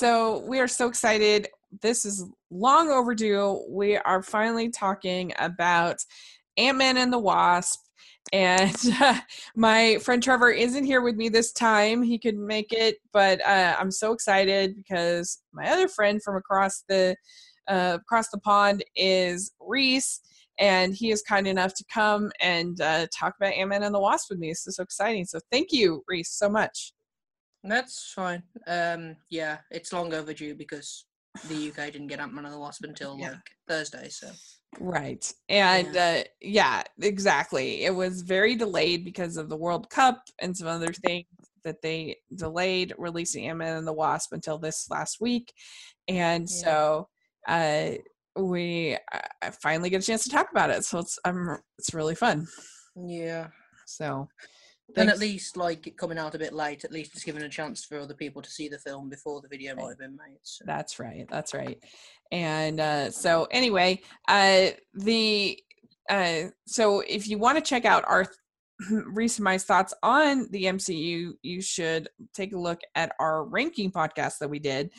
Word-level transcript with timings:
so 0.00 0.38
we 0.46 0.58
are 0.60 0.66
so 0.66 0.88
excited. 0.88 1.48
This 1.82 2.06
is 2.06 2.24
long 2.50 2.88
overdue. 2.88 3.62
We 3.68 3.98
are 3.98 4.22
finally 4.22 4.70
talking 4.70 5.34
about 5.38 5.98
Ant 6.56 6.78
Man 6.78 6.96
and 6.96 7.12
the 7.12 7.18
Wasp. 7.18 7.78
And 8.32 8.74
uh, 8.98 9.20
my 9.56 9.98
friend 9.98 10.22
Trevor 10.22 10.52
isn't 10.52 10.84
here 10.84 11.02
with 11.02 11.16
me 11.16 11.28
this 11.28 11.52
time. 11.52 12.02
He 12.02 12.18
couldn't 12.18 12.46
make 12.46 12.72
it, 12.72 12.96
but 13.12 13.42
uh, 13.42 13.76
I'm 13.78 13.90
so 13.90 14.12
excited 14.12 14.74
because 14.74 15.42
my 15.52 15.70
other 15.70 15.86
friend 15.86 16.22
from 16.22 16.36
across 16.36 16.82
the 16.88 17.14
uh, 17.68 17.98
across 18.00 18.30
the 18.30 18.38
pond 18.38 18.82
is 18.96 19.52
Reese, 19.60 20.22
and 20.58 20.94
he 20.94 21.10
is 21.10 21.20
kind 21.20 21.46
enough 21.46 21.74
to 21.74 21.84
come 21.92 22.32
and 22.40 22.80
uh, 22.80 23.06
talk 23.14 23.34
about 23.38 23.52
Ant 23.52 23.68
Man 23.68 23.82
and 23.82 23.94
the 23.94 24.00
Wasp 24.00 24.30
with 24.30 24.38
me. 24.38 24.48
This 24.48 24.66
is 24.66 24.76
so 24.76 24.82
exciting. 24.82 25.26
So 25.26 25.40
thank 25.52 25.72
you, 25.72 26.02
Reese, 26.08 26.30
so 26.30 26.48
much. 26.48 26.94
That's 27.62 28.12
fine. 28.14 28.42
Um, 28.66 29.16
yeah, 29.28 29.58
it's 29.70 29.92
long 29.92 30.14
overdue 30.14 30.54
because 30.54 31.04
the 31.48 31.68
UK 31.68 31.92
didn't 31.92 32.08
get 32.08 32.20
Ant 32.20 32.34
Man 32.34 32.44
and 32.44 32.54
the 32.54 32.58
Wasp 32.58 32.84
until 32.84 33.18
Yeah. 33.18 33.30
like 33.30 33.38
Thursday. 33.68 34.08
So 34.08 34.30
Right. 34.78 35.30
And 35.48 35.96
uh 35.96 36.22
yeah, 36.40 36.82
exactly. 37.00 37.84
It 37.84 37.94
was 37.94 38.22
very 38.22 38.54
delayed 38.54 39.04
because 39.04 39.36
of 39.36 39.48
the 39.48 39.56
World 39.56 39.90
Cup 39.90 40.22
and 40.40 40.56
some 40.56 40.68
other 40.68 40.92
things 40.92 41.26
that 41.64 41.82
they 41.82 42.16
delayed 42.34 42.94
releasing 42.96 43.46
Ant-Man 43.48 43.76
and 43.76 43.86
the 43.86 43.92
Wasp 43.92 44.32
until 44.32 44.58
this 44.58 44.88
last 44.90 45.20
week. 45.20 45.52
And 46.08 46.48
Yeah. 46.48 46.56
so 46.62 47.08
uh 47.48 47.90
we 48.36 48.96
I 49.42 49.50
finally 49.50 49.90
get 49.90 50.02
a 50.02 50.06
chance 50.06 50.22
to 50.24 50.30
talk 50.30 50.50
about 50.50 50.70
it. 50.70 50.84
So 50.84 51.00
it's 51.00 51.18
I'm 51.24 51.58
it's 51.78 51.92
really 51.92 52.14
fun. 52.14 52.46
yeah, 52.96 53.48
So 53.86 54.28
and 54.96 55.08
at 55.10 55.18
least 55.18 55.56
like 55.56 55.86
it 55.86 55.96
coming 55.96 56.18
out 56.18 56.34
a 56.34 56.38
bit 56.38 56.52
late, 56.52 56.84
at 56.84 56.92
least 56.92 57.14
it's 57.14 57.24
given 57.24 57.42
a 57.42 57.48
chance 57.48 57.84
for 57.84 57.98
other 57.98 58.14
people 58.14 58.42
to 58.42 58.50
see 58.50 58.68
the 58.68 58.78
film 58.78 59.08
before 59.08 59.40
the 59.40 59.48
video 59.48 59.74
Right. 59.74 59.82
might 59.82 59.88
have 59.90 59.98
been 59.98 60.16
made. 60.16 60.38
So. 60.42 60.64
That's 60.66 60.98
right. 60.98 61.26
That's 61.30 61.54
right. 61.54 61.78
And 62.32 62.80
uh, 62.80 63.10
so 63.10 63.46
anyway, 63.50 64.00
uh, 64.28 64.68
the 64.94 65.58
uh, 66.08 66.42
so 66.66 67.00
if 67.00 67.28
you 67.28 67.38
want 67.38 67.56
to 67.58 67.62
check 67.62 67.84
out 67.84 68.04
our 68.06 68.26
and 68.90 69.40
my 69.40 69.58
thoughts 69.58 69.92
on 70.02 70.46
the 70.50 70.64
MCU, 70.64 71.32
you 71.42 71.60
should 71.60 72.08
take 72.32 72.54
a 72.54 72.58
look 72.58 72.80
at 72.94 73.12
our 73.20 73.44
ranking 73.44 73.90
podcast 73.92 74.38
that 74.38 74.48
we 74.48 74.58
did 74.58 74.90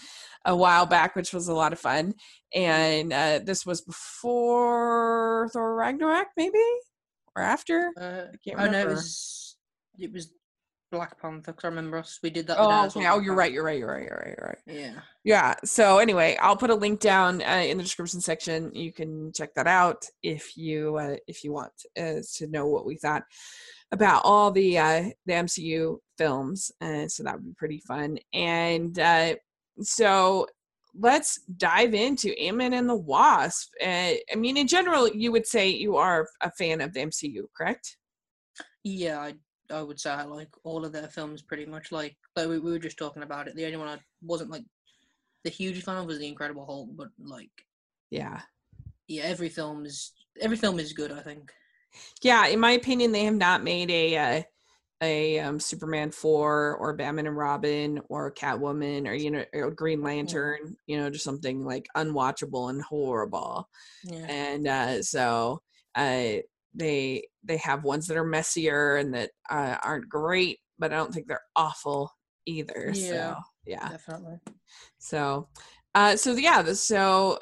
a 0.45 0.55
while 0.55 0.85
back, 0.85 1.15
which 1.15 1.33
was 1.33 1.47
a 1.47 1.53
lot 1.53 1.73
of 1.73 1.79
fun. 1.79 2.13
And 2.53 3.11
uh, 3.11 3.39
this 3.43 3.65
was 3.65 3.81
before 3.81 5.49
Thor 5.51 5.75
Ragnarok, 5.75 6.27
maybe 6.37 6.59
or 7.35 7.41
after. 7.41 7.91
Uh, 7.99 8.25
can't 8.45 8.59
oh 8.59 8.65
no, 8.65 8.65
it 8.65 8.67
remember. 8.67 8.93
was 8.93 9.50
it 9.99 10.11
was 10.11 10.33
Black 10.91 11.19
Panther. 11.21 11.53
'cause 11.53 11.63
I 11.63 11.67
remember 11.69 11.97
us. 11.97 12.19
We 12.21 12.29
did 12.29 12.47
that. 12.47 12.57
Oh, 12.59 12.63
the 12.63 12.69
day 12.69 12.75
I 12.75 12.87
saw 12.89 12.99
okay. 12.99 13.09
Oh, 13.09 13.19
you're 13.19 13.35
right. 13.35 13.51
You're 13.51 13.63
right. 13.63 13.79
You're 13.79 13.87
right. 13.87 14.03
You're 14.07 14.17
right. 14.17 14.35
You're 14.37 14.47
right. 14.47 14.57
Yeah. 14.65 15.01
yeah 15.23 15.55
so 15.63 15.97
anyway 15.99 16.37
i'll 16.41 16.55
put 16.57 16.69
a 16.69 16.75
link 16.75 16.99
down 16.99 17.41
uh, 17.43 17.63
in 17.65 17.77
the 17.77 17.83
description 17.83 18.19
section 18.21 18.71
you 18.73 18.91
can 18.91 19.31
check 19.33 19.53
that 19.55 19.67
out 19.67 20.05
if 20.23 20.55
you 20.57 20.97
uh, 20.97 21.15
if 21.27 21.43
you 21.43 21.51
want 21.51 21.71
uh, 21.99 22.19
to 22.35 22.47
know 22.47 22.67
what 22.67 22.85
we 22.85 22.95
thought 22.97 23.23
about 23.91 24.21
all 24.23 24.51
the 24.51 24.77
uh 24.77 25.03
the 25.25 25.33
mcu 25.33 25.97
films 26.17 26.71
uh, 26.81 27.07
so 27.07 27.23
that 27.23 27.35
would 27.35 27.45
be 27.45 27.53
pretty 27.57 27.79
fun 27.79 28.17
and 28.33 28.97
uh 28.99 29.35
so 29.81 30.47
let's 30.99 31.39
dive 31.57 31.93
into 31.93 32.37
Ant-Man 32.37 32.73
and 32.73 32.89
the 32.89 32.95
Wasp. 32.95 33.69
Uh, 33.81 34.13
I 34.31 34.35
mean, 34.35 34.57
in 34.57 34.67
general, 34.67 35.07
you 35.07 35.31
would 35.31 35.47
say 35.47 35.69
you 35.69 35.95
are 35.95 36.27
a 36.41 36.51
fan 36.51 36.81
of 36.81 36.91
the 36.93 36.99
MCU, 36.99 37.45
correct? 37.55 37.95
Yeah, 38.83 39.19
I 39.21 39.35
I 39.71 39.81
would 39.81 39.99
say 39.99 40.11
I 40.11 40.23
like 40.23 40.49
all 40.63 40.85
of 40.85 40.91
their 40.91 41.07
films 41.07 41.41
pretty 41.41 41.65
much. 41.65 41.91
Like, 41.91 42.17
though 42.35 42.49
we, 42.49 42.59
we 42.59 42.71
were 42.71 42.79
just 42.79 42.97
talking 42.97 43.23
about 43.23 43.47
it. 43.47 43.55
The 43.55 43.65
only 43.65 43.77
one 43.77 43.87
I 43.87 43.99
wasn't 44.21 44.51
like 44.51 44.65
the 45.43 45.49
huge 45.49 45.83
fan 45.83 45.97
of 45.97 46.05
was 46.05 46.19
the 46.19 46.27
Incredible 46.27 46.65
Hulk, 46.65 46.89
but 46.95 47.09
like, 47.19 47.51
Yeah. 48.09 48.41
yeah, 49.07 49.23
every 49.23 49.49
film 49.49 49.85
is 49.85 50.13
every 50.39 50.57
film 50.57 50.79
is 50.79 50.93
good. 50.93 51.11
I 51.11 51.21
think. 51.21 51.51
Yeah, 52.21 52.47
in 52.47 52.59
my 52.59 52.71
opinion, 52.71 53.11
they 53.11 53.25
have 53.25 53.35
not 53.35 53.63
made 53.63 53.91
a 53.91 54.17
uh, 54.17 54.43
a 55.01 55.39
um, 55.39 55.59
Superman 55.59 56.11
four 56.11 56.75
or 56.77 56.93
Batman 56.93 57.27
and 57.27 57.35
Robin 57.35 57.99
or 58.07 58.31
Catwoman 58.31 59.07
or 59.07 59.13
you 59.13 59.31
know 59.31 59.43
or 59.53 59.71
Green 59.71 60.01
Lantern, 60.01 60.77
you 60.85 60.97
know, 60.97 61.09
just 61.09 61.25
something 61.25 61.65
like 61.65 61.87
unwatchable 61.97 62.69
and 62.69 62.81
horrible. 62.81 63.67
Yeah. 64.03 64.25
And 64.27 64.67
uh, 64.67 65.01
so 65.01 65.61
uh, 65.95 66.37
they 66.73 67.27
they 67.43 67.57
have 67.57 67.83
ones 67.83 68.07
that 68.07 68.17
are 68.17 68.23
messier 68.25 68.95
and 68.97 69.13
that 69.13 69.31
uh, 69.49 69.77
aren't 69.83 70.07
great, 70.09 70.59
but 70.79 70.93
I 70.93 70.97
don't 70.97 71.13
think 71.13 71.27
they're 71.27 71.41
awful 71.55 72.11
either. 72.45 72.91
Yeah. 72.93 73.33
So 73.33 73.35
yeah. 73.65 73.89
Definitely. 73.89 74.39
So, 74.99 75.47
uh, 75.95 76.15
so 76.15 76.33
yeah, 76.33 76.61
the- 76.61 76.75
so 76.75 77.39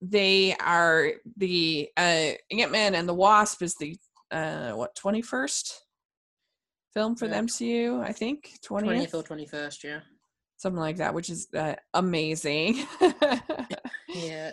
they 0.00 0.54
are 0.64 1.12
the 1.36 1.88
uh, 1.96 2.30
Ant 2.52 2.70
Man 2.70 2.94
and 2.94 3.08
the 3.08 3.14
Wasp 3.14 3.62
is 3.62 3.74
the 3.76 3.96
uh, 4.30 4.72
what 4.72 4.94
twenty 4.94 5.22
first 5.22 5.84
film 6.94 7.16
for 7.16 7.26
the 7.28 7.34
MCU, 7.36 8.00
I 8.02 8.12
think 8.12 8.50
twentieth, 8.62 9.14
or 9.14 9.22
twenty 9.22 9.46
first. 9.46 9.82
Yeah. 9.84 10.00
something 10.56 10.80
like 10.80 10.96
that, 10.98 11.14
which 11.14 11.30
is 11.30 11.48
uh, 11.56 11.74
amazing. 11.94 12.84
Yeah, 14.18 14.52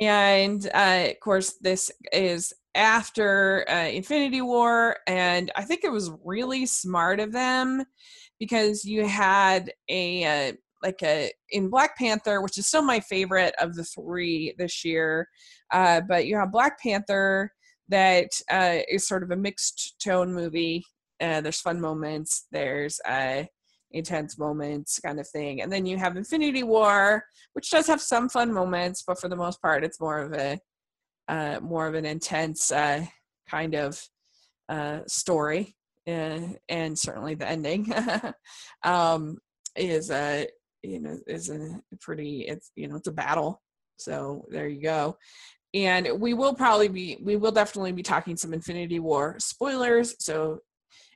and 0.00 0.66
uh, 0.74 1.08
of 1.10 1.20
course, 1.20 1.54
this 1.60 1.90
is 2.12 2.52
after 2.74 3.64
uh, 3.70 3.88
Infinity 3.88 4.42
War, 4.42 4.98
and 5.06 5.50
I 5.56 5.62
think 5.62 5.84
it 5.84 5.92
was 5.92 6.10
really 6.24 6.66
smart 6.66 7.20
of 7.20 7.32
them 7.32 7.84
because 8.38 8.84
you 8.84 9.06
had 9.06 9.72
a 9.88 10.48
uh, 10.48 10.52
like 10.82 11.02
a 11.02 11.32
in 11.50 11.70
Black 11.70 11.96
Panther, 11.96 12.42
which 12.42 12.58
is 12.58 12.66
still 12.66 12.82
my 12.82 13.00
favorite 13.00 13.54
of 13.60 13.74
the 13.74 13.84
three 13.84 14.54
this 14.58 14.84
year, 14.84 15.28
uh, 15.72 16.00
but 16.08 16.26
you 16.26 16.36
have 16.36 16.52
Black 16.52 16.80
Panther 16.80 17.52
that 17.88 18.30
uh, 18.50 18.78
is 18.90 19.06
sort 19.06 19.22
of 19.22 19.30
a 19.30 19.36
mixed 19.36 19.96
tone 20.02 20.32
movie. 20.32 20.84
Uh, 21.20 21.40
there's 21.40 21.60
fun 21.60 21.80
moments. 21.80 22.46
There's 22.52 23.00
uh, 23.06 23.44
intense 23.96 24.38
moments 24.38 25.00
kind 25.00 25.18
of 25.18 25.28
thing. 25.28 25.62
And 25.62 25.72
then 25.72 25.86
you 25.86 25.96
have 25.98 26.16
infinity 26.16 26.62
war 26.62 27.24
which 27.54 27.70
does 27.70 27.86
have 27.86 28.00
some 28.00 28.28
fun 28.28 28.52
moments 28.52 29.02
but 29.06 29.18
for 29.20 29.28
the 29.28 29.36
most 29.36 29.60
part 29.62 29.84
it's 29.84 30.00
more 30.00 30.20
of 30.20 30.32
a 30.32 30.58
uh, 31.28 31.58
more 31.60 31.88
of 31.88 31.94
an 31.94 32.04
intense 32.04 32.70
uh, 32.70 33.04
kind 33.48 33.74
of 33.74 34.00
uh, 34.68 35.00
story 35.06 35.76
uh, 36.06 36.40
and 36.68 36.98
certainly 36.98 37.34
the 37.34 37.48
ending 37.48 37.92
um, 38.84 39.38
is 39.74 40.10
a 40.10 40.46
you 40.82 41.00
know 41.00 41.18
is 41.26 41.50
a 41.50 41.80
pretty 42.00 42.42
it's 42.42 42.70
you 42.76 42.88
know 42.88 42.96
it's 42.96 43.08
a 43.08 43.12
battle. 43.12 43.62
So 43.98 44.44
there 44.50 44.68
you 44.68 44.82
go. 44.82 45.16
And 45.74 46.20
we 46.20 46.34
will 46.34 46.54
probably 46.54 46.88
be 46.88 47.18
we 47.22 47.36
will 47.36 47.50
definitely 47.50 47.92
be 47.92 48.02
talking 48.02 48.36
some 48.36 48.54
infinity 48.54 49.00
war 49.00 49.36
spoilers. 49.38 50.14
So 50.20 50.60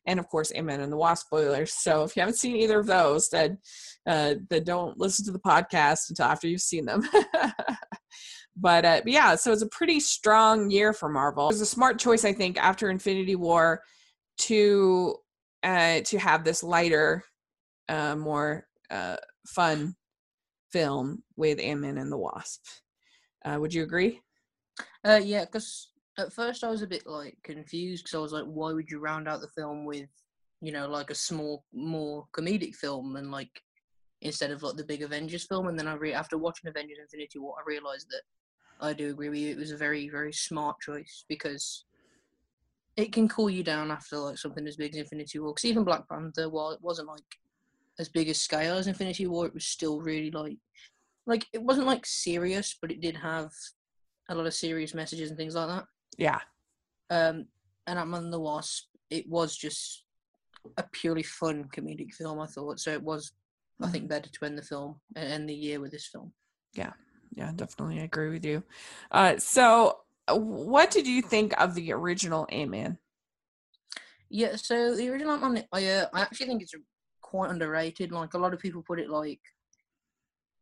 and 0.07 0.19
of 0.19 0.29
course 0.29 0.51
Ant-Man 0.51 0.81
and 0.81 0.93
the 0.93 0.97
Wasp 0.97 1.27
spoilers. 1.27 1.73
So 1.73 2.05
if 2.05 2.17
you 2.17 2.21
haven't 2.21 2.37
seen 2.37 2.57
either 2.57 2.79
of 2.81 2.87
those, 2.87 3.29
then 3.29 3.59
uh, 4.07 4.35
then 4.49 4.65
don't 4.65 4.99
listen 4.99 5.25
to 5.27 5.33
the 5.33 5.39
podcast 5.39 6.09
until 6.09 6.27
after 6.27 6.49
you've 6.49 6.61
seen 6.61 6.87
them. 6.87 7.09
but, 8.57 8.85
uh, 8.85 9.01
but 9.05 9.13
yeah, 9.13 9.35
so 9.35 9.53
it's 9.53 9.63
a 9.63 9.69
pretty 9.69 10.01
strong 10.01 10.71
year 10.71 10.93
for 10.93 11.09
Marvel. 11.09 11.49
It 11.49 11.55
was 11.55 11.61
a 11.61 11.67
smart 11.67 11.99
choice, 11.99 12.25
I 12.25 12.33
think, 12.33 12.59
after 12.59 12.91
Infinity 12.91 13.37
War 13.37 13.83
to 14.39 15.17
uh, 15.63 16.01
to 16.07 16.19
have 16.19 16.43
this 16.43 16.63
lighter, 16.63 17.23
uh, 17.89 18.17
more 18.17 18.67
uh, 18.91 19.17
fun 19.47 19.95
film 20.73 21.23
with 21.37 21.61
Ant-Man 21.61 21.99
and 21.99 22.11
the 22.11 22.17
Wasp. 22.17 22.65
Uh, 23.45 23.59
would 23.61 23.75
you 23.75 23.83
agree? 23.83 24.21
Uh, 25.07 25.21
yeah, 25.23 25.45
because 25.45 25.90
at 26.21 26.33
first 26.33 26.65
I 26.65 26.71
was 26.71 26.83
a 26.83 26.87
bit 26.87 27.07
like 27.07 27.37
confused 27.43 28.05
because 28.05 28.17
I 28.17 28.23
was 28.23 28.33
like, 28.33 28.45
why 28.45 28.73
would 28.73 28.91
you 28.91 29.01
round 29.01 29.29
out 29.29 29.41
the 29.41 29.49
film 29.49 29.85
with, 29.85 30.09
you 30.61 30.73
know, 30.73 30.89
like 30.89 31.11
a 31.11 31.15
small, 31.15 31.65
more 31.73 32.27
comedic 32.33 32.75
film 32.75 33.17
and 33.17 33.31
like 33.31 33.63
instead 34.23 34.51
of 34.51 34.63
like 34.63 34.77
the 34.77 34.85
big 34.85 35.03
Avengers 35.03 35.47
film? 35.47 35.69
And 35.69 35.79
then 35.79 35.89
I 35.89 35.95
re- 35.95 36.15
after 36.15 36.39
watching 36.39 36.69
Avengers: 36.69 36.99
Infinity 37.01 37.39
War, 37.39 37.57
I 37.59 37.69
realized 37.69 38.09
that 38.11 38.23
I 38.81 38.93
do 38.93 39.11
agree 39.11 39.29
with 39.29 39.39
you. 39.39 39.51
It 39.51 39.59
was 39.59 39.73
a 39.73 39.77
very, 39.77 40.09
very 40.09 40.33
smart 40.33 40.81
choice 40.81 41.25
because 41.29 41.85
it 42.97 43.13
can 43.13 43.29
cool 43.29 43.51
you 43.51 43.63
down 43.63 43.91
after 43.91 44.19
like 44.19 44.39
something 44.39 44.67
as 44.67 44.77
big 44.77 44.95
as 44.95 45.01
Infinity 45.01 45.39
War. 45.39 45.53
Because 45.53 45.67
even 45.67 45.85
Black 45.85 46.09
Panther, 46.09 46.49
while 46.49 46.71
it 46.71 46.81
wasn't 46.83 47.09
like 47.09 47.23
as 47.99 48.09
big 48.09 48.29
a 48.29 48.35
scale 48.35 48.77
as 48.77 48.87
Infinity 48.87 49.27
War, 49.27 49.47
it 49.47 49.55
was 49.55 49.67
still 49.67 50.01
really 50.01 50.31
like, 50.31 50.57
like 51.27 51.47
it 51.53 51.63
wasn't 51.63 51.87
like 51.87 52.07
serious, 52.07 52.77
but 52.81 52.91
it 52.91 53.01
did 53.01 53.17
have 53.17 53.51
a 54.29 54.35
lot 54.35 54.47
of 54.47 54.55
serious 54.55 54.95
messages 54.95 55.31
and 55.31 55.39
things 55.39 55.55
like 55.55 55.69
that. 55.69 55.85
Yeah. 56.21 56.39
Um, 57.09 57.47
and 57.87 57.99
Ant-Man 57.99 58.25
and 58.25 58.33
the 58.33 58.39
Wasp, 58.39 58.85
it 59.09 59.29
was 59.29 59.57
just 59.57 60.05
a 60.77 60.85
purely 60.93 61.23
fun 61.25 61.65
comedic 61.75 62.13
film. 62.15 62.39
I 62.41 62.47
thought 62.47 62.79
so. 62.79 62.93
It 62.93 63.03
was, 63.03 63.33
I 63.83 63.89
think, 63.89 64.09
better 64.09 64.29
to 64.31 64.45
end 64.45 64.59
the 64.59 64.63
film 64.63 65.01
and 65.17 65.33
end 65.33 65.49
the 65.49 65.55
year 65.55 65.81
with 65.81 65.91
this 65.91 66.07
film. 66.07 66.33
yeah 66.75 66.93
yeah, 67.37 67.53
definitely 67.55 68.01
I 68.01 68.05
agree 68.05 68.29
with 68.29 68.45
you 68.45 68.63
uh 69.13 69.39
so 69.39 70.01
uh, 70.29 70.37
what 70.37 70.91
did 70.91 71.07
you 71.07 71.23
think 71.23 71.55
of 71.61 71.75
the 71.77 71.93
original 71.93 72.45
ant-man 72.51 72.99
Yeah. 74.29 74.57
So 74.57 74.95
the 74.97 75.09
original 75.11 75.35
Ant-Man, 75.35 75.65
I 75.73 75.87
uh, 75.87 76.07
I 76.13 76.21
actually 76.23 76.47
think 76.49 76.63
it's 76.63 76.75
quite 77.23 77.51
underrated. 77.51 78.11
Like 78.13 78.35
a 78.35 78.39
lot 78.39 78.53
of 78.55 78.61
people 78.61 78.83
put 78.83 79.01
it 79.01 79.09
like 79.11 79.41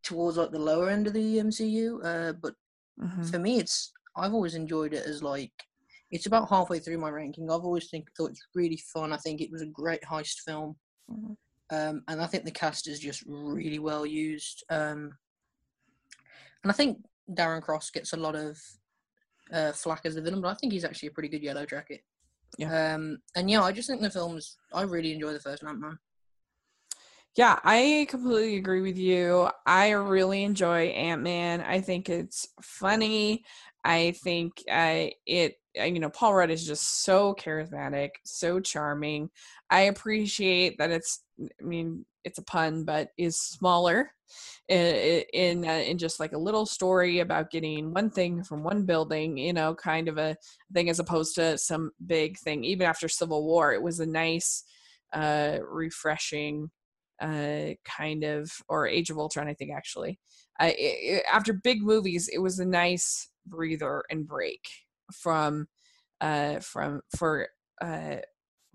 towards 0.03 0.37
like 0.37 0.53
the 0.53 0.59
lower 0.71 0.89
end 0.91 1.07
of 1.07 1.13
the 1.15 1.39
MCU, 1.39 2.01
uh, 2.05 2.33
but 2.35 2.55
Mhm. 3.01 3.31
for 3.31 3.39
me, 3.39 3.59
it's 3.61 3.93
I've 4.19 4.35
always 4.35 4.55
enjoyed 4.55 4.93
it 4.95 5.07
as 5.07 5.23
like 5.23 5.53
it's 6.11 6.27
about 6.27 6.49
halfway 6.49 6.79
through 6.79 6.99
my 6.99 7.11
ranking. 7.11 7.51
I've 7.51 7.65
always 7.65 7.91
think 7.91 8.09
thought 8.17 8.31
it's 8.31 8.47
really 8.55 8.81
fun. 8.93 9.13
I 9.13 9.19
think 9.19 9.41
it 9.41 9.51
was 9.51 9.63
a 9.63 9.67
great 9.67 10.03
heist 10.03 10.41
film, 10.45 10.77
Mhm. 11.11 11.37
um, 11.71 12.05
and 12.09 12.21
I 12.21 12.27
think 12.27 12.45
the 12.45 12.51
cast 12.51 12.89
is 12.89 12.99
just 12.99 13.23
really 13.27 13.79
well 13.79 14.07
used. 14.07 14.65
Um, 14.71 15.19
and 16.63 16.71
I 16.71 16.73
think 16.73 17.05
Darren 17.31 17.63
Cross 17.63 17.91
gets 17.91 18.13
a 18.13 18.17
lot 18.17 18.35
of 18.35 18.59
uh, 19.53 19.73
flack 19.73 20.05
as 20.05 20.15
the 20.15 20.21
villain, 20.23 20.43
but 20.43 20.49
I 20.49 20.55
think 20.55 20.73
he's 20.73 20.85
actually 20.85 21.09
a 21.09 21.13
pretty 21.13 21.29
good 21.29 21.43
Yellow 21.43 21.65
Jacket. 21.65 22.03
Yeah. 22.59 22.95
Um, 22.95 23.19
and 23.35 23.51
yeah, 23.51 23.63
I 23.63 23.73
just 23.73 23.89
think 23.89 24.01
the 24.03 24.11
film's. 24.11 24.59
I 24.73 24.83
really 24.83 25.13
enjoy 25.13 25.33
the 25.33 25.41
first 25.41 25.63
Ant 25.63 25.79
Man. 25.79 25.99
Yeah, 27.35 27.59
I 27.63 28.07
completely 28.11 28.57
agree 28.57 28.81
with 28.81 28.99
you. 28.99 29.49
I 29.65 29.91
really 29.91 30.43
enjoy 30.43 30.87
Ant 30.87 31.23
Man. 31.23 31.61
I 31.61 31.81
think 31.81 32.09
it's 32.09 32.49
funny. 32.61 33.45
I 33.89 34.13
think 34.23 34.63
uh, 34.71 35.07
it, 35.27 35.55
you 35.75 35.99
know, 35.99 36.11
Paul 36.11 36.35
Rudd 36.35 36.51
is 36.51 36.67
just 36.67 37.05
so 37.05 37.35
charismatic, 37.35 38.11
so 38.23 38.61
charming. 38.61 39.31
I 39.71 39.83
appreciate 39.83 40.77
that 40.77 40.91
it's, 40.91 41.23
I 41.41 41.65
mean, 41.65 42.05
it's 42.23 42.39
a 42.39 42.43
pun, 42.45 42.85
but 42.85 43.09
is 43.17 43.41
smaller 43.41 44.13
in 44.69 45.25
in, 45.33 45.65
uh, 45.67 45.73
in 45.73 45.97
just 45.97 46.21
like 46.21 46.33
a 46.33 46.39
little 46.39 46.67
story 46.67 47.21
about 47.21 47.51
getting 47.51 47.95
one 47.95 48.11
thing 48.11 48.45
from 48.45 48.63
one 48.63 48.85
building, 48.85 49.39
you 49.39 49.55
know, 49.55 49.75
kind 49.75 50.09
of 50.09 50.19
a 50.19 50.37
thing 50.75 50.91
as 50.91 50.99
opposed 50.99 51.35
to 51.37 51.57
some 51.57 51.93
big 52.05 52.39
thing. 52.39 52.65
Even 52.65 52.87
after 52.87 53.09
Civil 53.09 53.47
War, 53.47 53.73
it 53.73 53.81
was 53.83 54.01
a 54.01 54.07
nice, 54.07 54.65
uh, 55.15 55.61
refreshing 55.67 56.71
uh, 57.23 57.71
kind 57.85 58.23
of, 58.25 58.53
or 58.69 58.87
Age 58.87 59.11
of 59.11 59.19
Ultron, 59.19 59.49
I 59.49 59.55
think 59.55 59.73
actually. 59.73 60.19
Uh, 60.61 60.67
it, 60.67 60.75
it- 60.77 61.25
after 61.33 61.53
big 61.55 61.83
movies, 61.83 62.29
it 62.29 62.39
was 62.39 62.59
a 62.59 62.67
nice 62.67 63.29
breather 63.49 64.05
and 64.11 64.27
break 64.27 64.69
from, 65.13 65.69
uh, 66.21 66.61
from 66.61 67.03
for 67.17 67.49
uh, 67.81 68.17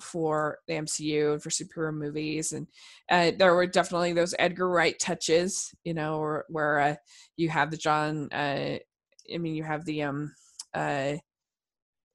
for 0.01 0.59
the 0.67 0.73
MCU 0.73 1.33
and 1.33 1.41
for 1.43 1.49
superhero 1.49 1.93
movies, 1.93 2.53
and 2.53 2.67
uh, 3.09 3.31
there 3.37 3.55
were 3.55 3.67
definitely 3.67 4.13
those 4.13 4.35
Edgar 4.39 4.69
Wright 4.69 4.97
touches, 4.99 5.73
you 5.83 5.93
know, 5.93 6.19
where, 6.19 6.45
where 6.49 6.79
uh, 6.79 6.95
you 7.37 7.49
have 7.49 7.71
the 7.71 7.77
John. 7.77 8.29
Uh, 8.31 8.77
I 9.33 9.37
mean, 9.37 9.55
you 9.55 9.63
have 9.63 9.85
the 9.85 10.03
um, 10.03 10.33
uh, 10.73 11.13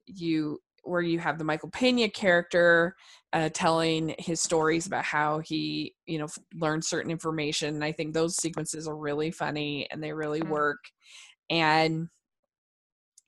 you 0.05 0.59
where 0.83 1.01
you 1.01 1.19
have 1.19 1.37
the 1.37 1.43
Michael 1.43 1.69
Pena 1.69 2.09
character 2.09 2.95
uh, 3.33 3.49
telling 3.53 4.15
his 4.17 4.41
stories 4.41 4.87
about 4.87 5.03
how 5.03 5.39
he, 5.39 5.93
you 6.07 6.17
know, 6.17 6.25
f- 6.25 6.39
learned 6.55 6.83
certain 6.83 7.11
information. 7.11 7.75
And 7.75 7.83
I 7.83 7.91
think 7.91 8.13
those 8.13 8.37
sequences 8.37 8.87
are 8.87 8.95
really 8.95 9.29
funny 9.29 9.87
and 9.91 10.01
they 10.01 10.13
really 10.13 10.41
Mm. 10.41 10.49
work. 10.49 10.79
And 11.49 12.09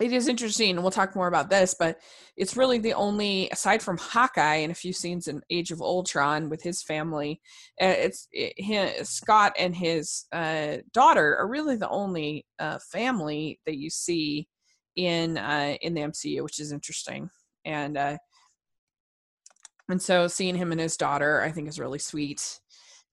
it 0.02 0.14
is 0.14 0.28
interesting, 0.28 0.72
and 0.72 0.82
we'll 0.82 0.92
talk 0.92 1.16
more 1.16 1.28
about 1.28 1.50
this, 1.50 1.76
but 1.78 2.00
it's 2.36 2.58
really 2.58 2.80
the 2.80 2.94
only, 2.94 3.50
aside 3.52 3.82
from 3.82 3.98
Hawkeye 3.98 4.56
and 4.56 4.72
a 4.72 4.76
few 4.76 4.94
scenes 4.94 5.28
in 5.28 5.42
Age 5.50 5.72
of 5.72 5.82
Ultron 5.82 6.50
with 6.50 6.62
his 6.64 6.82
family, 6.82 7.42
uh, 7.82 7.86
it's 7.98 8.28
it, 8.32 9.08
Scott 9.08 9.54
and 9.60 9.76
his 9.76 10.26
uh, 10.32 10.78
daughter 10.94 11.38
are 11.38 11.48
really 11.48 11.76
the 11.76 11.90
only 11.90 12.46
uh, 12.60 12.80
family 12.92 13.60
that 13.66 13.78
you 13.78 13.90
see 13.90 14.48
in 14.96 15.38
uh, 15.38 15.76
in 15.82 15.94
the 15.94 16.02
MCU, 16.02 16.44
which 16.44 16.60
is 16.60 16.72
interesting. 16.72 17.30
And 17.66 17.98
uh, 17.98 18.18
and 19.90 20.02
so 20.02 20.28
seeing 20.28 20.56
him 20.56 20.72
and 20.72 20.82
his 20.82 20.98
daughter, 20.98 21.42
I 21.42 21.52
think, 21.52 21.68
is 21.68 21.80
really 21.80 22.00
sweet 22.00 22.60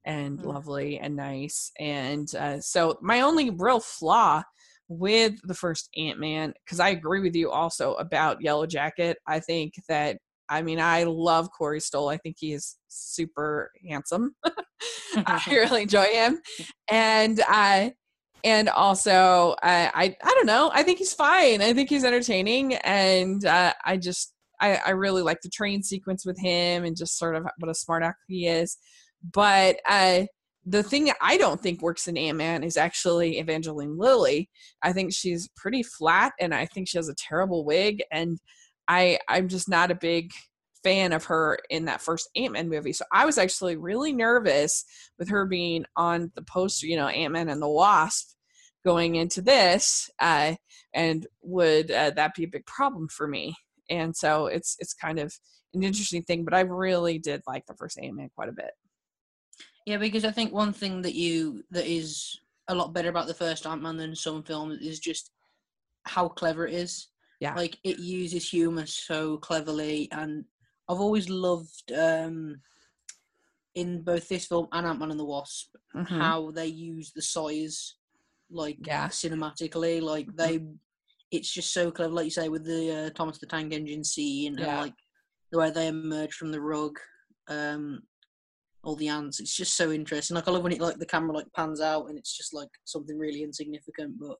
and 0.05 0.39
Mm. 0.39 0.45
lovely 0.55 0.99
and 0.99 1.17
nice. 1.17 1.71
And 1.79 2.33
uh, 2.35 2.61
so 2.61 2.99
my 3.03 3.21
only 3.21 3.51
real 3.51 3.81
flaw 3.81 4.43
with 4.89 5.35
the 5.45 5.55
first 5.55 5.89
Ant 5.97 6.19
Man, 6.19 6.55
because 6.65 6.81
I 6.81 6.91
agree 6.91 7.21
with 7.21 7.35
you 7.35 7.51
also 7.51 7.95
about 7.95 8.43
Yellow 8.43 8.67
Jacket. 8.67 9.19
I 9.27 9.41
think 9.41 9.75
that 9.89 10.19
I 10.49 10.63
mean 10.63 10.81
I 10.81 11.05
love 11.05 11.51
Corey 11.57 11.81
Stoll. 11.81 12.09
I 12.09 12.17
think 12.17 12.37
he 12.39 12.53
is 12.53 12.77
super 12.89 13.71
handsome. 13.89 14.35
I 15.17 15.43
really 15.51 15.83
enjoy 15.83 16.05
him, 16.05 16.41
and 16.89 17.41
I 17.47 17.93
and 18.45 18.69
also 18.69 19.57
I, 19.63 19.91
I 19.95 20.17
I 20.23 20.35
don't 20.35 20.47
know. 20.47 20.71
I 20.73 20.83
think 20.83 20.99
he's 20.99 21.15
fine. 21.15 21.61
I 21.61 21.73
think 21.75 21.91
he's 21.91 22.05
entertaining, 22.05 22.75
and 22.77 23.45
uh, 23.45 23.75
I 23.85 23.97
just 23.97 24.33
I, 24.61 24.77
I 24.87 24.91
really 24.91 25.23
like 25.23 25.41
the 25.43 25.51
train 25.51 25.83
sequence 25.83 26.25
with 26.25 26.39
him 26.39 26.85
and 26.85 26.97
just 26.97 27.19
sort 27.19 27.37
of 27.37 27.47
what 27.59 27.71
a 27.71 27.75
smart 27.75 28.03
act 28.03 28.19
he 28.27 28.47
is. 28.47 28.77
But 29.33 29.81
uh, 29.89 30.25
the 30.69 30.83
thing 30.83 31.07
that 31.07 31.17
I 31.23 31.39
don't 31.39 31.61
think 31.61 31.81
works 31.81 32.09
in 32.09 32.19
Ant 32.19 32.37
Man 32.39 32.63
is 32.63 32.77
actually 32.77 33.39
Evangeline 33.39 33.97
Lilly. 33.97 34.51
I 34.83 34.93
think 34.93 35.13
she's 35.15 35.49
pretty 35.57 35.83
flat, 35.83 36.33
and 36.39 36.55
I 36.55 36.67
think 36.67 36.89
she 36.89 36.99
has 36.99 37.09
a 37.09 37.15
terrible 37.15 37.65
wig, 37.65 38.03
and 38.13 38.39
I 38.87 39.19
I'm 39.29 39.49
just 39.49 39.69
not 39.69 39.91
a 39.91 39.95
big 39.95 40.31
fan 40.85 41.13
of 41.13 41.25
her 41.25 41.59
in 41.71 41.87
that 41.87 42.03
first 42.03 42.29
Ant 42.37 42.53
Man 42.53 42.69
movie. 42.69 42.93
So 42.93 43.05
I 43.13 43.25
was 43.25 43.39
actually 43.39 43.77
really 43.77 44.13
nervous 44.13 44.85
with 45.19 45.29
her 45.31 45.47
being 45.47 45.85
on 45.97 46.33
the 46.35 46.43
poster, 46.43 46.87
you 46.87 46.97
know, 46.97 47.09
Ant 47.09 47.33
Man 47.33 47.49
and 47.49 47.63
the 47.63 47.69
Wasp 47.69 48.35
going 48.85 49.17
into 49.17 49.41
this, 49.41 50.11
uh, 50.21 50.55
and 50.95 51.27
would 51.43 51.91
uh, 51.91 52.11
that 52.11 52.35
be 52.35 52.45
a 52.45 52.49
big 52.49 52.67
problem 52.67 53.09
for 53.09 53.27
me? 53.27 53.57
And 53.89 54.15
so 54.15 54.47
it's 54.47 54.77
it's 54.81 54.93
kind 54.93 55.19
of 55.19 55.35
an 55.73 55.83
interesting 55.83 56.23
thing, 56.25 56.45
but 56.45 56.55
I 56.55 56.61
really 56.61 57.19
did 57.19 57.43
like 57.47 57.65
the 57.67 57.75
first 57.75 57.99
Ant 57.99 58.17
Man 58.17 58.29
quite 58.35 58.51
a 58.51 58.53
bit. 58.53 58.73
Yeah, 59.89 59.97
because 59.97 60.27
I 60.27 60.31
think 60.31 60.53
one 60.53 60.75
thing 60.75 61.01
that 61.01 61.15
you 61.15 61.65
that 61.71 61.87
is 61.87 62.39
a 62.69 62.75
lot 62.75 62.93
better 62.93 63.09
about 63.09 63.27
the 63.27 63.33
first 63.33 63.65
Ant 63.67 63.81
Man 63.81 63.97
than 63.97 64.15
some 64.15 64.43
films 64.43 64.81
is 64.83 64.99
just 64.99 65.31
how 66.03 66.29
clever 66.29 66.67
it 66.67 66.75
is. 66.75 67.09
Yeah. 67.41 67.55
Like 67.55 67.79
it 67.85 67.99
uses 67.99 68.51
humor 68.51 68.85
so 68.85 69.39
cleverly 69.39 70.09
and 70.13 70.45
I've 70.91 71.01
always 71.01 71.31
loved 71.31 71.91
um 71.97 72.61
in 73.77 74.03
both 74.03 74.29
this 74.29 74.45
film 74.45 74.69
and 74.73 74.87
Ant 74.87 74.99
Man 74.99 75.11
and 75.11 75.21
the 75.21 75.25
Wasp 75.25 75.75
Mhm. 75.95 76.21
how 76.21 76.51
they 76.51 76.67
use 76.67 77.13
the 77.13 77.23
size 77.23 77.95
like 78.51 78.77
Yeah. 78.87 79.09
cinematically. 79.09 80.03
Like 80.03 80.29
they 80.37 80.61
it's 81.31 81.51
just 81.51 81.73
so 81.73 81.91
clever, 81.91 82.13
like 82.13 82.25
you 82.27 82.31
say, 82.31 82.51
with 82.51 82.65
the 82.67 83.07
uh, 83.07 83.11
Thomas 83.11 83.39
the 83.39 83.47
Tank 83.47 83.73
Engine 83.73 84.05
scene 84.05 84.59
and 84.59 84.67
like 84.77 84.95
the 85.51 85.59
way 85.59 85.71
they 85.71 85.89
emerge 85.89 86.35
from 86.35 86.53
the 86.53 86.61
rug. 86.61 86.99
Um 87.49 88.03
all 88.83 88.97
the 88.97 89.09
ants. 89.09 89.41
It's 89.41 89.57
just 89.57 89.77
so 89.77 89.91
interesting. 89.91 90.35
Like 90.35 90.49
I 90.49 90.51
love 90.51 90.63
when 90.63 90.73
it 90.73 90.81
like 90.81 90.99
the 90.99 91.07
camera 91.07 91.37
like 91.37 91.53
pans 91.55 91.81
out 91.81 92.09
and 92.09 92.19
it's 92.19 92.37
just 92.37 92.55
like 92.55 92.71
something 92.85 93.19
really 93.19 93.43
insignificant, 93.43 94.19
but 94.19 94.37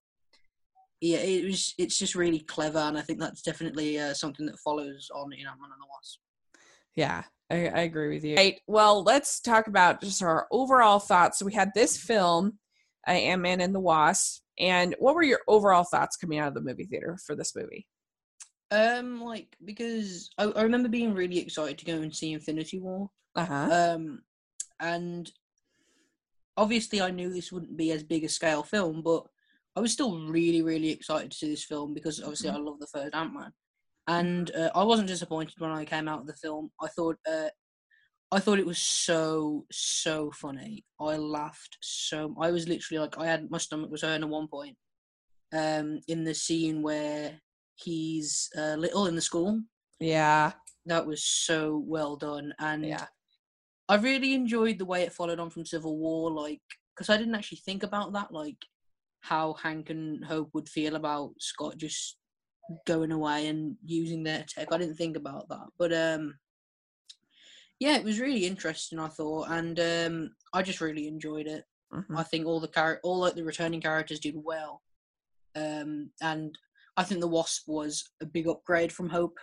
yeah, 1.01 1.19
it 1.19 1.45
was. 1.45 1.75
It's 1.79 1.99
just 1.99 2.15
really 2.15 2.41
clever, 2.41 2.79
and 2.79 2.99
I 2.99 3.03
think 3.03 3.21
that's 3.21 3.43
definitely 3.43 3.99
uh, 4.01 4.15
something 4.15 4.47
that 4.47 4.59
follows 4.59 5.09
on 5.15 5.33
in 5.33 5.47
Ant 5.47 5.61
Man 5.61 5.71
and 5.73 5.81
the 5.81 5.87
Wasp. 5.89 6.19
Yeah, 6.97 7.23
I, 7.51 7.69
I 7.69 7.83
agree 7.83 8.15
with 8.15 8.25
you. 8.25 8.37
Right. 8.37 8.61
Well, 8.67 9.05
let's 9.05 9.41
talk 9.41 9.69
about 9.69 10.01
just 10.01 10.23
our 10.23 10.49
overall 10.51 10.99
thoughts. 10.99 11.39
So 11.39 11.47
we 11.47 11.55
had 11.55 11.71
this 11.75 11.97
film, 11.97 12.59
uh, 13.07 13.13
Ant 13.13 13.43
Man 13.43 13.61
and 13.61 13.73
the 13.73 13.81
Wasp, 13.81 14.43
and 14.59 14.97
what 14.99 15.15
were 15.15 15.23
your 15.23 15.41
overall 15.47 15.85
thoughts 15.85 16.17
coming 16.17 16.41
out 16.41 16.49
of 16.49 16.55
the 16.55 16.61
movie 16.61 16.87
theater 16.87 17.17
for 17.25 17.37
this 17.37 17.55
movie? 17.55 17.87
Um, 18.73 19.23
like 19.23 19.57
because 19.65 20.31
I, 20.37 20.47
I 20.47 20.63
remember 20.63 20.89
being 20.89 21.15
really 21.15 21.39
excited 21.39 21.79
to 21.79 21.85
go 21.85 22.03
and 22.03 22.15
see 22.15 22.33
Infinity 22.33 22.81
War. 22.81 23.09
Uh 23.37 23.45
huh. 23.45 23.95
Um, 23.95 24.23
and 24.81 25.31
obviously 26.57 27.01
I 27.01 27.11
knew 27.11 27.33
this 27.33 27.53
wouldn't 27.53 27.77
be 27.77 27.93
as 27.93 28.03
big 28.03 28.25
a 28.25 28.29
scale 28.29 28.63
film, 28.63 29.03
but 29.03 29.25
I 29.77 29.81
was 29.81 29.93
still 29.93 30.27
really, 30.29 30.63
really 30.63 30.91
excited 30.91 31.31
to 31.31 31.37
see 31.37 31.49
this 31.51 31.65
film 31.65 31.95
because 31.95 32.21
obviously 32.21 32.51
I 32.51 32.57
love 32.57 32.81
the 32.81 32.87
first 32.89 33.15
Ant 33.15 33.33
Man, 33.35 33.53
and 34.07 34.51
uh, 34.55 34.71
I 34.75 34.83
wasn't 34.85 35.09
disappointed 35.09 35.55
when 35.59 35.71
I 35.71 35.85
came 35.85 36.09
out 36.09 36.21
of 36.21 36.27
the 36.27 36.35
film. 36.35 36.71
I 36.83 36.89
thought, 36.89 37.17
uh, 37.31 37.49
I 38.33 38.41
thought 38.41 38.59
it 38.59 38.67
was 38.67 38.79
so 38.79 39.67
so 39.71 40.31
funny. 40.33 40.85
I 41.01 41.17
laughed 41.17 41.79
so. 41.81 42.35
I 42.41 42.51
was 42.51 42.69
literally 42.69 42.99
like, 43.01 43.19
I 43.19 43.27
had 43.27 43.51
my 43.51 43.59
stomach 43.59 43.91
was 43.91 44.03
hurting 44.03 44.25
at 44.25 44.29
one 44.29 44.49
point. 44.49 44.77
Um, 45.51 46.01
in 46.09 46.25
the 46.25 46.35
scene 46.35 46.83
where 46.83 47.41
he's 47.77 48.51
uh, 48.59 48.75
little 48.75 49.07
in 49.07 49.15
the 49.15 49.21
school, 49.23 49.63
Yeah. 49.99 50.53
that 50.85 51.07
was 51.07 51.25
so 51.25 51.83
well 51.87 52.17
done, 52.17 52.53
and 52.59 52.85
Yeah. 52.85 53.07
I 53.89 53.97
really 53.97 54.35
enjoyed 54.35 54.79
the 54.79 54.85
way 54.85 55.03
it 55.03 55.13
followed 55.13 55.41
on 55.41 55.51
from 55.51 55.65
Civil 55.65 55.97
War, 55.97 56.31
like 56.31 56.61
because 56.95 57.09
I 57.09 57.17
didn't 57.17 57.35
actually 57.35 57.59
think 57.65 57.83
about 57.83 58.13
that, 58.13 58.33
like 58.33 58.57
how 59.21 59.55
Hank 59.55 59.91
and 59.91 60.25
Hope 60.25 60.51
would 60.53 60.69
feel 60.69 60.95
about 60.97 61.33
Scott 61.41 61.77
just 61.79 62.19
going 62.87 63.13
away 63.13 63.47
and 63.49 63.77
using 63.85 64.23
their 64.23 64.45
tech. 64.47 64.69
I 64.73 64.79
didn't 64.79 64.97
think 64.97 65.17
about 65.17 65.49
that, 65.49 65.67
but 65.79 65.93
um, 65.93 66.39
yeah, 67.81 67.97
it 67.97 68.05
was 68.05 68.21
really 68.21 68.45
interesting. 68.47 68.99
I 68.99 69.09
thought, 69.09 69.49
and 69.51 69.79
um, 69.81 70.31
I 70.53 70.63
just 70.63 70.81
really 70.81 71.09
enjoyed 71.09 71.47
it. 71.47 71.65
Mhm. 71.93 72.19
I 72.19 72.23
think 72.25 72.47
all 72.47 72.61
the 72.61 72.69
char- 72.69 73.01
all 73.03 73.19
like 73.21 73.35
the 73.35 73.45
returning 73.45 73.81
characters 73.81 74.21
did 74.21 74.35
well, 74.37 74.83
um, 75.57 76.11
and 76.21 76.59
I 76.97 77.05
think 77.05 77.21
the 77.21 77.29
Wasp 77.29 77.67
was 77.69 78.11
a 78.21 78.27
big 78.27 78.49
upgrade 78.49 78.93
from 78.93 79.09
Hope. 79.09 79.39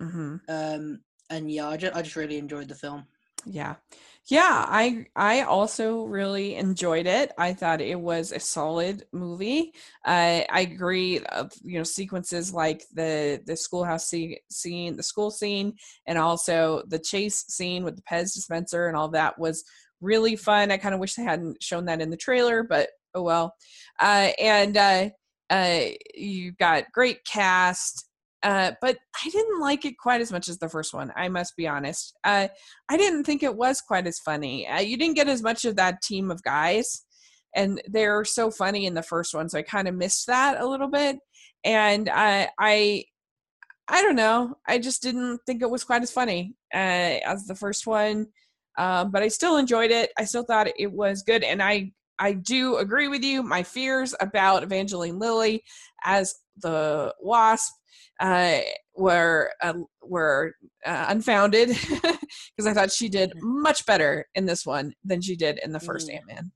Mhm. 0.00 0.40
Um, 0.48 1.00
and 1.30 1.50
yeah, 1.50 1.68
I 1.68 1.76
just, 1.76 1.96
I 1.96 2.02
just 2.02 2.16
really 2.16 2.38
enjoyed 2.38 2.68
the 2.68 2.74
film. 2.74 3.06
Yeah. 3.46 3.76
Yeah, 4.26 4.64
I 4.68 5.06
I 5.16 5.42
also 5.42 6.04
really 6.04 6.54
enjoyed 6.54 7.06
it. 7.06 7.32
I 7.38 7.52
thought 7.54 7.80
it 7.80 7.98
was 7.98 8.30
a 8.32 8.38
solid 8.38 9.04
movie. 9.12 9.72
Uh, 10.04 10.42
I 10.48 10.60
agree. 10.70 11.18
Of 11.20 11.50
you 11.64 11.78
know 11.78 11.82
sequences 11.84 12.52
like 12.52 12.84
the 12.92 13.42
the 13.46 13.56
schoolhouse 13.56 14.06
scene, 14.50 14.96
the 14.96 15.02
school 15.02 15.30
scene, 15.30 15.74
and 16.06 16.18
also 16.18 16.82
the 16.88 16.98
chase 16.98 17.44
scene 17.48 17.82
with 17.82 17.96
the 17.96 18.02
Pez 18.02 18.34
dispenser 18.34 18.86
and 18.88 18.96
all 18.96 19.08
that 19.08 19.38
was 19.38 19.64
really 20.00 20.36
fun. 20.36 20.70
I 20.70 20.76
kind 20.76 20.94
of 20.94 21.00
wish 21.00 21.14
they 21.14 21.24
hadn't 21.24 21.62
shown 21.62 21.86
that 21.86 22.00
in 22.02 22.10
the 22.10 22.16
trailer, 22.16 22.62
but 22.62 22.90
oh 23.14 23.22
well. 23.22 23.54
Uh, 23.98 24.30
and 24.38 24.76
uh, 24.76 25.08
uh, 25.48 25.80
you 26.14 26.52
got 26.52 26.92
great 26.92 27.24
cast. 27.24 28.06
Uh, 28.42 28.72
but 28.80 28.96
I 29.24 29.28
didn't 29.28 29.60
like 29.60 29.84
it 29.84 29.98
quite 29.98 30.20
as 30.20 30.32
much 30.32 30.48
as 30.48 30.58
the 30.58 30.68
first 30.68 30.94
one. 30.94 31.12
I 31.14 31.28
must 31.28 31.56
be 31.56 31.68
honest. 31.68 32.16
Uh, 32.24 32.48
I 32.88 32.96
didn't 32.96 33.24
think 33.24 33.42
it 33.42 33.54
was 33.54 33.80
quite 33.80 34.06
as 34.06 34.18
funny. 34.18 34.66
Uh, 34.66 34.80
you 34.80 34.96
didn't 34.96 35.16
get 35.16 35.28
as 35.28 35.42
much 35.42 35.64
of 35.64 35.76
that 35.76 36.02
team 36.02 36.30
of 36.30 36.42
guys, 36.42 37.04
and 37.54 37.82
they're 37.86 38.24
so 38.24 38.50
funny 38.50 38.86
in 38.86 38.94
the 38.94 39.02
first 39.02 39.34
one, 39.34 39.48
so 39.48 39.58
I 39.58 39.62
kind 39.62 39.88
of 39.88 39.94
missed 39.94 40.26
that 40.28 40.60
a 40.60 40.66
little 40.66 40.88
bit. 40.88 41.18
And 41.64 42.08
I, 42.08 42.48
I, 42.58 43.04
I 43.88 44.02
don't 44.02 44.16
know. 44.16 44.54
I 44.66 44.78
just 44.78 45.02
didn't 45.02 45.40
think 45.46 45.60
it 45.60 45.70
was 45.70 45.84
quite 45.84 46.02
as 46.02 46.12
funny 46.12 46.54
uh, 46.72 47.20
as 47.26 47.46
the 47.46 47.54
first 47.54 47.86
one. 47.86 48.28
Um, 48.78 49.10
but 49.10 49.22
I 49.22 49.28
still 49.28 49.58
enjoyed 49.58 49.90
it. 49.90 50.10
I 50.18 50.24
still 50.24 50.44
thought 50.44 50.68
it 50.78 50.92
was 50.92 51.22
good, 51.22 51.42
and 51.42 51.62
I 51.62 51.92
I 52.20 52.34
do 52.34 52.76
agree 52.76 53.08
with 53.08 53.24
you. 53.24 53.42
My 53.42 53.62
fears 53.62 54.14
about 54.20 54.62
Evangeline 54.62 55.18
Lilly 55.18 55.64
as 56.04 56.34
the 56.62 57.14
Wasp 57.18 57.72
uh, 58.20 58.58
were 58.96 59.52
uh, 59.62 59.74
were 60.02 60.54
uh, 60.84 61.06
unfounded 61.08 61.68
because 61.90 62.66
I 62.66 62.74
thought 62.74 62.92
she 62.92 63.08
did 63.08 63.30
mm-hmm. 63.30 63.62
much 63.62 63.86
better 63.86 64.26
in 64.34 64.46
this 64.46 64.66
one 64.66 64.92
than 65.04 65.20
she 65.20 65.36
did 65.36 65.60
in 65.62 65.72
the 65.72 65.78
1st 65.78 66.10
mm. 66.10 66.14
Ant 66.14 66.26
Man. 66.26 66.52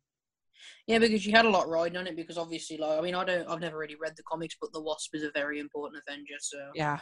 Yeah, 0.87 0.99
because 0.99 1.23
she 1.23 1.31
had 1.31 1.47
a 1.47 1.51
lot 1.51 1.69
riding 1.69 1.97
on 1.97 2.07
it. 2.07 2.17
Because 2.17 2.37
obviously, 2.37 2.77
like 2.77 2.99
I 2.99 3.03
mean, 3.03 3.15
I 3.15 3.25
don't, 3.25 3.49
I've 3.49 3.61
never 3.61 3.79
really 3.79 3.97
read 4.01 4.15
the 4.17 4.23
comics, 4.23 4.57
but 4.61 4.73
the 4.73 4.83
Wasp 4.83 5.15
is 5.15 5.23
a 5.23 5.31
very 5.31 5.59
important 5.59 6.03
Avenger. 6.07 6.35
So 6.41 6.59
yeah, 6.75 6.99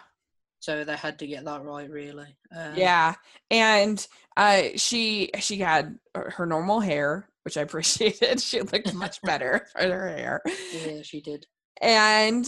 so 0.62 0.84
they 0.84 0.96
had 0.96 1.18
to 1.18 1.26
get 1.26 1.44
that 1.44 1.64
right, 1.64 1.90
really. 1.90 2.36
Um, 2.56 2.76
yeah, 2.76 3.14
and 3.50 4.06
uh, 4.36 4.62
she 4.76 5.30
she 5.40 5.58
had 5.58 5.98
her 6.14 6.46
normal 6.46 6.78
hair, 6.78 7.28
which 7.44 7.56
I 7.56 7.62
appreciated. 7.62 8.40
She 8.40 8.60
looked 8.60 8.94
much 8.94 9.20
better 9.22 9.66
for 9.72 9.82
her 9.82 10.08
hair. 10.08 10.42
Yeah, 10.72 11.02
she 11.02 11.20
did. 11.20 11.46
And 11.80 12.46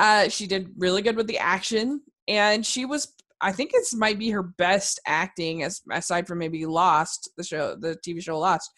uh, 0.00 0.30
she 0.30 0.46
did 0.46 0.72
really 0.78 1.02
good 1.02 1.16
with 1.16 1.26
the 1.26 1.38
action, 1.38 2.00
and 2.26 2.64
she 2.64 2.86
was. 2.86 3.12
I 3.42 3.52
think 3.52 3.72
this 3.72 3.94
might 3.94 4.18
be 4.18 4.30
her 4.30 4.42
best 4.42 5.00
acting, 5.06 5.62
as 5.62 5.82
aside 5.92 6.26
from 6.26 6.38
maybe 6.38 6.66
Lost, 6.66 7.30
the 7.36 7.44
show, 7.44 7.76
the 7.76 7.96
TV 7.96 8.22
show 8.22 8.38
Lost, 8.38 8.70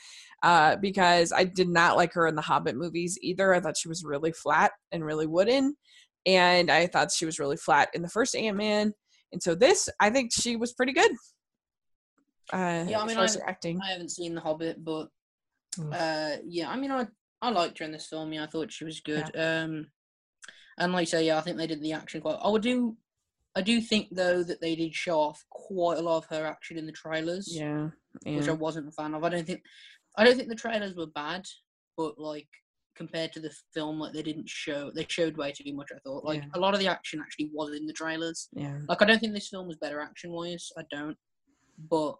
uh, 0.42 0.76
because 0.76 1.32
I 1.32 1.44
did 1.44 1.68
not 1.68 1.96
like 1.96 2.12
her 2.14 2.26
in 2.26 2.34
the 2.34 2.42
Hobbit 2.42 2.76
movies 2.76 3.18
either. 3.22 3.54
I 3.54 3.60
thought 3.60 3.76
she 3.76 3.88
was 3.88 4.04
really 4.04 4.32
flat 4.32 4.72
and 4.90 5.04
really 5.04 5.28
wooden, 5.28 5.76
and 6.26 6.70
I 6.70 6.88
thought 6.88 7.12
she 7.12 7.24
was 7.24 7.38
really 7.38 7.56
flat 7.56 7.88
in 7.94 8.02
the 8.02 8.08
first 8.08 8.34
Ant 8.34 8.56
Man. 8.56 8.92
And 9.32 9.40
so 9.40 9.54
this, 9.54 9.88
I 10.00 10.10
think 10.10 10.32
she 10.32 10.56
was 10.56 10.72
pretty 10.72 10.92
good. 10.92 11.12
Uh, 12.52 12.84
yeah, 12.88 13.00
I 13.00 13.06
mean, 13.06 13.16
I, 13.16 13.28
acting. 13.46 13.80
I 13.80 13.92
haven't 13.92 14.10
seen 14.10 14.34
the 14.34 14.40
Hobbit, 14.40 14.84
but 14.84 15.08
uh, 15.92 16.36
yeah, 16.44 16.68
I 16.68 16.76
mean, 16.76 16.90
I 16.90 17.06
I 17.40 17.50
liked 17.50 17.78
her 17.78 17.84
in 17.84 17.92
this 17.92 18.06
film. 18.06 18.32
Yeah, 18.32 18.42
I 18.42 18.46
thought 18.48 18.72
she 18.72 18.84
was 18.84 19.00
good. 19.00 19.30
Yeah. 19.34 19.62
Um, 19.62 19.86
and 20.82 20.92
like 20.92 21.02
I 21.02 21.04
say, 21.04 21.26
yeah, 21.26 21.38
I 21.38 21.40
think 21.40 21.56
they 21.56 21.66
did 21.66 21.82
the 21.82 21.92
action 21.92 22.20
quite. 22.20 22.38
I 22.42 22.48
would 22.48 22.62
do. 22.62 22.96
I 23.54 23.60
do 23.60 23.80
think 23.80 24.08
though 24.10 24.42
that 24.42 24.60
they 24.60 24.74
did 24.74 24.94
show 24.94 25.18
off 25.18 25.44
quite 25.50 25.98
a 25.98 26.02
lot 26.02 26.18
of 26.18 26.24
her 26.26 26.46
action 26.46 26.78
in 26.78 26.86
the 26.86 26.92
trailers. 26.92 27.48
Yeah, 27.50 27.88
yeah. 28.24 28.36
which 28.36 28.48
I 28.48 28.52
wasn't 28.52 28.88
a 28.88 28.92
fan 28.92 29.14
of. 29.14 29.24
I 29.24 29.28
don't 29.28 29.46
think. 29.46 29.62
I 30.16 30.24
don't 30.24 30.36
think 30.36 30.48
the 30.48 30.54
trailers 30.54 30.94
were 30.94 31.06
bad, 31.06 31.46
but 31.96 32.18
like 32.18 32.48
compared 32.96 33.32
to 33.32 33.40
the 33.40 33.54
film, 33.72 34.00
like 34.00 34.12
they 34.12 34.22
didn't 34.22 34.48
show. 34.48 34.90
They 34.94 35.06
showed 35.08 35.36
way 35.36 35.52
too 35.52 35.72
much. 35.74 35.90
I 35.94 35.98
thought. 36.00 36.24
Like 36.24 36.42
yeah. 36.42 36.48
a 36.54 36.60
lot 36.60 36.74
of 36.74 36.80
the 36.80 36.88
action 36.88 37.20
actually 37.20 37.50
was 37.52 37.74
in 37.76 37.86
the 37.86 37.92
trailers. 37.92 38.48
Yeah. 38.52 38.78
Like 38.88 39.02
I 39.02 39.04
don't 39.04 39.18
think 39.18 39.34
this 39.34 39.48
film 39.48 39.68
was 39.68 39.76
better 39.76 40.00
action 40.00 40.32
wise. 40.32 40.70
I 40.76 40.82
don't. 40.90 41.16
But 41.90 42.16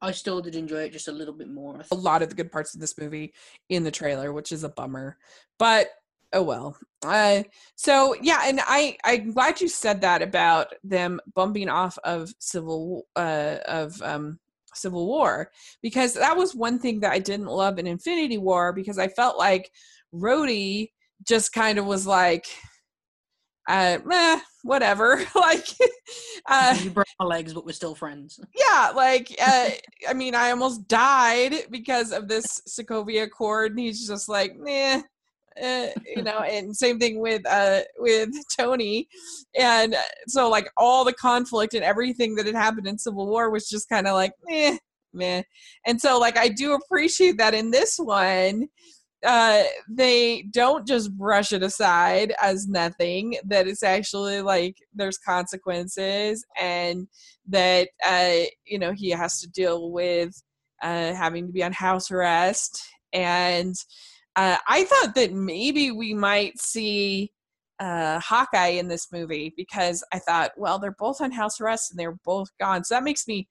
I 0.00 0.12
still 0.12 0.40
did 0.40 0.54
enjoy 0.54 0.82
it 0.82 0.92
just 0.92 1.08
a 1.08 1.12
little 1.12 1.34
bit 1.34 1.48
more. 1.48 1.80
A 1.90 1.94
lot 1.94 2.22
of 2.22 2.28
the 2.28 2.34
good 2.34 2.52
parts 2.52 2.74
of 2.74 2.80
this 2.80 2.96
movie 2.98 3.34
in 3.68 3.82
the 3.82 3.90
trailer, 3.90 4.32
which 4.32 4.52
is 4.52 4.62
a 4.62 4.68
bummer. 4.68 5.18
But 5.58 5.88
oh 6.32 6.42
well. 6.42 6.76
Uh 7.04 7.44
so 7.76 8.16
yeah 8.20 8.42
and 8.46 8.58
i 8.66 8.96
i'm 9.04 9.30
glad 9.30 9.60
you 9.60 9.68
said 9.68 10.00
that 10.00 10.20
about 10.20 10.74
them 10.82 11.20
bumping 11.32 11.68
off 11.68 11.96
of 12.02 12.34
civil 12.40 13.06
uh 13.14 13.58
of 13.66 14.02
um 14.02 14.36
civil 14.74 15.06
war 15.06 15.50
because 15.80 16.14
that 16.14 16.36
was 16.36 16.56
one 16.56 16.78
thing 16.78 16.98
that 16.98 17.12
i 17.12 17.18
didn't 17.20 17.46
love 17.46 17.78
in 17.78 17.86
infinity 17.86 18.36
war 18.36 18.72
because 18.72 18.98
i 18.98 19.06
felt 19.06 19.38
like 19.38 19.70
rhodey 20.12 20.90
just 21.24 21.52
kind 21.52 21.78
of 21.78 21.86
was 21.86 22.04
like 22.04 22.46
uh 23.68 23.98
meh, 24.04 24.40
whatever 24.62 25.22
like 25.34 25.68
uh 26.48 26.76
you 26.82 26.90
broke 26.90 27.06
my 27.20 27.26
legs 27.26 27.52
but 27.54 27.64
we're 27.64 27.72
still 27.72 27.94
friends. 27.94 28.40
Yeah 28.56 28.92
like 28.94 29.34
uh 29.40 29.68
i 30.08 30.14
mean 30.14 30.34
i 30.34 30.50
almost 30.50 30.88
died 30.88 31.54
because 31.70 32.12
of 32.12 32.26
this 32.28 32.60
sokovia 32.68 33.24
accord 33.24 33.72
and 33.72 33.80
he's 33.80 34.06
just 34.08 34.28
like 34.28 34.56
meh 34.56 35.02
uh, 35.62 35.88
you 36.16 36.22
know 36.22 36.38
and 36.40 36.76
same 36.76 36.98
thing 36.98 37.20
with 37.20 37.46
uh 37.46 37.80
with 37.98 38.30
tony. 38.58 39.08
And 39.58 39.96
so 40.26 40.48
like 40.48 40.70
all 40.76 41.04
the 41.04 41.12
conflict 41.12 41.74
and 41.74 41.84
everything 41.84 42.34
that 42.36 42.46
had 42.46 42.54
happened 42.54 42.86
in 42.86 42.98
civil 42.98 43.26
war 43.26 43.50
was 43.50 43.68
just 43.68 43.88
kind 43.88 44.06
of 44.06 44.14
like 44.14 44.32
meh 44.46 44.78
meh. 45.12 45.42
And 45.86 46.00
so 46.00 46.18
like 46.18 46.38
i 46.38 46.48
do 46.48 46.74
appreciate 46.74 47.38
that 47.38 47.54
in 47.54 47.70
this 47.70 47.96
one 47.98 48.68
uh 49.26 49.64
they 49.88 50.42
don't 50.52 50.86
just 50.86 51.12
brush 51.16 51.52
it 51.52 51.62
aside 51.62 52.32
as 52.40 52.68
nothing 52.68 53.36
that 53.44 53.66
it's 53.66 53.82
actually 53.82 54.40
like 54.40 54.76
there's 54.94 55.18
consequences 55.18 56.44
and 56.60 57.08
that 57.48 57.88
uh 58.06 58.38
you 58.64 58.78
know 58.78 58.92
he 58.92 59.10
has 59.10 59.40
to 59.40 59.48
deal 59.48 59.90
with 59.90 60.40
uh 60.82 61.12
having 61.14 61.46
to 61.46 61.52
be 61.52 61.64
on 61.64 61.72
house 61.72 62.12
arrest 62.12 62.80
and 63.12 63.74
uh, 64.38 64.56
I 64.68 64.84
thought 64.84 65.16
that 65.16 65.32
maybe 65.32 65.90
we 65.90 66.14
might 66.14 66.60
see 66.60 67.32
uh, 67.80 68.20
Hawkeye 68.20 68.68
in 68.68 68.86
this 68.86 69.08
movie 69.12 69.52
because 69.56 70.04
I 70.12 70.20
thought, 70.20 70.52
well, 70.56 70.78
they're 70.78 70.94
both 70.96 71.20
on 71.20 71.32
house 71.32 71.60
arrest 71.60 71.90
and 71.90 71.98
they're 71.98 72.20
both 72.24 72.46
gone. 72.60 72.84
So 72.84 72.94
that 72.94 73.02
makes 73.02 73.26
me 73.26 73.48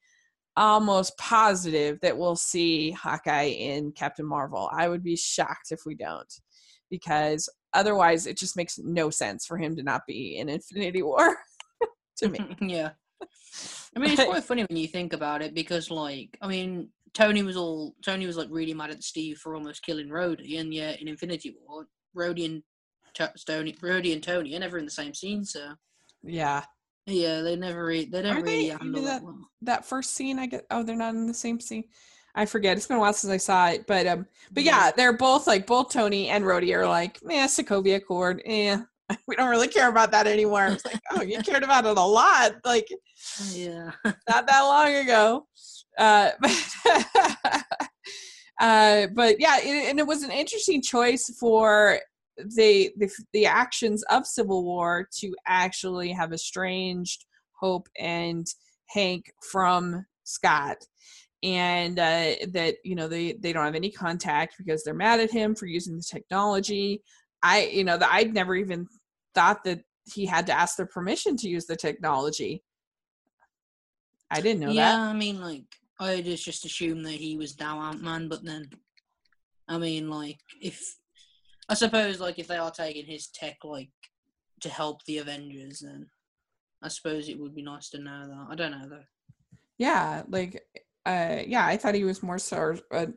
almost 0.55 1.17
positive 1.17 1.99
that 2.01 2.17
we'll 2.17 2.37
see 2.37 2.91
Hawkeye 2.91 3.49
in 3.49 3.91
Captain 3.91 4.25
Marvel. 4.25 4.69
I 4.71 4.87
would 4.87 5.03
be 5.03 5.17
shocked 5.17 5.71
if 5.71 5.81
we 5.85 5.93
don't 5.93 6.33
because 6.89 7.49
otherwise 7.73 8.25
it 8.25 8.37
just 8.37 8.55
makes 8.55 8.79
no 8.79 9.09
sense 9.09 9.45
for 9.45 9.57
him 9.57 9.75
to 9.75 9.83
not 9.83 10.03
be 10.07 10.37
in 10.37 10.47
Infinity 10.47 11.03
War 11.03 11.35
to 12.19 12.29
me. 12.29 12.39
yeah. 12.61 12.91
I 13.93 13.99
mean, 13.99 14.11
it's 14.11 14.23
quite 14.23 14.43
funny 14.45 14.63
when 14.63 14.77
you 14.77 14.87
think 14.87 15.11
about 15.11 15.41
it 15.41 15.53
because, 15.53 15.91
like, 15.91 16.37
I 16.41 16.47
mean, 16.47 16.89
Tony 17.13 17.43
was 17.43 17.57
all 17.57 17.95
Tony 18.03 18.25
was 18.25 18.37
like 18.37 18.47
really 18.51 18.73
mad 18.73 18.91
at 18.91 19.03
Steve 19.03 19.37
for 19.37 19.55
almost 19.55 19.83
killing 19.83 20.09
Rhodey, 20.09 20.59
and 20.59 20.73
yet 20.73 21.01
in 21.01 21.07
Infinity 21.07 21.55
War, 21.67 21.87
Rhodey 22.15 22.45
and 22.45 22.63
T- 23.13 23.25
Stony, 23.35 23.73
Rhodey 23.73 24.13
and 24.13 24.23
Tony 24.23 24.55
are 24.55 24.59
never 24.59 24.77
in 24.77 24.85
the 24.85 24.91
same 24.91 25.13
scene. 25.13 25.43
So 25.43 25.73
yeah, 26.23 26.63
yeah, 27.05 27.41
they 27.41 27.55
never 27.55 27.85
re- 27.85 28.05
they 28.05 28.21
don't 28.21 28.37
are 28.37 28.41
really 28.41 28.69
they, 28.69 28.77
handle 28.77 29.03
that. 29.03 29.23
Well. 29.23 29.39
That 29.61 29.85
first 29.85 30.13
scene, 30.13 30.39
I 30.39 30.45
get. 30.45 30.65
Oh, 30.69 30.83
they're 30.83 30.95
not 30.95 31.15
in 31.15 31.27
the 31.27 31.33
same 31.33 31.59
scene. 31.59 31.85
I 32.35 32.45
forget. 32.45 32.77
It's 32.77 32.85
been 32.85 32.97
a 32.97 32.99
while 32.99 33.13
since 33.13 33.31
I 33.31 33.37
saw 33.37 33.69
it, 33.69 33.87
but 33.87 34.05
um, 34.05 34.27
but 34.51 34.63
yeah, 34.63 34.85
yeah 34.85 34.91
they're 34.95 35.17
both 35.17 35.47
like 35.47 35.65
both 35.65 35.91
Tony 35.91 36.29
and 36.29 36.43
Rhodey 36.43 36.75
are 36.75 36.87
like, 36.87 37.23
man, 37.23 37.47
Sokovia 37.47 37.95
Accord, 37.95 38.41
eh, 38.45 38.77
we 39.27 39.35
don't 39.35 39.49
really 39.49 39.67
care 39.67 39.89
about 39.89 40.11
that 40.11 40.27
anymore. 40.27 40.67
It's 40.67 40.85
like, 40.85 40.99
oh, 41.11 41.21
you 41.21 41.39
cared 41.43 41.63
about 41.63 41.85
it 41.85 41.97
a 41.97 42.01
lot, 42.01 42.55
like, 42.65 42.87
yeah, 43.51 43.91
not 44.29 44.47
that 44.47 44.61
long 44.61 44.93
ago. 44.95 45.47
Uh, 45.97 46.31
but, 46.39 46.73
uh, 48.61 49.07
but 49.13 49.39
yeah, 49.39 49.57
it, 49.59 49.89
and 49.89 49.99
it 49.99 50.07
was 50.07 50.23
an 50.23 50.31
interesting 50.31 50.81
choice 50.81 51.33
for 51.39 51.99
the, 52.37 52.91
the 52.97 53.09
the 53.33 53.45
actions 53.45 54.03
of 54.11 54.27
Civil 54.27 54.63
War 54.63 55.07
to 55.19 55.35
actually 55.47 56.11
have 56.11 56.33
estranged 56.33 57.25
Hope 57.59 57.87
and 57.97 58.45
Hank 58.89 59.31
from 59.51 60.05
Scott. 60.23 60.77
And 61.43 61.99
uh, 61.99 62.33
that 62.51 62.75
you 62.83 62.95
know 62.95 63.07
they 63.07 63.33
they 63.33 63.53
don't 63.53 63.65
have 63.65 63.75
any 63.75 63.91
contact 63.91 64.55
because 64.57 64.83
they're 64.83 64.93
mad 64.93 65.19
at 65.19 65.31
him 65.31 65.55
for 65.55 65.67
using 65.67 65.95
the 65.95 66.03
technology. 66.03 67.03
I 67.43 67.65
you 67.65 67.83
know 67.83 67.97
that 67.97 68.09
i'd 68.11 68.33
never 68.33 68.55
even 68.55 68.87
thought 69.35 69.63
that 69.63 69.81
he 70.11 70.25
had 70.25 70.47
to 70.47 70.53
ask 70.53 70.77
their 70.77 70.87
permission 70.87 71.35
to 71.37 71.49
use 71.49 71.65
the 71.65 71.75
technology. 71.75 72.63
I 74.31 74.41
didn't 74.41 74.61
know 74.61 74.71
yeah, 74.71 74.91
that 74.91 74.99
i 74.99 75.13
mean 75.13 75.39
like 75.39 75.63
I 75.99 76.21
just 76.21 76.45
just 76.45 76.65
assumed 76.65 77.05
that 77.05 77.11
he 77.13 77.37
was 77.37 77.59
now 77.59 77.81
Ant 77.81 78.01
Man, 78.03 78.27
but 78.27 78.43
then, 78.43 78.69
I 79.67 79.77
mean, 79.77 80.09
like 80.09 80.39
if 80.61 80.79
I 81.69 81.73
suppose 81.73 82.19
like 82.19 82.39
if 82.39 82.47
they 82.47 82.57
are 82.57 82.71
taking 82.71 83.05
his 83.05 83.27
tech 83.27 83.57
like 83.63 83.89
to 84.61 84.69
help 84.69 85.03
the 85.05 85.17
Avengers, 85.19 85.79
then 85.79 86.09
I 86.81 86.89
suppose 86.89 87.27
it 87.29 87.39
would 87.39 87.55
be 87.55 87.63
nice 87.63 87.89
to 87.91 87.99
know 87.99 88.27
that. 88.27 88.47
I 88.51 88.55
don't 88.55 88.71
know 88.71 88.87
though. 88.89 89.03
Yeah, 89.77 90.23
like 90.29 90.63
uh, 91.05 91.39
yeah, 91.45 91.65
I 91.65 91.77
thought 91.77 91.95
he 91.95 92.03
was 92.03 92.21
more 92.23 92.39
so 92.39 92.77
uh, 92.91 93.07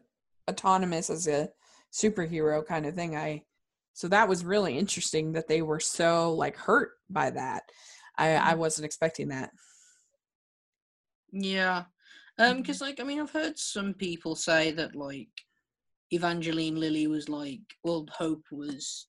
autonomous 0.49 1.10
as 1.10 1.26
a 1.26 1.49
superhero 1.92 2.64
kind 2.66 2.87
of 2.87 2.94
thing. 2.94 3.16
I 3.16 3.42
so 3.92 4.08
that 4.08 4.28
was 4.28 4.44
really 4.44 4.78
interesting 4.78 5.32
that 5.32 5.49
they 5.49 5.60
were 5.62 5.80
so 5.80 6.32
like 6.34 6.56
hurt 6.56 6.92
by 7.10 7.30
that. 7.30 7.64
I 8.16 8.37
I 8.37 8.54
Mm. 8.54 8.58
wasn't 8.58 8.87
expecting 8.87 9.28
that. 9.28 9.50
Yeah. 11.32 11.84
Um, 12.40 12.59
because 12.59 12.80
like 12.80 13.00
I 13.00 13.04
mean, 13.04 13.20
I've 13.20 13.30
heard 13.30 13.59
some 13.59 13.92
people 13.94 14.35
say 14.35 14.70
that 14.73 14.97
like 14.97 15.28
Evangeline 16.11 16.80
Lilly 16.80 17.06
was 17.06 17.28
like, 17.28 17.61
well, 17.85 18.06
Hope 18.11 18.44
was 18.50 19.06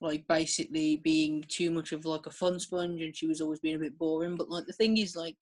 like 0.00 0.26
basically 0.28 0.96
being 0.96 1.44
too 1.48 1.70
much 1.70 1.92
of 1.92 2.04
like 2.04 2.26
a 2.26 2.30
fun 2.30 2.58
sponge, 2.60 3.02
and 3.02 3.16
she 3.16 3.26
was 3.26 3.40
always 3.40 3.60
being 3.60 3.76
a 3.76 3.80
bit 3.80 3.98
boring. 3.98 4.36
But 4.36 4.50
like 4.50 4.66
the 4.66 4.72
thing 4.72 4.98
is, 4.98 5.16
like, 5.16 5.36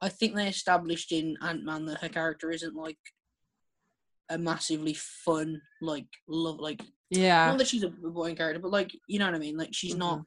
I 0.00 0.08
think 0.08 0.34
they 0.34 0.48
established 0.48 1.12
in 1.12 1.36
Ant 1.42 1.64
Man 1.64 1.84
that 1.86 2.00
her 2.00 2.08
character 2.08 2.50
isn't 2.50 2.74
like 2.74 2.98
a 4.30 4.38
massively 4.38 4.94
fun, 4.94 5.60
like 5.82 6.06
love, 6.26 6.58
like 6.58 6.80
Yeah. 7.10 7.48
not 7.48 7.58
that 7.58 7.68
she's 7.68 7.82
a 7.82 7.90
boring 7.90 8.36
character, 8.36 8.60
but 8.60 8.72
like 8.72 8.92
you 9.06 9.18
know 9.18 9.26
what 9.26 9.34
I 9.34 9.38
mean. 9.38 9.58
Like 9.58 9.74
she's 9.74 9.96
not 9.96 10.24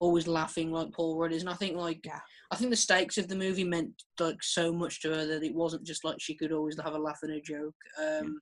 always 0.00 0.26
laughing 0.26 0.70
like 0.70 0.92
Paul 0.92 1.18
Rudd 1.18 1.32
is, 1.32 1.42
and 1.42 1.50
I 1.50 1.54
think 1.54 1.76
like 1.76 2.00
Yeah. 2.04 2.20
I 2.50 2.56
think 2.56 2.70
the 2.70 2.76
stakes 2.76 3.18
of 3.18 3.28
the 3.28 3.36
movie 3.36 3.64
meant 3.64 3.90
like 4.18 4.42
so 4.42 4.72
much 4.72 5.00
to 5.02 5.10
her 5.10 5.26
that 5.26 5.42
it 5.42 5.54
wasn't 5.54 5.86
just 5.86 6.04
like 6.04 6.16
she 6.20 6.34
could 6.34 6.52
always 6.52 6.78
have 6.80 6.94
a 6.94 6.98
laugh 6.98 7.18
and 7.22 7.32
a 7.32 7.40
joke. 7.40 7.74
Um, 8.00 8.40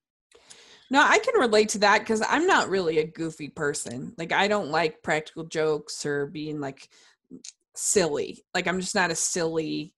No, 0.91 1.03
I 1.03 1.19
can 1.19 1.41
relate 1.41 1.71
to 1.71 1.79
that 1.81 2.01
because 2.01 2.23
I'm 2.29 2.47
not 2.47 2.69
really 2.69 2.99
a 2.99 3.07
goofy 3.07 3.49
person. 3.49 4.15
Like 4.17 4.33
I 4.33 4.49
don't 4.49 4.71
like 4.71 5.03
practical 5.03 5.45
jokes 5.45 6.07
or 6.07 6.27
being 6.27 6.61
like 6.61 6.89
silly. 7.75 8.45
Like 8.55 8.67
I'm 8.67 8.81
just 8.81 8.95
not 8.95 9.11
a 9.11 9.17
silly 9.17 9.95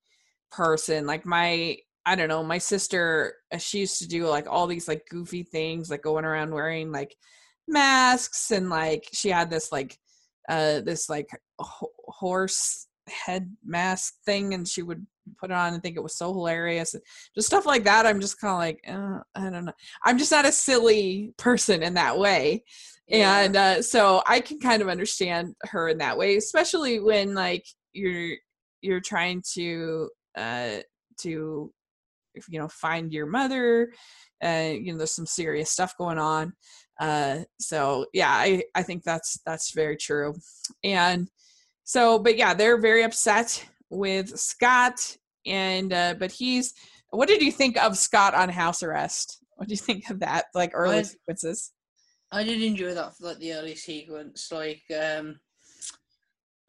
person. 0.51 1.07
Like 1.07 1.27
my 1.27 1.77
I 2.07 2.15
don't 2.15 2.29
know, 2.29 2.43
my 2.43 2.59
sister 2.59 3.35
uh, 3.53 3.59
she 3.59 3.81
used 3.81 3.99
to 3.99 4.09
do 4.09 4.27
like 4.27 4.47
all 4.49 4.67
these 4.67 4.89
like 4.89 5.07
goofy 5.11 5.43
things 5.43 5.91
like 5.91 6.03
going 6.03 6.25
around 6.25 6.55
wearing 6.55 6.91
like 6.91 7.15
masks 7.67 8.51
and 8.51 8.71
like 8.71 9.07
she 9.13 9.29
had 9.29 9.51
this 9.51 9.71
like 9.71 9.99
uh 10.49 10.81
this 10.81 11.09
like 11.09 11.29
ho- 11.59 11.93
horse 12.07 12.89
head 13.09 13.55
mask 13.65 14.15
thing 14.25 14.55
and 14.55 14.67
she 14.67 14.83
would 14.83 15.07
put 15.39 15.51
it 15.51 15.55
on 15.55 15.75
and 15.75 15.83
think 15.83 15.97
it 15.97 16.03
was 16.03 16.17
so 16.17 16.33
hilarious 16.33 16.95
and 16.95 17.03
just 17.35 17.47
stuff 17.47 17.67
like 17.67 17.85
that 17.85 18.07
i'm 18.07 18.21
just 18.21 18.41
kind 18.41 18.53
of 18.53 18.59
like 18.59 18.81
uh, 18.89 19.21
i 19.35 19.51
don't 19.51 19.65
know 19.65 19.73
i'm 20.05 20.19
just 20.19 20.33
not 20.33 20.47
a 20.47 20.53
silly 20.53 21.33
person 21.37 21.83
in 21.83 21.95
that 21.95 22.19
way 22.19 22.63
yeah. 23.07 23.41
and 23.41 23.57
uh, 23.57 23.83
so 23.83 24.23
i 24.27 24.41
can 24.41 24.59
kind 24.59 24.83
of 24.83 24.89
understand 24.89 25.55
her 25.65 25.89
in 25.89 25.99
that 25.99 26.17
way 26.17 26.37
especially 26.37 27.01
when 27.01 27.35
like 27.35 27.65
you're 27.93 28.37
you're 28.81 29.01
trying 29.01 29.43
to 29.55 30.09
uh 30.37 30.77
to 31.19 31.73
you 32.49 32.59
know 32.59 32.69
find 32.69 33.13
your 33.13 33.27
mother 33.27 33.91
uh 34.45 34.71
you 34.73 34.93
know 34.93 34.99
there's 34.99 35.15
some 35.15 35.27
serious 35.27 35.71
stuff 35.71 35.97
going 35.99 36.19
on 36.19 36.53
uh 36.99 37.39
so 37.59 38.07
yeah 38.13 38.31
i 38.31 38.63
i 38.75 38.83
think 38.83 39.03
that's 39.05 39.39
that's 39.47 39.73
very 39.73 39.97
true. 39.97 40.35
And 40.83 41.29
so 41.85 42.19
but 42.19 42.37
yeah 42.37 42.55
they're 42.55 42.81
very 42.81 43.03
upset 43.03 43.65
with 43.91 44.39
scott 44.39 45.17
and 45.47 45.93
uh 45.93 46.15
but 46.19 46.33
he's 46.33 46.75
what 47.11 47.29
did 47.29 47.43
you 47.43 47.53
think 47.53 47.77
of 47.77 47.97
scott 47.97 48.35
on 48.35 48.49
house 48.49 48.83
arrest? 48.83 49.39
What 49.57 49.69
do 49.69 49.73
you 49.73 49.79
think 49.79 50.11
of 50.11 50.21
that 50.21 50.47
like 50.55 50.73
early 50.75 50.99
I- 50.99 51.03
sequences? 51.03 51.73
I 52.31 52.45
did 52.45 52.63
enjoy 52.63 52.93
that 52.93 53.15
like 53.21 53.39
the 53.39 53.55
early 53.55 53.75
sequence, 53.75 54.53
like 54.53 54.83
um, 54.95 55.41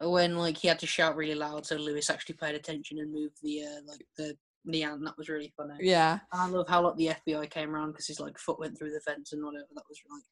when 0.00 0.38
like 0.38 0.56
he 0.56 0.68
had 0.68 0.78
to 0.78 0.86
shout 0.86 1.16
really 1.16 1.34
loud 1.34 1.66
so 1.66 1.76
Lewis 1.76 2.08
actually 2.08 2.36
paid 2.36 2.54
attention 2.54 2.98
and 2.98 3.12
moved 3.12 3.36
the 3.42 3.62
uh, 3.64 3.80
like 3.86 4.06
the 4.16 4.34
ant. 4.68 5.04
That 5.04 5.16
was 5.18 5.28
really 5.28 5.52
funny. 5.56 5.74
yeah 5.80 6.18
And 6.32 6.42
I 6.42 6.46
love 6.46 6.68
how 6.68 6.82
like 6.82 6.96
the 6.96 7.12
FBI 7.26 7.50
came 7.50 7.74
around 7.74 7.92
because 7.92 8.06
his 8.06 8.20
like 8.20 8.38
foot 8.38 8.58
went 8.60 8.78
through 8.78 8.92
the 8.92 9.00
fence 9.00 9.32
and 9.32 9.44
whatever. 9.44 9.66
That 9.74 9.84
was 9.88 9.98
like 10.10 10.22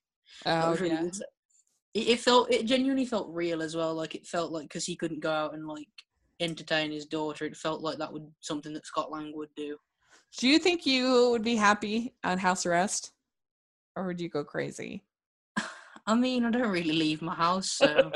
that 0.61 0.67
oh 0.67 0.71
was 0.71 0.81
really 0.81 0.95
yeah 0.95 1.03
good. 1.03 1.17
It, 1.95 2.09
it 2.09 2.21
felt 2.21 2.53
it 2.53 2.67
genuinely 2.67 3.07
felt 3.07 3.29
real 3.33 3.63
as 3.63 3.75
well. 3.75 3.95
Like 3.95 4.15
it 4.15 4.27
felt 4.27 4.53
like 4.53 4.65
because 4.65 4.85
he 4.87 4.97
couldn't 4.97 5.21
go 5.21 5.31
out 5.33 5.55
and 5.55 5.67
like 5.67 5.89
entertain 6.41 6.93
his 6.93 7.07
daughter, 7.07 7.45
it 7.47 7.57
felt 7.57 7.83
like 7.83 7.99
that 7.99 8.13
would 8.13 8.27
something 8.41 8.73
that 8.75 8.87
Scott 8.87 9.11
Lang 9.11 9.33
would 9.35 9.49
do. 9.57 9.77
do 10.39 10.47
you 10.47 10.59
think 10.59 10.85
you 10.87 11.31
would 11.31 11.43
be 11.43 11.57
happy 11.57 12.15
on 12.23 12.39
house 12.39 12.67
arrest 12.67 13.13
or 13.97 14.07
would 14.07 14.21
you 14.21 14.29
go 14.29 14.45
crazy 14.45 15.03
I 16.07 16.15
mean, 16.15 16.45
I 16.45 16.51
don't 16.51 16.69
really 16.71 16.93
leave 16.93 17.21
my 17.23 17.35
house, 17.35 17.71
so 17.71 18.13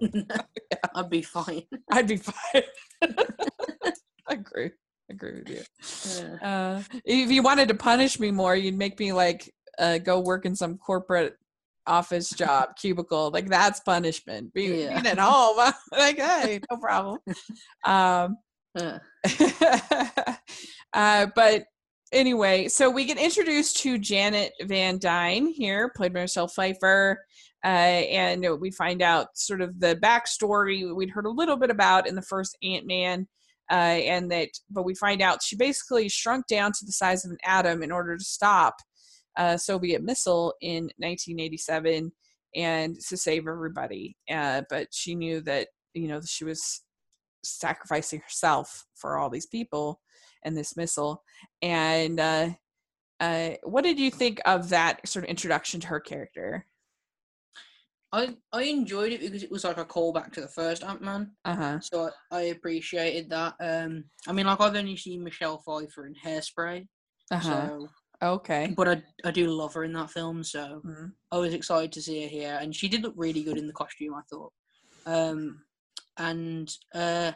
I'd 0.94 1.10
be 1.10 1.22
fine. 1.22 1.64
i'd 1.92 2.06
be 2.06 2.16
fine 2.18 2.62
i 3.02 4.34
agree 4.34 4.70
agree 5.10 5.40
with 5.40 5.48
you 5.48 5.62
Yeah. 6.16 6.34
Uh, 6.42 6.82
if 7.04 7.30
you 7.30 7.42
wanted 7.42 7.68
to 7.68 7.74
punish 7.74 8.18
me 8.20 8.30
more, 8.30 8.54
you'd 8.54 8.76
make 8.76 8.98
me 8.98 9.12
like 9.12 9.52
uh, 9.78 9.98
go 9.98 10.20
work 10.20 10.44
in 10.44 10.54
some 10.56 10.76
corporate 10.78 11.36
office 11.86 12.30
job 12.30 12.76
cubicle. 12.76 13.30
Like 13.30 13.48
that's 13.48 13.80
punishment. 13.80 14.52
Be, 14.52 14.64
Yeah. 14.64 14.94
Being 14.94 15.06
at 15.06 15.18
home, 15.18 15.72
like 15.92 16.18
hey, 16.18 16.60
no 16.70 16.76
problem. 16.76 17.18
Um, 17.84 18.36
Yeah. 18.74 18.98
uh, 20.92 21.26
but 21.34 21.64
anyway, 22.12 22.68
so 22.68 22.90
we 22.90 23.04
get 23.04 23.18
introduced 23.18 23.78
to 23.78 23.98
Janet 23.98 24.52
Van 24.62 24.98
Dyne 24.98 25.46
here, 25.46 25.90
played 25.96 26.12
by 26.12 26.20
Michelle 26.20 26.48
Pfeiffer. 26.48 27.24
Uh, 27.64 27.68
and 27.68 28.46
we 28.60 28.70
find 28.70 29.02
out 29.02 29.36
sort 29.36 29.60
of 29.60 29.80
the 29.80 29.96
backstory 29.96 30.94
we'd 30.94 31.10
heard 31.10 31.26
a 31.26 31.30
little 31.30 31.56
bit 31.56 31.70
about 31.70 32.06
in 32.06 32.14
the 32.14 32.22
first 32.22 32.56
Ant 32.62 32.86
Man, 32.86 33.26
uh, 33.70 33.74
and 33.74 34.30
that, 34.30 34.48
but 34.70 34.84
we 34.84 34.94
find 34.94 35.20
out 35.20 35.42
she 35.42 35.56
basically 35.56 36.08
shrunk 36.08 36.46
down 36.46 36.72
to 36.72 36.86
the 36.86 36.92
size 36.92 37.24
of 37.24 37.30
an 37.30 37.38
atom 37.44 37.82
in 37.82 37.92
order 37.92 38.16
to 38.16 38.24
stop 38.24 38.76
a 39.36 39.58
Soviet 39.58 40.02
missile 40.02 40.54
in 40.60 40.84
1987 40.98 42.12
and 42.54 42.98
to 43.08 43.16
save 43.16 43.46
everybody. 43.46 44.16
Uh, 44.30 44.62
but 44.70 44.88
she 44.92 45.14
knew 45.14 45.40
that 45.42 45.68
you 45.94 46.08
know 46.08 46.20
she 46.26 46.44
was 46.44 46.82
sacrificing 47.44 48.20
herself 48.20 48.86
for 48.94 49.18
all 49.18 49.30
these 49.30 49.46
people 49.46 50.00
and 50.44 50.56
this 50.56 50.76
missile. 50.76 51.22
And 51.62 52.20
uh, 52.20 52.50
uh, 53.20 53.50
what 53.64 53.84
did 53.84 53.98
you 53.98 54.10
think 54.10 54.40
of 54.44 54.68
that 54.70 55.06
sort 55.08 55.24
of 55.24 55.30
introduction 55.30 55.80
to 55.80 55.88
her 55.88 56.00
character? 56.00 56.66
I 58.12 58.36
I 58.52 58.62
enjoyed 58.62 59.12
it 59.12 59.20
because 59.20 59.42
it 59.42 59.50
was 59.50 59.64
like 59.64 59.78
a 59.78 59.84
callback 59.84 60.32
to 60.32 60.40
the 60.40 60.48
first 60.48 60.82
Ant 60.82 61.02
Man, 61.02 61.32
Uh 61.44 61.54
huh. 61.56 61.78
so 61.80 62.10
I, 62.30 62.36
I 62.36 62.40
appreciated 62.44 63.30
that. 63.30 63.54
Um, 63.60 64.04
I 64.26 64.32
mean, 64.32 64.46
like 64.46 64.60
I've 64.60 64.74
only 64.76 64.96
seen 64.96 65.22
Michelle 65.22 65.58
Pfeiffer 65.58 66.06
in 66.06 66.14
Hairspray, 66.14 66.86
Uh 67.30 67.36
huh. 67.36 67.68
so 67.68 67.88
Okay. 68.20 68.74
but 68.76 68.88
I 68.88 69.02
I 69.24 69.30
do 69.30 69.46
love 69.48 69.74
her 69.74 69.84
in 69.84 69.92
that 69.92 70.10
film, 70.10 70.42
so 70.42 70.82
Mhm. 70.84 71.12
I 71.30 71.38
was 71.38 71.52
excited 71.54 71.92
to 71.92 72.02
see 72.02 72.22
her 72.22 72.28
here, 72.28 72.58
and 72.60 72.74
she 72.74 72.88
did 72.88 73.02
look 73.02 73.14
really 73.16 73.44
good 73.44 73.58
in 73.58 73.66
the 73.66 73.72
costume. 73.74 74.14
I 74.14 74.22
thought, 74.30 74.52
um, 75.06 75.62
and 76.16 76.74
uh, 76.94 77.32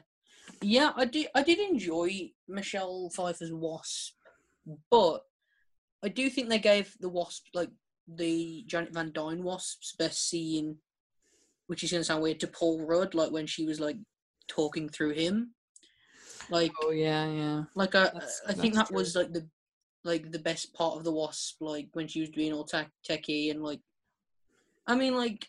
yeah, 0.63 0.93
I 0.97 1.05
did 1.05 1.29
I 1.35 1.43
did 1.43 1.59
enjoy 1.59 2.33
Michelle 2.49 3.11
Pfeiffer's 3.11 3.53
Wasp, 3.53 4.15
but 4.91 5.21
I 6.03 6.09
do 6.09 6.29
think 6.31 6.49
they 6.49 6.59
gave 6.59 6.97
the 6.99 7.09
Wasp 7.11 7.45
like 7.55 7.71
the 8.09 8.65
Janet 8.67 8.93
Van 8.93 9.13
Dyne 9.13 9.43
Wasp's 9.43 9.95
best 9.99 10.29
scene, 10.29 10.77
which 11.67 11.83
is 11.85 11.93
gonna 11.93 12.05
sound 12.05 12.23
weird 12.23 12.41
to 12.41 12.47
Paul 12.47 12.85
Rudd, 12.85 13.15
like 13.15 13.31
when 13.31 13.47
she 13.47 13.65
was 13.65 13.81
like 13.81 13.97
talking 14.49 14.89
through 14.89 15.13
him, 15.13 15.55
like 16.51 16.73
Oh 16.83 16.91
yeah, 16.91 17.27
yeah. 17.31 17.63
like 17.75 17.95
I 17.95 18.05
That's- 18.05 18.41
I 18.49 18.53
think 18.53 18.75
that 18.75 18.93
was 18.93 19.15
like 19.15 19.33
the 19.33 19.49
like 20.05 20.33
the 20.33 20.39
best 20.41 20.75
part 20.75 20.97
of 20.97 21.05
the 21.05 21.13
Wasp, 21.13 21.61
like 21.61 21.89
when 21.93 22.09
she 22.09 22.21
was 22.21 22.31
being 22.31 22.53
all 22.53 22.65
tech 22.65 22.91
techie 23.09 23.51
and 23.51 23.63
like, 23.63 23.81
I 24.87 24.97
mean 24.97 25.15
like, 25.15 25.47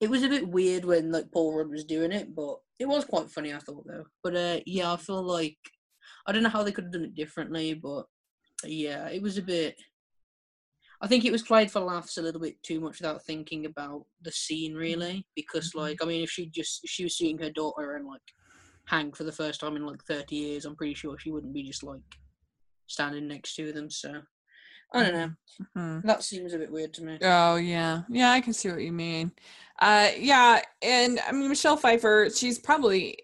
it 0.00 0.08
was 0.08 0.22
a 0.22 0.28
bit 0.30 0.48
weird 0.48 0.84
when 0.86 1.12
like 1.12 1.30
Paul 1.30 1.54
Rudd 1.56 1.68
was 1.70 1.84
doing 1.84 2.10
it, 2.10 2.34
but 2.34 2.56
it 2.78 2.86
was 2.88 3.04
quite 3.04 3.30
funny 3.30 3.52
I 3.52 3.58
thought 3.58 3.86
though. 3.86 4.06
But 4.24 4.34
uh, 4.36 4.60
yeah, 4.66 4.92
I 4.92 4.96
feel 4.96 5.22
like 5.22 5.58
I 6.26 6.32
don't 6.32 6.42
know 6.42 6.48
how 6.48 6.62
they 6.62 6.72
could 6.72 6.84
have 6.84 6.92
done 6.92 7.04
it 7.04 7.14
differently, 7.14 7.74
but 7.74 8.06
yeah, 8.64 9.08
it 9.08 9.20
was 9.22 9.38
a 9.38 9.42
bit. 9.42 9.76
I 11.02 11.08
think 11.08 11.24
it 11.24 11.32
was 11.32 11.42
played 11.42 11.70
for 11.70 11.80
laughs 11.80 12.16
a 12.16 12.22
little 12.22 12.40
bit 12.40 12.62
too 12.62 12.80
much 12.80 13.00
without 13.00 13.24
thinking 13.24 13.66
about 13.66 14.06
the 14.22 14.30
scene 14.32 14.74
really, 14.74 15.26
because 15.34 15.72
Mhm. 15.72 15.80
like 15.80 15.98
I 16.02 16.06
mean, 16.06 16.22
if 16.22 16.30
she 16.30 16.46
just 16.46 16.84
if 16.84 16.90
she 16.90 17.02
was 17.04 17.16
seeing 17.18 17.38
her 17.38 17.50
daughter 17.50 17.96
and 17.96 18.06
like 18.06 18.22
Hank 18.86 19.16
for 19.16 19.24
the 19.24 19.32
first 19.32 19.60
time 19.60 19.76
in 19.76 19.84
like 19.86 20.02
thirty 20.04 20.36
years, 20.36 20.64
I'm 20.64 20.76
pretty 20.76 20.94
sure 20.94 21.18
she 21.18 21.30
wouldn't 21.32 21.52
be 21.54 21.64
just 21.64 21.82
like 21.82 22.02
standing 22.86 23.26
next 23.28 23.54
to 23.56 23.72
them. 23.72 23.90
So 23.90 24.22
I 24.94 25.02
don't 25.02 25.12
know. 25.14 25.30
Mhm. 25.76 26.02
That 26.04 26.22
seems 26.22 26.52
a 26.52 26.58
bit 26.58 26.70
weird 26.70 26.92
to 26.94 27.02
me. 27.04 27.18
Oh 27.22 27.56
yeah, 27.56 28.02
yeah. 28.08 28.30
I 28.30 28.40
can 28.40 28.52
see 28.52 28.68
what 28.70 28.82
you 28.82 28.92
mean. 28.92 29.32
Uh, 29.80 30.10
yeah, 30.16 30.62
and 30.82 31.18
I 31.26 31.32
mean 31.32 31.48
Michelle 31.48 31.76
Pfeiffer. 31.76 32.28
She's 32.30 32.58
probably 32.58 33.18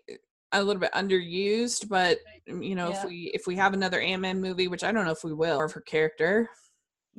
a 0.53 0.63
little 0.65 0.81
bit 0.81 0.93
underused, 0.93 1.89
but 1.89 2.19
you 2.47 2.75
know, 2.75 2.89
Yeah. 2.89 2.99
if 3.03 3.05
we 3.05 3.31
if 3.35 3.47
we 3.47 3.55
have 3.57 3.75
another 3.75 4.01
Ant 4.01 4.23
Man 4.23 4.41
movie, 4.41 4.67
which 4.67 4.83
I 4.83 4.91
don't 4.91 5.05
know 5.05 5.13
if 5.13 5.23
we 5.25 5.35
will, 5.35 5.63
of 5.63 5.73
her 5.73 5.81
character, 5.83 6.49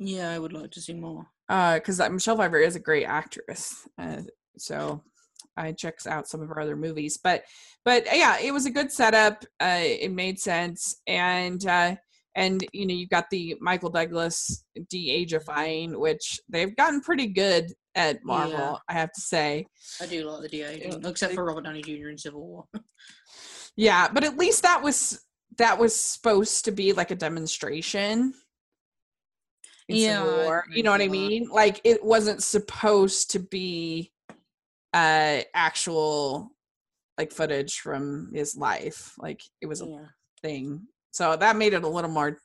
Yeah, 0.00 0.30
I 0.30 0.38
would 0.38 0.54
like 0.54 0.70
to 0.72 0.80
see 0.80 0.94
more. 0.94 1.26
because 1.48 2.00
Michelle 2.10 2.36
Pfeiffer 2.36 2.58
is 2.58 2.74
a 2.74 2.80
great 2.80 3.04
actress. 3.04 3.86
Uh, 3.98 4.22
so 4.56 5.02
I 5.56 5.72
checks 5.72 6.06
out 6.06 6.26
some 6.26 6.40
of 6.40 6.48
her 6.48 6.58
other 6.58 6.76
movies, 6.76 7.18
but 7.22 7.44
but 7.84 8.06
uh, 8.08 8.14
yeah, 8.14 8.38
it 8.40 8.52
was 8.52 8.66
a 8.66 8.70
good 8.70 8.90
setup. 8.90 9.44
Uh, 9.60 9.80
it 9.80 10.10
made 10.10 10.40
sense, 10.40 11.00
and 11.06 11.64
uh, 11.66 11.96
and 12.34 12.66
you 12.72 12.86
know 12.86 12.94
you've 12.94 13.10
got 13.10 13.28
the 13.30 13.56
Michael 13.60 13.90
Douglas 13.90 14.64
de-ageifying, 14.88 15.98
which 15.98 16.40
they've 16.48 16.74
gotten 16.76 17.02
pretty 17.02 17.26
good 17.26 17.72
at 17.94 18.24
Marvel. 18.24 18.58
Yeah. 18.58 18.76
I 18.88 18.92
have 18.94 19.12
to 19.12 19.20
say. 19.20 19.66
I 20.00 20.06
do 20.06 20.24
like 20.24 20.50
the 20.50 20.56
Yeah, 20.56 20.96
except 21.04 21.34
for 21.34 21.44
Robert 21.44 21.64
Downey 21.64 21.82
Jr. 21.82 22.08
in 22.08 22.18
Civil 22.18 22.46
War. 22.46 22.64
Yeah, 23.76 24.08
but 24.12 24.24
at 24.24 24.36
least 24.36 24.62
that 24.62 24.82
was 24.82 25.24
that 25.58 25.78
was 25.78 25.94
supposed 25.98 26.64
to 26.64 26.72
be 26.72 26.92
like 26.92 27.10
a 27.10 27.16
demonstration. 27.16 28.34
Yeah, 29.94 30.24
War. 30.24 30.64
you 30.70 30.82
know 30.82 30.90
what 30.90 31.00
I 31.00 31.08
mean? 31.08 31.48
Like 31.50 31.80
it 31.84 32.02
wasn't 32.04 32.42
supposed 32.42 33.30
to 33.32 33.40
be 33.40 34.12
uh 34.92 35.40
actual 35.54 36.50
like 37.18 37.32
footage 37.32 37.80
from 37.80 38.30
his 38.34 38.56
life. 38.56 39.14
Like 39.18 39.42
it 39.60 39.66
was 39.66 39.82
a 39.82 39.86
yeah. 39.86 40.06
thing. 40.42 40.86
So 41.12 41.36
that 41.36 41.56
made 41.56 41.74
it 41.74 41.84
a 41.84 41.88
little 41.88 42.10
more 42.10 42.38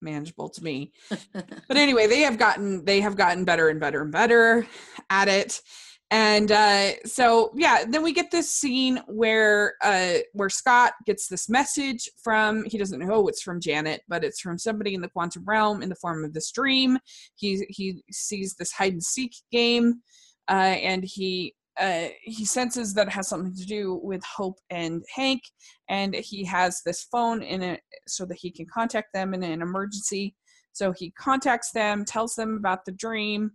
manageable 0.00 0.48
to 0.50 0.62
me. 0.62 0.92
But 1.32 1.76
anyway, 1.76 2.06
they 2.06 2.20
have 2.20 2.38
gotten 2.38 2.84
they 2.84 3.00
have 3.00 3.16
gotten 3.16 3.44
better 3.44 3.68
and 3.68 3.78
better 3.80 4.02
and 4.02 4.12
better 4.12 4.66
at 5.10 5.28
it. 5.28 5.60
And 6.10 6.50
uh 6.50 6.92
so 7.04 7.52
yeah, 7.54 7.84
then 7.86 8.02
we 8.02 8.12
get 8.12 8.30
this 8.30 8.50
scene 8.50 9.00
where 9.06 9.74
uh 9.82 10.18
where 10.32 10.48
Scott 10.48 10.94
gets 11.04 11.28
this 11.28 11.48
message 11.48 12.08
from 12.22 12.64
he 12.64 12.78
doesn't 12.78 13.00
know 13.00 13.28
it's 13.28 13.42
from 13.42 13.60
Janet, 13.60 14.02
but 14.08 14.24
it's 14.24 14.40
from 14.40 14.58
somebody 14.58 14.94
in 14.94 15.02
the 15.02 15.10
quantum 15.10 15.44
realm 15.44 15.82
in 15.82 15.90
the 15.90 15.94
form 15.96 16.24
of 16.24 16.32
this 16.32 16.50
dream. 16.50 16.98
He 17.36 17.66
he 17.68 18.02
sees 18.10 18.54
this 18.54 18.72
hide 18.72 18.94
and 18.94 19.02
seek 19.02 19.34
game 19.52 20.00
uh 20.48 20.52
and 20.80 21.04
he 21.04 21.54
uh, 21.78 22.08
he 22.22 22.44
senses 22.44 22.92
that 22.94 23.06
it 23.06 23.12
has 23.12 23.28
something 23.28 23.54
to 23.54 23.64
do 23.64 24.00
with 24.02 24.22
Hope 24.24 24.58
and 24.70 25.04
Hank, 25.14 25.42
and 25.88 26.14
he 26.14 26.44
has 26.44 26.82
this 26.84 27.04
phone 27.04 27.42
in 27.42 27.62
it 27.62 27.80
so 28.06 28.24
that 28.26 28.38
he 28.38 28.50
can 28.50 28.66
contact 28.66 29.12
them 29.14 29.32
in 29.32 29.42
an 29.42 29.62
emergency. 29.62 30.34
So 30.72 30.92
he 30.92 31.12
contacts 31.12 31.70
them, 31.70 32.04
tells 32.04 32.34
them 32.34 32.56
about 32.56 32.84
the 32.84 32.92
dream, 32.92 33.52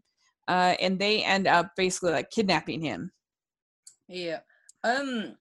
uh, 0.48 0.76
and 0.82 1.00
they 1.00 1.24
end 1.24 1.48
up 1.48 1.72
basically 1.76 2.12
like 2.12 2.30
kidnapping 2.32 2.82
him. 2.82 3.12
Yeah. 4.08 4.40
Um 4.84 5.36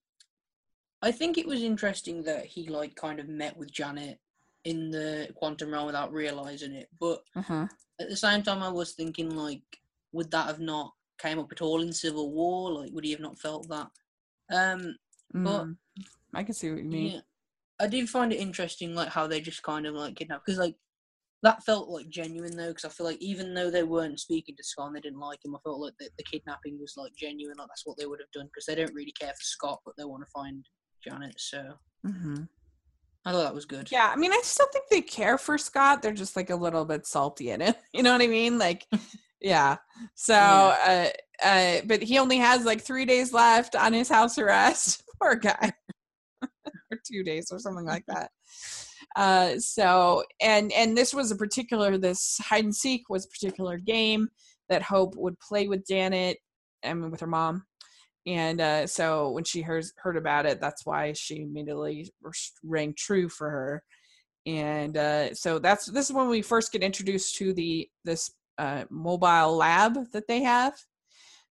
I 1.05 1.11
think 1.11 1.37
it 1.37 1.47
was 1.47 1.62
interesting 1.62 2.23
that 2.25 2.47
he 2.47 2.69
like 2.69 2.95
kind 2.95 3.19
of 3.19 3.29
met 3.29 3.57
with 3.57 3.73
Janet 3.73 4.19
in 4.65 4.91
the 4.93 5.29
quantum 5.35 5.73
realm 5.73 5.87
without 5.87 6.12
realizing 6.12 6.73
it. 6.73 6.88
But 7.01 7.23
Uh-huh. 7.35 7.67
at 8.01 8.09
the 8.09 8.17
same 8.17 8.43
time 8.45 8.62
I 8.62 8.69
was 8.71 8.93
thinking 8.93 9.35
like 9.35 9.62
would 10.12 10.31
that 10.31 10.47
have 10.47 10.61
not 10.61 10.93
came 11.19 11.38
up 11.38 11.51
at 11.53 11.62
all 11.62 11.83
in 11.83 11.93
Civil 11.93 12.31
War? 12.33 12.71
Like 12.73 12.93
would 12.93 13.05
he 13.05 13.11
have 13.11 13.21
not 13.21 13.38
felt 13.38 13.69
that? 13.69 13.91
Um 14.51 14.97
But- 15.33 15.65
Mm, 15.67 15.77
I 16.35 16.45
can 16.45 16.55
see 16.55 16.71
what 16.71 16.79
you 16.79 16.85
mean. 16.85 17.12
yeah. 17.12 17.21
I 17.81 17.88
did 17.88 18.09
find 18.09 18.33
it 18.33 18.37
interesting 18.37 18.95
like 18.95 19.09
how 19.09 19.27
they 19.27 19.41
just 19.41 19.62
kind 19.65 19.87
of 19.87 19.95
like 19.95 20.15
kidnapped 20.15 20.47
because 20.47 20.59
like 20.59 20.77
that 21.42 21.64
felt 21.64 21.88
like 21.88 22.09
genuine 22.09 22.57
though 22.57 22.68
because 22.68 22.85
I 22.85 22.88
feel 22.88 23.07
like 23.07 23.20
even 23.20 23.52
though 23.55 23.70
they 23.70 23.83
weren't 23.83 24.20
speaking 24.20 24.55
to 24.57 24.64
Scott 24.64 24.88
and 24.88 24.96
they 24.96 25.00
didn't 25.00 25.18
like 25.18 25.44
him, 25.44 25.57
I 25.57 25.59
felt 25.64 25.81
like 25.81 25.94
the, 25.98 26.09
the 26.16 26.24
kidnapping 26.24 26.78
was 26.81 26.94
like 26.96 27.12
genuine. 27.16 27.57
Like 27.59 27.68
that's 27.68 27.83
what 27.85 27.98
they 27.98 28.07
would 28.07 28.20
have 28.20 28.31
done 28.33 28.46
because 28.46 28.66
they 28.66 28.74
don't 28.74 28.94
really 28.94 29.12
care 29.12 29.31
for 29.31 29.42
Scott, 29.42 29.81
but 29.85 29.94
they 29.98 30.05
want 30.05 30.22
to 30.22 30.31
find 30.33 30.64
Janet. 31.02 31.35
So 31.38 31.74
hmm 32.07 32.42
I 33.24 33.31
thought 33.31 33.42
that 33.44 33.55
was 33.55 33.66
good. 33.66 33.90
Yeah, 33.92 34.11
I 34.12 34.16
mean, 34.16 34.33
I 34.33 34.40
still 34.42 34.66
think 34.72 34.87
they 34.90 35.00
care 35.00 35.38
for 35.38 35.57
Scott. 35.57 36.02
They're 36.02 36.12
just 36.12 36.35
like 36.35 36.50
a 36.50 36.57
little 36.57 36.85
bit 36.85 37.07
salty 37.07 37.50
in 37.50 37.61
it. 37.62 37.76
You 37.92 38.02
know 38.02 38.12
what 38.12 38.22
I 38.22 38.26
mean? 38.26 38.59
Like, 38.59 38.87
yeah. 39.40 39.76
So, 40.16 40.35
uh, 40.35 41.09
uh, 41.42 41.76
but 41.85 42.02
he 42.02 42.18
only 42.18 42.38
has 42.38 42.64
like 42.64 42.81
three 42.81 43.05
days 43.05 43.33
left 43.33 43.76
on 43.76 43.92
his 43.92 44.09
house 44.09 44.38
arrest. 44.38 45.05
Poor 45.22 45.37
guy. 45.37 45.72
or 46.90 46.98
two 47.07 47.22
days 47.22 47.48
or 47.52 47.59
something 47.61 47.85
like 47.85 48.05
that. 48.09 48.31
Uh, 49.16 49.59
so, 49.59 50.25
and 50.40 50.72
and 50.72 50.96
this 50.96 51.12
was 51.12 51.31
a 51.31 51.37
particular 51.37 51.98
this 51.98 52.38
hide 52.42 52.64
and 52.64 52.75
seek 52.75 53.09
was 53.09 53.27
a 53.27 53.29
particular 53.29 53.79
game 53.79 54.29
that 54.68 54.83
Hope 54.83 55.14
would 55.16 55.38
play 55.40 55.68
with 55.68 55.87
Janet. 55.87 56.38
Mean, 56.85 57.11
with 57.11 57.20
her 57.20 57.27
mom. 57.27 57.64
And 58.27 58.61
uh, 58.61 58.87
so 58.87 59.31
when 59.31 59.44
she 59.44 59.62
heard 59.62 59.85
heard 59.96 60.16
about 60.16 60.46
it, 60.46 60.61
that's 60.61 60.87
why 60.87 61.12
she 61.12 61.42
immediately 61.42 62.11
rang 62.62 62.94
true 62.96 63.29
for 63.29 63.51
her. 63.51 63.83
And 64.46 64.96
uh, 64.96 65.35
so 65.35 65.59
that's 65.59 65.87
this 65.87 66.09
is 66.09 66.12
when 66.12 66.29
we 66.29 66.42
first 66.42 66.72
get 66.72 66.83
introduced 66.83 67.37
to 67.37 67.53
the 67.53 67.88
this 68.05 68.31
uh, 68.59 68.85
mobile 68.90 69.57
lab 69.57 70.11
that 70.12 70.29
they 70.29 70.42
have, 70.42 70.75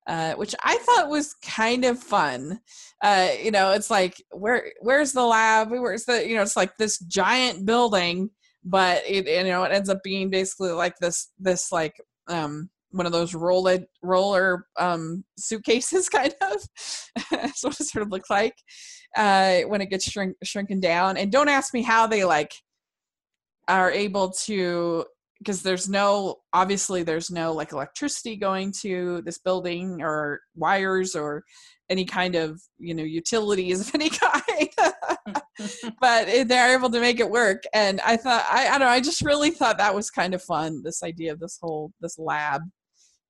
uh, 0.08 0.34
which 0.34 0.56
I 0.64 0.78
thought 0.78 1.10
was 1.10 1.36
kind 1.36 1.86
of 1.86 2.00
fun. 2.00 2.60
Uh, 3.02 3.30
you 3.42 3.52
know, 3.52 3.72
it's 3.72 3.90
like 3.90 4.22
where 4.32 4.72
where's 4.82 5.14
the 5.14 5.26
lab? 5.26 5.70
Where's 5.72 6.06
the 6.06 6.28
you 6.28 6.36
know? 6.36 6.42
It's 6.42 6.58
like 6.58 6.78
this 6.78 7.00
giant 7.00 7.66
building, 7.66 8.30
but 8.64 9.04
it 9.08 9.28
you 9.28 9.52
know 9.52 9.64
it 9.64 9.72
ends 9.72 9.90
up 9.90 10.04
being 10.04 10.30
basically 10.30 10.72
like 10.72 10.98
this 10.98 11.30
this 11.40 11.72
like 11.72 11.96
um 12.28 12.70
one 12.92 13.06
of 13.06 13.12
those 13.12 13.34
roller 13.34 13.80
roller 14.02 14.66
um 14.78 15.24
suitcases 15.38 16.10
kind 16.10 16.34
of 16.42 16.58
that's 17.32 17.64
what 17.64 17.80
it 17.80 17.86
sort 17.86 18.04
of 18.04 18.12
looks 18.12 18.30
like 18.30 18.56
uh 19.18 19.62
when 19.62 19.82
it 19.82 19.90
gets 19.90 20.10
shrink 20.10 20.36
shrunken 20.44 20.80
down 20.80 21.18
and 21.18 21.32
don't 21.32 21.50
ask 21.50 21.74
me 21.74 21.82
how 21.82 22.06
they 22.06 22.24
like 22.24 22.54
are 23.68 23.92
able 23.92 24.30
to 24.32 25.06
because 25.42 25.64
there's 25.64 25.90
no 25.90 26.36
obviously 26.54 27.04
there's 27.04 27.32
no 27.32 27.52
like 27.52 27.72
electricity 27.72 28.36
going 28.36 28.72
to 28.82 29.22
this 29.26 29.40
building 29.40 30.02
or 30.02 30.40
wires 30.56 31.16
or 31.16 31.44
any 31.90 32.06
kind 32.06 32.36
of 32.36 32.62
you 32.78 32.94
know 32.94 33.04
utilities 33.04 33.82
of 33.82 33.96
any 33.96 34.10
kind. 34.10 34.70
But 36.00 36.48
they're 36.48 36.76
able 36.76 36.90
to 36.90 37.00
make 37.00 37.20
it 37.20 37.30
work 37.30 37.62
and 37.72 38.02
i 38.02 38.18
thought 38.18 38.44
I, 38.50 38.68
I 38.68 38.72
don't 38.72 38.88
know 38.88 38.88
i 38.88 39.00
just 39.00 39.22
really 39.22 39.52
thought 39.52 39.78
that 39.78 39.94
was 39.94 40.10
kind 40.10 40.34
of 40.34 40.42
fun 40.42 40.82
this 40.82 41.04
idea 41.04 41.32
of 41.32 41.40
this 41.40 41.60
whole 41.62 41.92
this 42.02 42.18
lab 42.18 42.64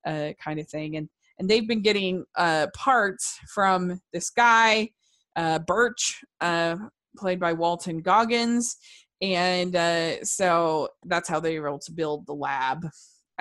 uh, 0.05 0.29
kind 0.43 0.59
of 0.59 0.67
thing. 0.67 0.97
And 0.97 1.09
and 1.39 1.49
they've 1.49 1.67
been 1.67 1.81
getting 1.81 2.25
uh, 2.37 2.67
parts 2.75 3.39
from 3.53 3.99
this 4.13 4.29
guy 4.29 4.89
uh, 5.35 5.59
birch 5.59 6.19
uh, 6.39 6.75
played 7.17 7.39
by 7.39 7.53
walton 7.53 7.99
goggins 7.99 8.77
and 9.21 9.75
uh, 9.75 10.23
so 10.23 10.89
that's 11.05 11.29
how 11.29 11.39
they 11.39 11.59
were 11.59 11.67
able 11.67 11.79
to 11.79 11.91
build 11.91 12.25
the 12.25 12.33
lab 12.33 12.85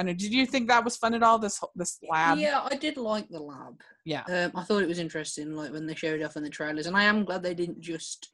I 0.01 0.03
know. 0.03 0.15
Did 0.15 0.33
you 0.33 0.47
think 0.47 0.69
that 0.69 0.83
was 0.83 0.97
fun 0.97 1.13
at 1.13 1.23
all? 1.23 1.39
This 1.39 1.61
this 1.77 1.99
lab? 2.09 2.39
Yeah, 2.39 2.67
I 2.71 2.75
did 2.75 2.97
like 2.97 3.29
the 3.29 3.39
lab. 3.39 3.79
Yeah. 4.07 4.23
Um, 4.31 4.53
I 4.55 4.63
thought 4.63 4.83
it 4.83 4.89
was 4.89 4.99
interesting, 4.99 5.55
like 5.55 5.73
when 5.73 5.87
they 5.87 5.95
showed 5.95 6.23
off 6.23 6.39
in 6.39 6.43
the 6.43 6.49
trailers, 6.49 6.87
and 6.87 6.97
I 6.97 7.05
am 7.05 7.23
glad 7.23 7.43
they 7.43 7.53
didn't 7.53 7.83
just 7.83 8.33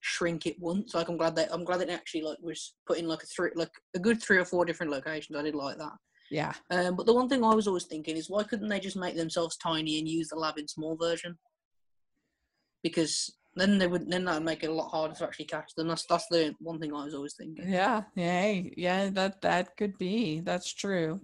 shrink 0.00 0.44
it 0.46 0.58
once. 0.58 0.92
Like 0.92 1.08
I'm 1.08 1.16
glad 1.16 1.36
that 1.36 1.52
I'm 1.52 1.64
glad 1.64 1.82
it 1.82 1.88
actually 1.88 2.22
like 2.22 2.38
was 2.42 2.74
put 2.84 2.98
in 2.98 3.06
like 3.06 3.22
a 3.22 3.26
three, 3.26 3.50
like 3.54 3.70
a 3.94 4.00
good 4.00 4.20
three 4.20 4.38
or 4.38 4.44
four 4.44 4.64
different 4.64 4.90
locations. 4.90 5.38
I 5.38 5.42
did 5.42 5.54
like 5.54 5.78
that. 5.78 5.92
Yeah. 6.32 6.52
Um, 6.70 6.96
but 6.96 7.06
the 7.06 7.14
one 7.14 7.28
thing 7.28 7.44
I 7.44 7.54
was 7.54 7.68
always 7.68 7.84
thinking 7.84 8.16
is 8.16 8.28
why 8.28 8.42
couldn't 8.42 8.68
they 8.68 8.80
just 8.80 8.96
make 8.96 9.14
themselves 9.14 9.56
tiny 9.56 10.00
and 10.00 10.08
use 10.08 10.30
the 10.30 10.36
lab 10.36 10.58
in 10.58 10.66
small 10.66 10.96
version? 10.96 11.38
Because 12.82 13.32
then 13.56 13.78
they 13.78 13.86
would 13.86 14.10
then 14.10 14.24
that 14.24 14.34
would 14.34 14.44
make 14.44 14.62
it 14.64 14.70
a 14.70 14.72
lot 14.72 14.90
harder 14.90 15.14
to 15.14 15.24
actually 15.24 15.44
catch 15.46 15.74
them. 15.74 15.88
That's 15.88 16.06
that's 16.06 16.26
the 16.28 16.54
one 16.60 16.78
thing 16.80 16.92
I 16.94 17.04
was 17.04 17.14
always 17.14 17.34
thinking. 17.34 17.68
Yeah. 17.70 18.02
Yeah. 18.14 18.62
Yeah. 18.76 19.10
That 19.10 19.40
that 19.42 19.76
could 19.76 19.96
be. 19.98 20.40
That's 20.40 20.72
true. 20.72 21.20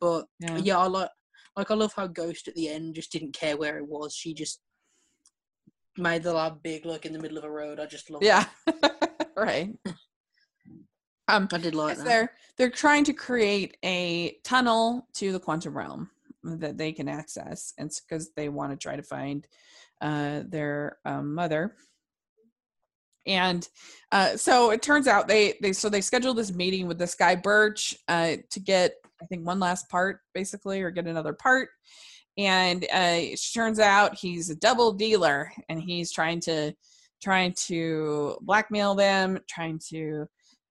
But 0.00 0.26
Yeah. 0.40 0.56
yeah, 0.58 0.78
I 0.78 0.86
like 0.86 1.10
like 1.56 1.70
I 1.70 1.74
love 1.74 1.92
how 1.94 2.06
Ghost 2.06 2.48
at 2.48 2.54
the 2.54 2.68
end 2.68 2.94
just 2.94 3.12
didn't 3.12 3.32
care 3.32 3.56
where 3.56 3.78
it 3.78 3.86
was. 3.88 4.14
She 4.14 4.34
just 4.34 4.60
made 5.96 6.22
the 6.24 6.32
lab 6.34 6.62
big, 6.62 6.84
like 6.84 7.06
in 7.06 7.12
the 7.12 7.18
middle 7.20 7.38
of 7.38 7.44
a 7.44 7.50
road. 7.50 7.80
I 7.80 7.86
just 7.86 8.10
love. 8.10 8.22
Yeah. 8.22 8.44
right. 9.36 9.74
Um. 11.26 11.48
I 11.52 11.56
did 11.56 11.74
like 11.74 11.96
that. 11.96 12.04
they're 12.04 12.32
they're 12.58 12.68
trying 12.68 13.04
to 13.04 13.14
create 13.14 13.78
a 13.82 14.36
tunnel 14.44 15.08
to 15.14 15.32
the 15.32 15.40
quantum 15.40 15.74
realm 15.74 16.10
that 16.42 16.76
they 16.76 16.92
can 16.92 17.08
access, 17.08 17.72
and 17.78 17.90
because 18.06 18.32
they 18.36 18.50
want 18.50 18.72
to 18.72 18.76
try 18.76 18.94
to 18.94 19.02
find 19.02 19.46
uh, 20.04 20.42
their 20.46 20.98
um, 21.04 21.34
mother. 21.34 21.74
And 23.26 23.66
uh, 24.12 24.36
so 24.36 24.70
it 24.70 24.82
turns 24.82 25.08
out 25.08 25.28
they 25.28 25.54
they 25.62 25.72
so 25.72 25.88
they 25.88 26.02
scheduled 26.02 26.36
this 26.36 26.52
meeting 26.52 26.86
with 26.86 26.98
this 26.98 27.14
guy 27.14 27.34
Birch 27.34 27.96
uh, 28.06 28.36
to 28.50 28.60
get 28.60 28.92
I 29.22 29.26
think 29.26 29.46
one 29.46 29.58
last 29.58 29.88
part 29.88 30.20
basically 30.34 30.82
or 30.82 30.90
get 30.90 31.06
another 31.06 31.32
part. 31.32 31.70
And 32.36 32.84
uh, 32.84 33.16
it 33.32 33.40
turns 33.54 33.78
out 33.78 34.16
he's 34.16 34.50
a 34.50 34.56
double 34.56 34.92
dealer, 34.92 35.50
and 35.68 35.80
he's 35.80 36.12
trying 36.12 36.40
to 36.40 36.74
trying 37.22 37.54
to 37.66 38.36
blackmail 38.42 38.94
them, 38.94 39.38
trying 39.48 39.80
to 39.88 40.26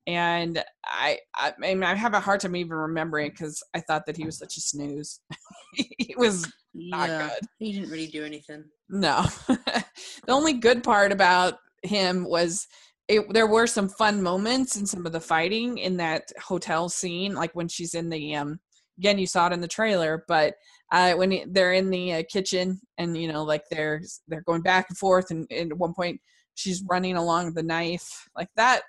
and 0.08 0.63
I, 0.86 1.20
I, 1.36 1.50
I 1.50 1.74
mean, 1.74 1.84
I 1.84 1.96
have 1.96 2.13
a 2.13 2.20
hard 2.20 2.42
time 2.42 2.56
even 2.56 2.76
remembering 2.78 3.30
because 3.32 3.63
I 3.74 3.80
thought 3.80 4.06
that 4.06 4.18
he 4.18 4.26
was 4.26 4.38
such 4.38 4.58
a 4.58 4.62
snooze. 4.62 5.22
he 5.74 6.13
was 6.18 6.52
not 6.74 7.10
yeah, 7.10 7.30
good. 7.30 7.48
he 7.60 7.74
didn't 7.74 7.89
really 7.89 8.08
do 8.08 8.26
anything. 8.26 8.66
No, 8.89 9.26
the 9.48 9.86
only 10.30 10.54
good 10.54 10.84
part 10.84 11.12
about 11.12 11.56
him 11.84 12.26
was 12.26 12.68
it. 13.08 13.32
There 13.34 13.48
were 13.48 13.68
some 13.68 13.88
fun 13.89 14.22
moments 14.22 14.76
in 14.76 14.86
some 14.86 15.06
of 15.06 15.13
the 15.13 15.22
fighting 15.22 15.78
in 15.78 15.98
that 15.98 16.24
hotel 16.42 16.89
scene, 16.89 17.34
like 17.34 17.54
when 17.54 17.68
she's 17.68 17.94
in 17.94 18.10
the 18.10 18.36
um. 18.36 18.60
Again, 19.00 19.18
you 19.18 19.26
saw 19.26 19.48
it 19.48 19.54
in 19.54 19.60
the 19.60 19.68
trailer, 19.68 20.24
but 20.28 20.54
uh, 20.92 21.13
when 21.13 21.32
he- 21.32 21.46
they're 21.50 21.74
in 21.74 21.89
the 21.89 22.13
uh, 22.13 22.24
kitchen 22.32 22.80
and 23.00 23.18
you 23.18 23.28
know, 23.32 23.44
like 23.44 23.63
they're 23.72 24.04
they're 24.28 24.44
going 24.44 24.62
back 24.62 24.86
and 24.89 24.98
forth, 24.98 25.32
and, 25.32 25.48
and 25.50 25.72
at 25.72 25.78
one 25.80 25.96
point 25.96 26.22
she's 26.54 26.84
running 26.88 27.16
along 27.16 27.54
the 27.54 27.63
knife 27.63 28.30
like 28.36 28.50
that 28.56 28.84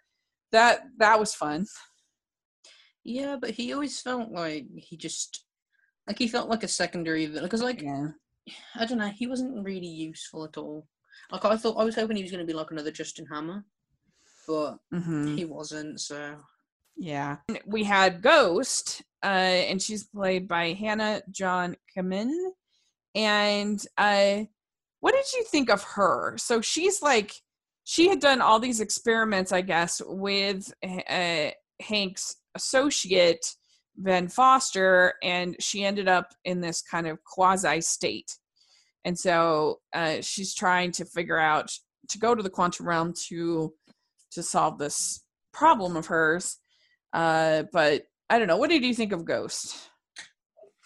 that 0.54 0.86
that 0.98 1.18
was 1.20 1.34
fun. 1.34 1.66
Yeah, 3.04 3.36
but 3.40 3.50
he 3.50 3.72
always 3.72 4.00
felt 4.00 4.30
like 4.30 4.66
he 4.76 4.96
just 4.96 5.44
like 6.06 6.18
he 6.18 6.28
felt 6.28 6.48
like 6.48 6.62
a 6.62 6.68
secondary 6.68 7.26
villain 7.26 7.44
because 7.44 7.62
like 7.62 7.82
Yeah. 7.82 8.08
I 8.74 8.84
don't 8.84 8.98
know, 8.98 9.08
he 9.08 9.26
wasn't 9.26 9.64
really 9.64 9.86
useful 9.86 10.44
at 10.44 10.56
all. 10.56 10.86
Like 11.30 11.44
I 11.44 11.56
thought, 11.56 11.78
I 11.78 11.84
was 11.84 11.94
hoping 11.94 12.16
he 12.16 12.22
was 12.22 12.30
going 12.32 12.46
to 12.46 12.52
be 12.52 12.56
like 12.56 12.70
another 12.70 12.90
Justin 12.90 13.26
Hammer, 13.26 13.64
but 14.46 14.78
hmm 14.92 15.34
he 15.36 15.44
wasn't. 15.44 16.00
So 16.00 16.36
Yeah. 16.96 17.38
We 17.66 17.84
had 17.84 18.22
Ghost, 18.22 19.02
uh, 19.22 19.62
and 19.70 19.80
she's 19.80 20.04
played 20.04 20.46
by 20.48 20.72
Hannah 20.72 21.22
John 21.30 21.76
Kamen. 21.96 22.32
And 23.14 23.84
uh, 23.96 24.44
what 25.00 25.14
did 25.14 25.32
you 25.34 25.44
think 25.44 25.70
of 25.70 25.82
her? 25.96 26.36
So 26.38 26.60
she's 26.60 27.00
like, 27.00 27.32
she 27.84 28.08
had 28.08 28.20
done 28.20 28.40
all 28.40 28.58
these 28.58 28.80
experiments, 28.80 29.52
I 29.52 29.60
guess, 29.60 30.00
with 30.04 30.72
uh, 30.82 31.50
Hank's 31.80 32.36
associate, 32.54 33.54
Ben 33.96 34.28
Foster, 34.28 35.14
and 35.22 35.54
she 35.60 35.84
ended 35.84 36.08
up 36.08 36.28
in 36.44 36.60
this 36.60 36.82
kind 36.82 37.06
of 37.06 37.22
quasi 37.24 37.80
state. 37.82 38.38
And 39.04 39.18
so 39.18 39.80
uh, 39.92 40.16
she's 40.22 40.54
trying 40.54 40.92
to 40.92 41.04
figure 41.04 41.38
out 41.38 41.70
to 42.08 42.18
go 42.18 42.34
to 42.34 42.42
the 42.42 42.50
quantum 42.50 42.88
realm 42.88 43.12
to 43.28 43.72
to 44.32 44.42
solve 44.42 44.78
this 44.78 45.22
problem 45.52 45.96
of 45.96 46.06
hers. 46.06 46.58
Uh, 47.12 47.64
but 47.72 48.04
I 48.30 48.38
don't 48.38 48.48
know. 48.48 48.56
What 48.56 48.70
did 48.70 48.82
you 48.82 48.94
think 48.94 49.12
of 49.12 49.24
Ghost? 49.24 49.90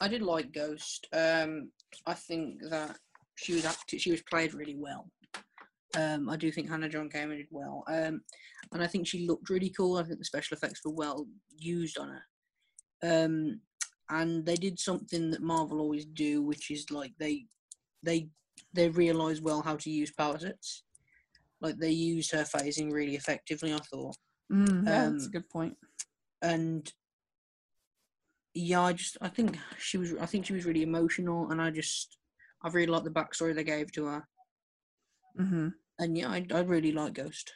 I 0.00 0.08
did 0.08 0.22
like 0.22 0.52
Ghost. 0.52 1.08
Um, 1.12 1.70
I 2.06 2.14
think 2.14 2.60
that 2.70 2.96
she 3.36 3.54
was 3.54 3.64
act- 3.64 3.94
she 3.98 4.10
was 4.10 4.22
played 4.22 4.52
really 4.52 4.76
well. 4.76 5.08
Um, 5.96 6.28
I 6.28 6.36
do 6.36 6.52
think 6.52 6.68
Hannah 6.68 6.88
John 6.88 7.08
Kamen 7.08 7.36
did 7.38 7.46
well. 7.50 7.82
Um, 7.88 8.20
and 8.72 8.82
I 8.82 8.86
think 8.86 9.06
she 9.06 9.26
looked 9.26 9.48
really 9.48 9.70
cool. 9.70 9.96
I 9.96 10.02
think 10.02 10.18
the 10.18 10.24
special 10.24 10.56
effects 10.56 10.80
were 10.84 10.92
well 10.92 11.26
used 11.56 11.98
on 11.98 12.08
her. 12.10 12.22
Um, 13.24 13.60
and 14.10 14.44
they 14.44 14.54
did 14.56 14.78
something 14.78 15.30
that 15.30 15.42
Marvel 15.42 15.80
always 15.80 16.04
do, 16.04 16.42
which 16.42 16.70
is 16.70 16.90
like 16.90 17.12
they 17.18 17.46
they 18.02 18.28
they 18.74 18.88
realize 18.88 19.40
well 19.40 19.62
how 19.62 19.76
to 19.76 19.90
use 19.90 20.10
power 20.10 20.38
sets. 20.38 20.84
Like 21.60 21.78
they 21.78 21.90
used 21.90 22.32
her 22.32 22.44
phasing 22.44 22.92
really 22.92 23.16
effectively. 23.16 23.72
I 23.72 23.78
thought. 23.78 24.16
Mm, 24.52 24.84
yeah, 24.86 25.10
that's 25.10 25.24
a 25.24 25.26
Um, 25.26 25.32
good 25.32 25.48
point. 25.48 25.76
and 26.42 26.90
yeah, 28.54 28.82
I 28.82 28.92
just 28.92 29.16
I 29.20 29.28
think 29.28 29.56
she 29.78 29.98
was 29.98 30.14
I 30.14 30.26
think 30.26 30.46
she 30.46 30.52
was 30.54 30.64
really 30.64 30.82
emotional, 30.82 31.50
and 31.50 31.60
I 31.60 31.70
just 31.70 32.18
I 32.62 32.68
really 32.68 32.86
like 32.90 33.04
the 33.04 33.10
backstory 33.10 33.54
they 33.54 33.64
gave 33.64 33.92
to 33.92 34.06
her, 34.06 34.28
hmm 35.36 35.68
and 36.00 36.16
yeah, 36.16 36.28
I 36.28 36.46
I 36.52 36.60
really 36.60 36.92
like 36.92 37.14
Ghost. 37.14 37.52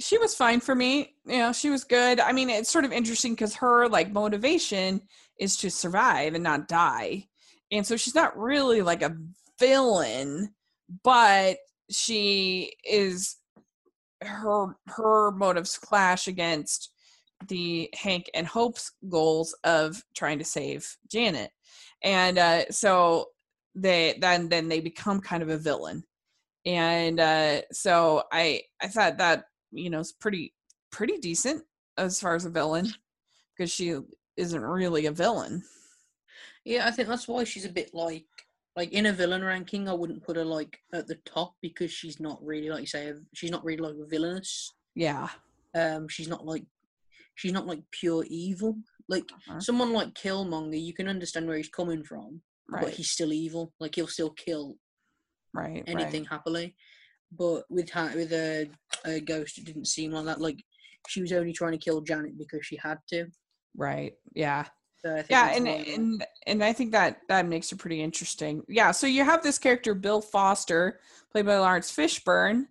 She 0.00 0.18
was 0.18 0.34
fine 0.34 0.60
for 0.60 0.74
me. 0.74 1.14
You 1.24 1.38
know, 1.38 1.52
she 1.52 1.70
was 1.70 1.84
good. 1.84 2.20
I 2.20 2.32
mean, 2.32 2.50
it's 2.50 2.70
sort 2.70 2.84
of 2.84 2.92
interesting 2.92 3.32
because 3.32 3.54
her 3.56 3.88
like 3.88 4.12
motivation 4.12 5.00
is 5.38 5.56
to 5.58 5.70
survive 5.70 6.34
and 6.34 6.44
not 6.44 6.68
die, 6.68 7.28
and 7.72 7.86
so 7.86 7.96
she's 7.96 8.14
not 8.14 8.36
really 8.38 8.82
like 8.82 9.02
a 9.02 9.16
villain, 9.58 10.54
but 11.04 11.58
she 11.90 12.74
is 12.84 13.36
her 14.22 14.76
her 14.88 15.32
motives 15.32 15.78
clash 15.78 16.28
against 16.28 16.90
the 17.48 17.90
Hank 17.94 18.30
and 18.34 18.46
Hope's 18.46 18.92
goals 19.08 19.54
of 19.64 20.02
trying 20.16 20.38
to 20.38 20.44
save 20.44 20.96
Janet. 21.10 21.50
And 22.02 22.38
uh, 22.38 22.70
so 22.70 23.26
they 23.74 24.18
then 24.20 24.48
then 24.48 24.68
they 24.68 24.80
become 24.80 25.20
kind 25.20 25.42
of 25.42 25.50
a 25.50 25.58
villain. 25.58 26.04
And 26.66 27.20
uh, 27.20 27.62
so 27.72 28.24
I 28.32 28.62
I 28.82 28.88
thought 28.88 29.18
that 29.18 29.44
you 29.72 29.88
know 29.88 30.00
is 30.00 30.12
pretty 30.12 30.52
pretty 30.90 31.18
decent 31.18 31.62
as 31.96 32.20
far 32.20 32.34
as 32.34 32.44
a 32.44 32.50
villain 32.50 32.92
because 33.56 33.70
she 33.70 33.96
isn't 34.36 34.60
really 34.60 35.06
a 35.06 35.12
villain. 35.12 35.62
Yeah, 36.64 36.86
I 36.86 36.90
think 36.90 37.08
that's 37.08 37.28
why 37.28 37.44
she's 37.44 37.64
a 37.64 37.70
bit 37.72 37.90
like 37.94 38.26
like 38.74 38.92
in 38.92 39.06
a 39.06 39.12
villain 39.12 39.44
ranking. 39.44 39.88
I 39.88 39.92
wouldn't 39.94 40.24
put 40.24 40.36
her 40.36 40.44
like 40.44 40.78
at 40.92 41.06
the 41.06 41.14
top 41.24 41.54
because 41.62 41.92
she's 41.92 42.18
not 42.20 42.44
really 42.44 42.68
like 42.68 42.80
you 42.80 42.86
say 42.86 43.12
she's 43.34 43.52
not 43.52 43.64
really 43.64 43.78
like 43.82 43.94
villainous. 44.10 44.74
Yeah. 44.96 45.28
Um, 45.74 46.08
she's 46.08 46.28
not 46.28 46.44
like 46.44 46.64
she's 47.36 47.52
not 47.52 47.66
like 47.66 47.82
pure 47.92 48.24
evil. 48.28 48.76
Like 49.08 49.24
Uh-huh. 49.30 49.60
someone 49.60 49.92
like 49.92 50.14
Killmonger, 50.14 50.82
you 50.82 50.92
can 50.92 51.06
understand 51.08 51.46
where 51.46 51.56
he's 51.56 51.68
coming 51.68 52.02
from, 52.02 52.42
but 52.68 52.90
he's 52.94 53.12
still 53.12 53.32
evil. 53.32 53.72
Like 53.78 53.94
he'll 53.94 54.08
still 54.08 54.30
kill 54.30 54.76
Right. 55.56 55.84
anything 55.86 56.24
happily. 56.24 56.74
But 57.32 57.64
with 57.68 57.90
ha- 57.90 58.12
with 58.14 58.32
a, 58.32 58.70
a 59.04 59.20
ghost, 59.20 59.58
it 59.58 59.64
didn't 59.64 59.86
seem 59.86 60.12
like 60.12 60.26
that. 60.26 60.40
Like 60.40 60.62
she 61.08 61.20
was 61.20 61.32
only 61.32 61.52
trying 61.52 61.72
to 61.72 61.78
kill 61.78 62.00
Janet 62.00 62.38
because 62.38 62.64
she 62.64 62.76
had 62.76 62.98
to. 63.08 63.22
Right. 63.22 63.32
Right. 63.76 64.12
Yeah. 64.34 64.64
So 65.02 65.22
yeah 65.28 65.48
and 65.54 65.68
and 65.68 66.26
and 66.46 66.64
i 66.64 66.72
think 66.72 66.92
that 66.92 67.18
that 67.28 67.46
makes 67.46 67.70
it 67.70 67.78
pretty 67.78 68.02
interesting 68.02 68.62
yeah 68.68 68.90
so 68.90 69.06
you 69.06 69.24
have 69.24 69.42
this 69.42 69.58
character 69.58 69.94
bill 69.94 70.20
foster 70.20 71.00
played 71.30 71.46
by 71.46 71.56
lawrence 71.58 71.94
fishburne 71.94 72.66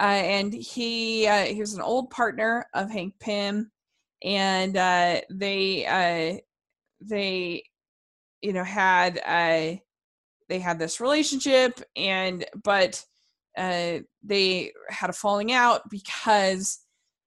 uh, 0.00 0.02
and 0.02 0.52
he 0.52 1.26
uh, 1.26 1.44
he 1.44 1.60
was 1.60 1.74
an 1.74 1.80
old 1.80 2.10
partner 2.10 2.66
of 2.74 2.90
hank 2.90 3.14
pym 3.20 3.70
and 4.22 4.76
uh, 4.76 5.20
they 5.30 5.86
uh, 5.86 6.38
they 7.00 7.62
you 8.42 8.52
know 8.52 8.64
had 8.64 9.20
uh, 9.24 9.76
they 10.48 10.58
had 10.58 10.78
this 10.78 11.00
relationship 11.00 11.80
and 11.96 12.44
but 12.64 13.04
uh, 13.56 13.98
they 14.22 14.72
had 14.88 15.10
a 15.10 15.12
falling 15.12 15.52
out 15.52 15.82
because 15.90 16.80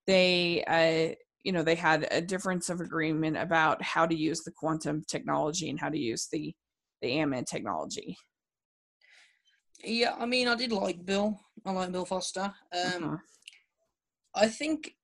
they 0.06 0.64
uh, 0.64 1.14
you 1.42 1.52
know 1.52 1.62
they 1.62 1.74
had 1.74 2.08
a 2.10 2.20
difference 2.20 2.70
of 2.70 2.80
agreement 2.80 3.36
about 3.36 3.82
how 3.82 4.06
to 4.06 4.14
use 4.14 4.42
the 4.42 4.50
quantum 4.52 5.02
technology 5.08 5.68
and 5.70 5.78
how 5.80 5.88
to 5.88 5.98
use 5.98 6.28
the 6.32 6.54
the 7.00 7.08
AMN 7.08 7.44
technology. 7.46 8.16
yeah, 9.84 10.14
I 10.18 10.26
mean, 10.26 10.46
I 10.48 10.54
did 10.54 10.72
like 10.72 11.04
Bill. 11.04 11.38
I 11.64 11.72
like 11.72 11.92
Bill 11.92 12.04
Foster. 12.04 12.54
Um, 12.72 13.02
Mhm. 13.02 13.20
I 14.34 14.48
think 14.48 14.96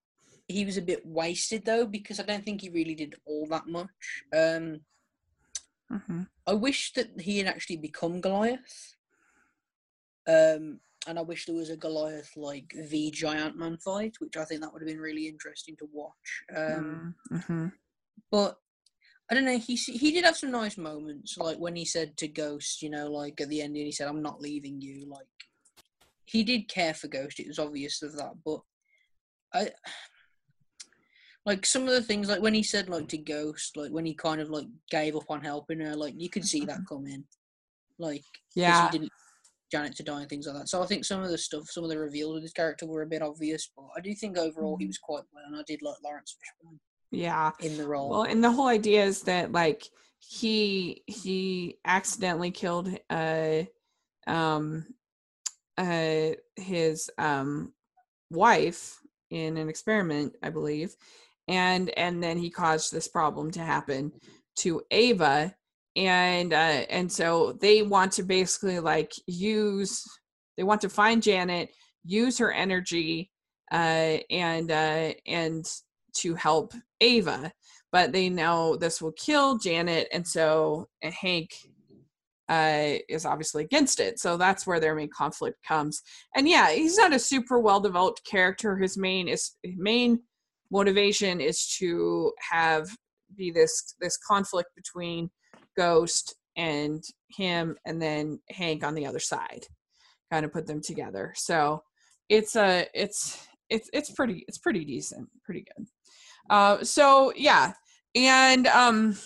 he 0.46 0.64
was 0.64 0.76
a 0.78 0.83
bit 0.83 1.04
wasted 1.04 1.64
though 1.64 1.87
because 1.87 2.20
I 2.20 2.22
don't 2.22 2.44
think 2.44 2.62
he 2.62 2.70
really 2.70 2.94
did 2.94 3.16
all 3.26 3.46
that 3.48 3.66
much. 3.66 4.24
Um, 4.33 4.81
Mhm. 5.90 6.29
I 6.46 6.53
wish 6.55 6.92
that 6.94 7.20
he 7.20 7.38
had 7.38 7.46
actually 7.46 7.77
become 7.77 8.20
Goliath. 8.20 8.94
Um, 10.27 10.81
and 11.07 11.18
I 11.18 11.22
wish 11.22 11.46
there 11.46 11.55
was 11.57 11.70
a 11.70 11.77
Goliath 11.77 12.37
like 12.37 12.74
the 12.90 13.11
Giant 13.11 13.57
Man 13.57 13.79
fight, 13.79 14.16
which 14.18 14.37
I 14.37 14.44
think 14.44 14.61
that 14.61 14.72
would 14.72 14.83
have 14.83 14.88
been 14.88 15.01
really 15.01 15.27
interesting 15.27 15.77
to 15.77 15.88
watch. 15.92 16.44
Um, 16.55 17.14
Mhm. 17.31 17.72
but 18.31 18.61
I 19.31 19.35
don't 19.35 19.44
know. 19.44 19.59
He 19.59 19.77
he 19.77 20.11
did 20.12 20.24
have 20.24 20.37
some 20.37 20.51
nice 20.51 20.77
moments, 20.77 21.37
like 21.37 21.59
when 21.59 21.77
he 21.77 21.85
said 21.85 22.16
to 22.18 22.29
Ghost, 22.29 22.83
you 22.83 22.90
know, 22.90 23.11
like 23.11 23.40
at 23.40 23.48
the 23.48 23.62
end, 23.62 23.77
and 23.77 23.87
he 23.87 23.92
said, 23.92 24.09
"I'm 24.09 24.22
not 24.22 24.40
leaving 24.40 24.81
you." 24.81 25.07
Like 25.07 25.27
he 26.24 26.42
did 26.44 26.68
care 26.68 26.94
for 26.94 27.09
Ghost. 27.09 27.40
It 27.40 27.48
was 27.48 27.59
obvious 27.59 28.03
of 28.03 28.16
that, 28.16 28.42
but 28.44 28.61
I 29.53 29.72
like 31.48 31.64
some 31.64 31.84
of 31.84 31.88
the 31.88 32.02
things, 32.02 32.28
like 32.28 32.42
when 32.42 32.52
he 32.52 32.62
said, 32.62 32.90
like 32.90 33.08
to 33.08 33.16
Ghost, 33.16 33.74
like 33.74 33.90
when 33.90 34.04
he 34.04 34.12
kind 34.12 34.38
of 34.38 34.50
like 34.50 34.66
gave 34.90 35.16
up 35.16 35.30
on 35.30 35.40
helping 35.40 35.80
her, 35.80 35.96
like 35.96 36.12
you 36.18 36.28
could 36.28 36.44
see 36.46 36.66
that 36.66 36.80
coming. 36.87 37.24
like 37.98 38.22
Yeah. 38.54 38.84
he 38.84 38.98
didn't 38.98 39.12
Janet 39.72 39.96
to 39.96 40.02
die 40.02 40.20
and 40.20 40.28
things 40.28 40.46
like 40.46 40.56
that. 40.56 40.68
So 40.68 40.82
I 40.82 40.87
think 40.87 41.06
some 41.06 41.22
of 41.22 41.30
the 41.30 41.38
stuff, 41.38 41.70
some 41.70 41.84
of 41.84 41.90
the 41.90 41.98
reveals 41.98 42.37
of 42.37 42.42
his 42.42 42.52
character 42.52 42.84
were 42.87 43.00
a 43.00 43.06
bit 43.06 43.22
obvious, 43.22 43.70
but 43.74 43.87
I 43.96 44.00
do 44.00 44.14
think 44.14 44.37
overall 44.37 44.76
he 44.76 44.84
Mhm. 44.84 44.88
was 44.88 44.98
quite 44.98 45.24
well, 45.32 45.44
and 45.46 45.56
I 45.56 45.62
did 45.66 45.80
like 45.80 45.96
Lawrence 46.04 46.37
Fishburne 46.37 46.78
Yeah. 47.11 47.52
in 47.61 47.78
the 47.78 47.88
role. 47.88 48.11
Well, 48.11 48.22
and 48.24 48.44
the 48.44 48.52
whole 48.52 48.66
idea 48.68 49.04
is 49.06 49.22
that 49.22 49.50
like 49.52 49.88
he 50.18 51.02
he 51.06 51.78
accidentally 51.87 52.50
killed 52.50 52.94
uh 53.08 53.62
um 54.26 54.84
uh 55.78 56.30
his 56.56 57.11
um 57.16 57.72
wife 58.30 58.98
in 59.30 59.56
an 59.56 59.70
experiment, 59.70 60.37
I 60.42 60.50
believe. 60.50 60.94
And 61.48 61.90
and 61.90 62.22
then 62.22 62.38
he 62.38 62.50
caused 62.50 62.92
this 62.92 63.08
problem 63.08 63.50
to 63.52 63.61
happen 63.61 64.12
to 64.56 64.82
Ava 64.90 65.54
and 65.96 66.52
uh 66.52 66.84
and 66.90 67.11
so 67.11 67.56
they 67.61 67.82
want 67.82 68.12
to 68.12 68.22
basically 68.22 68.80
like 68.80 69.12
use 69.26 70.04
they 70.56 70.62
want 70.62 70.80
to 70.82 70.88
find 70.88 71.22
Janet, 71.22 71.70
use 72.04 72.38
her 72.38 72.52
energy 72.52 73.30
uh 73.72 74.18
and 74.30 74.70
uh 74.70 75.12
and 75.26 75.66
to 76.18 76.34
help 76.34 76.72
Ava, 77.00 77.52
but 77.92 78.12
they 78.12 78.28
know 78.28 78.76
this 78.76 79.00
will 79.00 79.12
kill 79.12 79.58
Janet, 79.58 80.08
and 80.12 80.26
so 80.26 80.88
Hank 81.02 81.50
uh, 82.48 82.94
is 83.08 83.26
obviously 83.26 83.64
against 83.64 84.00
it. 84.00 84.18
So 84.18 84.37
that's 84.37 84.66
where 84.66 84.80
their 84.80 84.94
main 84.94 85.11
conflict 85.11 85.58
comes. 85.66 86.00
And 86.34 86.48
yeah, 86.48 86.70
he's 86.70 86.96
not 86.96 87.12
a 87.12 87.18
super 87.18 87.58
well 87.58 87.80
developed 87.80 88.24
character. 88.24 88.76
His 88.76 88.96
main 88.96 89.28
is 89.28 89.56
main 89.76 90.20
motivation 90.70 91.40
is 91.40 91.66
to 91.78 92.33
have 92.50 92.88
be 93.37 93.50
this 93.50 93.94
this 94.00 94.16
conflict 94.16 94.70
between 94.74 95.31
Ghost 95.76 96.37
and 96.57 97.02
him, 97.28 97.76
and 97.87 98.00
then 98.00 98.40
Hank 98.50 98.85
on 98.85 98.94
the 98.94 99.07
other 99.07 99.20
side, 99.20 99.66
kind 100.33 100.44
of 100.44 100.52
put 100.52 100.66
them 100.66 100.81
together. 100.81 101.33
So 101.37 101.83
it's 102.28 102.57
a 102.57 102.87
it's 102.94 103.46
it's 103.70 103.88
it's 103.92 104.11
pretty 104.11 104.44
it's 104.48 104.59
pretty 104.59 104.85
decent, 104.85 105.28
pretty 105.44 105.64
good. 105.76 105.87
Uh, 106.50 106.83
so 106.83 107.33
yeah, 107.37 107.72
and 108.14 108.66
um, 108.68 109.16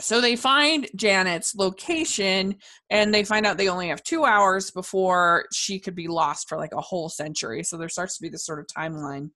so 0.00 0.20
they 0.20 0.34
find 0.34 0.88
Janet's 0.96 1.54
location 1.54 2.56
and 2.90 3.14
they 3.14 3.22
find 3.22 3.46
out 3.46 3.56
they 3.56 3.68
only 3.68 3.88
have 3.88 4.02
two 4.02 4.24
hours 4.24 4.70
before 4.70 5.44
she 5.52 5.78
could 5.78 5.94
be 5.94 6.08
lost 6.08 6.48
for 6.48 6.58
like 6.58 6.72
a 6.72 6.80
whole 6.80 7.08
century. 7.08 7.62
So 7.62 7.76
there 7.76 7.88
starts 7.88 8.16
to 8.16 8.22
be 8.22 8.28
this 8.28 8.44
sort 8.44 8.58
of 8.58 8.66
timeline 8.66 9.30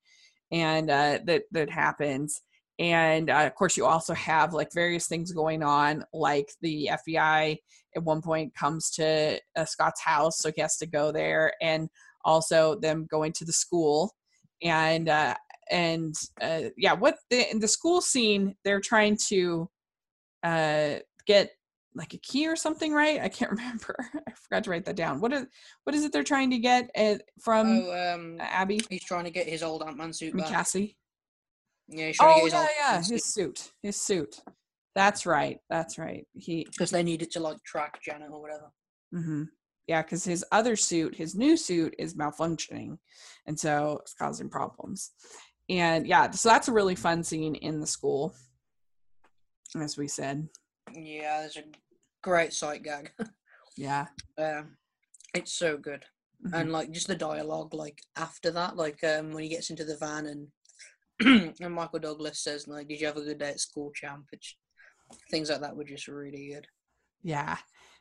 and 0.53 0.91
uh, 0.91 1.19
that 1.25 1.45
that 1.53 1.71
happens. 1.71 2.43
And 2.79 3.31
uh, 3.31 3.47
of 3.47 3.55
course, 3.55 3.77
you 3.77 3.87
also 3.87 4.13
have 4.15 4.53
like 4.53 4.69
various 4.75 5.07
things 5.07 5.33
going 5.33 5.63
on, 5.63 6.05
like 6.13 6.51
the 6.61 6.91
FBI 6.93 7.57
at 7.97 8.03
one 8.03 8.21
point 8.21 8.55
comes 8.55 8.91
to 8.93 9.41
uh, 9.57 9.65
Scott's 9.65 10.03
house, 10.03 10.39
so 10.39 10.53
he 10.55 10.61
has 10.61 10.77
to 10.79 10.87
go 10.87 11.11
there, 11.11 11.53
and 11.63 11.89
also 12.25 12.75
them 12.75 13.07
going 13.11 13.33
to 13.33 13.45
the 13.47 13.53
school, 13.53 14.13
and 14.63 15.09
uh, 15.09 15.35
and 15.71 16.15
uh, 16.41 16.65
yeah, 16.77 16.93
what 16.93 17.17
the 17.31 17.51
in 17.51 17.61
the 17.61 17.69
school 17.69 18.01
scene 18.01 18.55
they're 18.65 18.81
trying 18.81 19.17
to 19.29 19.71
uh, 20.43 20.97
get 21.27 21.51
like 21.97 22.15
a 22.15 22.19
key 22.19 22.47
or 22.47 22.57
something, 22.57 22.93
right? 22.93 23.21
I 23.21 23.29
can't 23.29 23.51
remember. 23.57 23.97
I 24.15 24.33
forgot 24.33 24.65
to 24.65 24.71
write 24.71 24.85
that 24.85 24.97
down. 24.97 25.21
What 25.21 25.33
is 25.33 25.47
what 25.85 25.95
is 25.95 26.05
it 26.05 26.13
they're 26.13 26.23
trying 26.23 26.51
to 26.51 26.59
get 26.59 26.91
at, 26.95 27.23
from 27.43 27.67
Oh, 27.67 28.15
um, 28.15 28.37
Abby 28.41 28.81
he's 28.91 29.05
trying 29.05 29.25
to 29.25 29.31
get 29.31 29.49
his 29.49 29.63
old 29.63 29.83
Ant 29.83 29.97
Man 29.97 30.13
suit 30.13 30.37
back. 30.37 30.49
Cassie? 30.49 30.97
Yeah, 31.89 32.09
he's 32.09 32.17
trying 32.17 32.31
to 32.31 32.35
Oh 32.35 32.37
get 32.37 32.45
his 32.45 32.53
yeah, 32.53 32.61
old 32.61 32.69
yeah, 32.79 33.15
his 33.15 33.25
suit, 33.25 33.73
his 33.83 34.01
suit. 34.01 34.41
That's 34.95 35.27
right. 35.27 35.59
That's 35.69 35.99
right. 35.99 36.27
He, 36.33 36.65
because 36.71 36.91
they 36.91 37.03
needed 37.03 37.31
to 37.33 37.41
like 37.41 37.63
track 37.65 38.01
Janet 38.03 38.31
or 38.33 38.41
whatever. 38.41 38.71
hmm 39.13 39.45
yeah, 39.87 40.03
because 40.03 40.25
his 40.25 40.45
other 40.51 40.75
suit, 40.75 41.15
his 41.15 41.37
new 41.37 41.57
suit, 41.57 41.95
is 41.99 42.15
malfunctioning, 42.17 42.99
and 43.47 43.59
so 43.59 43.99
it's 44.03 44.15
causing 44.15 44.49
problems. 44.49 45.13
And 45.69 46.07
yeah, 46.09 46.31
so 46.33 46.49
that's 46.49 46.67
a 46.69 46.73
really 46.73 46.97
fun 46.97 47.23
scene 47.23 47.55
in 47.55 47.81
the 47.81 47.87
school, 47.87 48.35
as 49.81 49.97
we 49.97 50.09
said. 50.09 50.49
Yeah, 50.93 51.41
there's 51.41 51.57
a 51.57 51.63
great 52.27 52.53
sight 52.53 52.83
gag. 52.83 53.13
Yeah. 53.79 54.07
um, 54.39 54.79
it's 55.35 55.53
so 55.53 55.77
good, 55.77 56.03
Mhm. 56.43 56.55
and 56.59 56.73
like 56.73 56.91
just 56.93 57.09
the 57.09 57.15
dialogue, 57.15 57.75
like 57.75 57.99
after 58.17 58.51
that, 58.53 58.75
like 58.75 59.05
um, 59.05 59.33
when 59.33 59.43
he 59.43 59.51
gets 59.51 59.69
into 59.69 59.85
the 59.85 59.99
van 59.99 60.25
and 60.27 60.49
and 61.61 61.75
Michael 61.75 61.99
Douglas 61.99 62.41
says 62.41 62.67
like, 62.67 62.89
"Did 62.89 63.01
you 63.01 63.07
have 63.07 63.19
a 63.19 63.23
good 63.23 63.39
day 63.39 63.51
at 63.51 63.61
school, 63.61 63.93
champ?" 63.95 64.25
Things 65.31 65.51
like 65.51 65.61
that 65.61 65.77
were 65.77 65.85
just 65.85 66.09
really 66.09 66.53
good. 66.55 66.67
Yeah. 67.23 67.59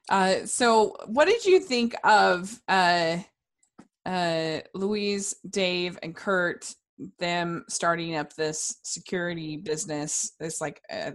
Uh, 0.10 0.46
so, 0.46 0.96
what 1.08 1.26
did 1.26 1.44
you 1.46 1.60
think 1.60 1.94
of 2.06 2.58
uh, 2.70 3.18
uh, 4.06 4.60
Luis, 4.74 5.36
Dave, 5.50 6.00
and 6.04 6.16
Kurt? 6.16 6.74
Them 7.20 7.66
starting 7.68 8.16
up 8.16 8.32
this 8.34 8.78
security 8.84 9.58
business, 9.58 10.32
this 10.40 10.62
like 10.62 10.82
uh, 10.90 11.12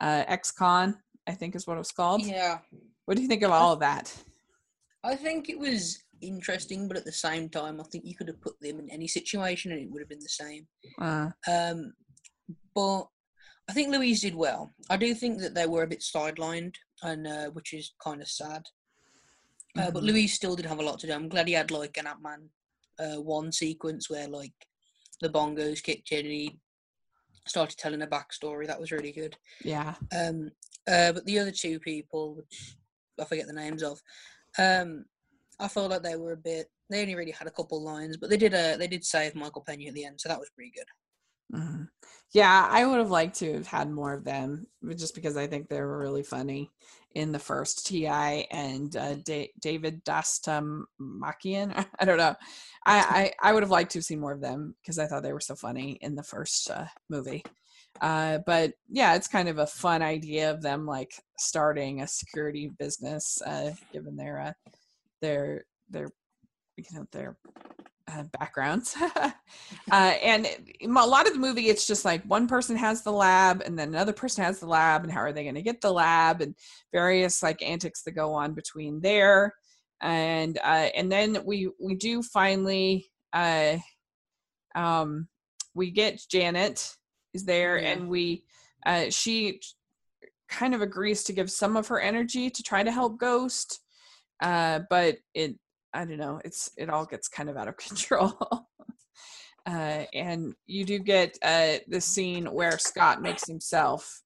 uh, 0.00 0.22
ex-con, 0.28 0.96
I 1.28 1.32
think 1.34 1.54
is 1.54 1.66
what 1.66 1.74
it 1.74 1.78
was 1.78 1.92
called. 1.92 2.24
Yeah, 2.24 2.58
What 3.04 3.16
do 3.16 3.22
you 3.22 3.28
think 3.28 3.42
of 3.42 3.50
all 3.50 3.72
of 3.74 3.80
that? 3.80 4.14
I 5.04 5.14
think 5.14 5.48
it 5.48 5.58
was 5.58 6.02
interesting, 6.20 6.88
but 6.88 6.96
at 6.96 7.04
the 7.04 7.12
same 7.12 7.48
time, 7.48 7.80
I 7.80 7.84
think 7.84 8.04
you 8.04 8.16
could 8.16 8.28
have 8.28 8.40
put 8.40 8.58
them 8.60 8.80
in 8.80 8.90
any 8.90 9.06
situation 9.06 9.70
and 9.70 9.80
it 9.80 9.90
would 9.90 10.00
have 10.00 10.08
been 10.08 10.18
the 10.18 10.28
same. 10.28 10.66
Uh, 11.00 11.30
Um, 11.46 11.92
but 12.74 13.04
I 13.68 13.74
think 13.74 13.90
Luis 13.90 14.22
did 14.22 14.34
well. 14.34 14.74
I 14.88 14.96
do 14.96 15.14
think 15.14 15.38
that 15.40 15.54
they 15.54 15.66
were 15.66 15.82
a 15.82 15.86
bit 15.94 16.00
sidelined, 16.00 16.74
and 17.02 17.26
uh, 17.26 17.50
which 17.50 17.74
is 17.74 17.92
kind 18.02 18.22
of 18.22 18.28
sad. 18.28 18.62
Uh, 19.76 19.90
But 19.90 20.02
Mhm. 20.02 20.06
Luis 20.06 20.32
still 20.34 20.56
did 20.56 20.64
have 20.66 20.80
a 20.80 20.82
lot 20.82 20.98
to 21.00 21.06
do. 21.06 21.12
I'm 21.12 21.28
glad 21.28 21.46
he 21.46 21.54
had 21.54 21.70
like 21.70 21.98
an 21.98 22.06
Ant 22.06 22.22
Man 22.22 22.50
uh, 22.98 23.20
one 23.20 23.52
sequence 23.52 24.08
where 24.10 24.26
like 24.26 24.54
the 25.20 25.28
bongos 25.28 25.82
kicked 25.82 26.10
in 26.10 26.24
and 26.26 26.34
he 26.34 26.58
started 27.46 27.78
telling 27.78 28.02
a 28.02 28.06
backstory. 28.06 28.66
That 28.66 28.80
was 28.80 28.90
really 28.90 29.12
good. 29.12 29.36
yeah. 29.62 29.94
Um, 30.12 30.50
uh, 30.88 31.12
but 31.12 31.24
the 31.24 31.38
other 31.38 31.50
two 31.52 31.78
people, 31.80 32.34
which 32.36 32.76
I 33.20 33.24
forget 33.24 33.46
the 33.46 33.52
names 33.52 33.82
of, 33.82 34.00
um, 34.58 35.04
I 35.60 35.68
felt 35.68 35.90
like 35.90 36.02
they 36.02 36.16
were 36.16 36.32
a 36.32 36.36
bit. 36.36 36.68
They 36.90 37.02
only 37.02 37.14
really 37.14 37.32
had 37.32 37.48
a 37.48 37.52
couple 37.52 37.82
lines, 37.82 38.16
but 38.16 38.30
they 38.30 38.36
did. 38.36 38.54
Uh, 38.54 38.76
they 38.76 38.86
did 38.88 39.04
save 39.04 39.34
Michael 39.34 39.62
Pena 39.66 39.88
at 39.88 39.94
the 39.94 40.04
end, 40.04 40.20
so 40.20 40.28
that 40.28 40.38
was 40.38 40.50
pretty 40.50 40.72
good. 40.74 40.86
Mhm. 41.58 41.88
Yeah, 42.32 42.68
I 42.70 42.84
would 42.84 42.98
have 42.98 43.10
liked 43.10 43.36
to 43.38 43.54
have 43.54 43.66
had 43.66 43.90
more 43.90 44.12
of 44.12 44.24
them, 44.24 44.66
just 44.96 45.14
because 45.14 45.36
I 45.36 45.46
think 45.46 45.68
they 45.68 45.80
were 45.80 45.98
really 45.98 46.22
funny 46.22 46.70
in 47.14 47.32
the 47.32 47.38
first 47.38 47.86
T.I. 47.86 48.46
and 48.50 48.94
uh, 48.94 49.14
da- 49.14 49.50
David 49.60 50.04
Dastmalchian. 50.04 50.86
I 51.98 52.04
don't 52.04 52.18
know. 52.18 52.36
I, 52.84 53.32
I 53.42 53.48
I 53.50 53.52
would 53.52 53.62
have 53.62 53.70
liked 53.70 53.92
to 53.92 53.98
have 53.98 54.04
seen 54.04 54.20
more 54.20 54.32
of 54.32 54.40
them 54.42 54.74
because 54.82 54.98
I 54.98 55.06
thought 55.06 55.22
they 55.22 55.32
were 55.32 55.40
so 55.40 55.56
funny 55.56 55.92
in 56.02 56.14
the 56.14 56.22
first 56.22 56.70
uh, 56.70 56.86
movie. 57.08 57.44
Uh, 58.00 58.38
but 58.46 58.72
yeah, 58.88 59.14
it's 59.14 59.28
kind 59.28 59.48
of 59.48 59.58
a 59.58 59.66
fun 59.66 60.02
idea 60.02 60.50
of 60.50 60.62
them 60.62 60.86
like 60.86 61.12
starting 61.38 62.00
a 62.02 62.06
security 62.06 62.70
business, 62.78 63.40
uh, 63.42 63.72
given 63.92 64.16
their 64.16 64.40
uh, 64.40 64.52
their 65.20 65.64
their 65.90 66.08
you 66.76 66.84
know 66.92 67.06
their 67.12 67.36
uh, 68.08 68.22
backgrounds. 68.38 68.96
uh, 69.16 69.32
and 69.90 70.46
a 70.82 70.88
lot 70.88 71.26
of 71.26 71.32
the 71.32 71.38
movie, 71.38 71.68
it's 71.68 71.86
just 71.86 72.04
like 72.04 72.22
one 72.24 72.46
person 72.46 72.76
has 72.76 73.02
the 73.02 73.12
lab, 73.12 73.62
and 73.64 73.78
then 73.78 73.88
another 73.88 74.12
person 74.12 74.44
has 74.44 74.60
the 74.60 74.66
lab, 74.66 75.02
and 75.02 75.12
how 75.12 75.20
are 75.20 75.32
they 75.32 75.42
going 75.42 75.54
to 75.54 75.62
get 75.62 75.80
the 75.80 75.92
lab, 75.92 76.40
and 76.40 76.54
various 76.92 77.42
like 77.42 77.62
antics 77.62 78.02
that 78.02 78.12
go 78.12 78.32
on 78.32 78.54
between 78.54 79.00
there. 79.00 79.54
And 80.00 80.56
uh, 80.58 80.88
and 80.94 81.10
then 81.10 81.38
we 81.44 81.70
we 81.80 81.96
do 81.96 82.22
finally 82.22 83.10
uh, 83.32 83.78
um, 84.74 85.28
we 85.74 85.90
get 85.90 86.22
Janet 86.30 86.94
is 87.38 87.44
there, 87.44 87.78
Yeah. 87.78 87.90
and 87.92 88.08
we 88.08 88.44
uh, 88.86 89.10
she 89.10 89.60
kind 90.48 90.74
of 90.74 90.80
agrees 90.82 91.24
to 91.24 91.32
give 91.32 91.50
some 91.50 91.76
of 91.76 91.88
her 91.88 92.00
energy 92.00 92.48
to 92.50 92.62
try 92.62 92.82
to 92.82 92.90
help 92.92 93.18
Ghost, 93.18 93.80
uh, 94.40 94.80
but 94.90 95.18
it 95.34 95.56
I 95.94 96.04
don't 96.04 96.18
know. 96.18 96.40
It's 96.44 96.70
it 96.76 96.90
all 96.90 97.06
gets 97.06 97.28
kind 97.28 97.48
of 97.48 97.56
out 97.56 97.68
of 97.68 97.76
control. 97.88 98.32
uh, 99.66 100.04
and 100.14 100.54
you 100.66 100.84
do 100.84 100.98
get 100.98 101.38
uh, 101.42 101.78
the 101.88 102.00
scene 102.00 102.46
where 102.46 102.78
Scott 102.78 103.22
makes 103.22 103.46
himself 103.46 104.22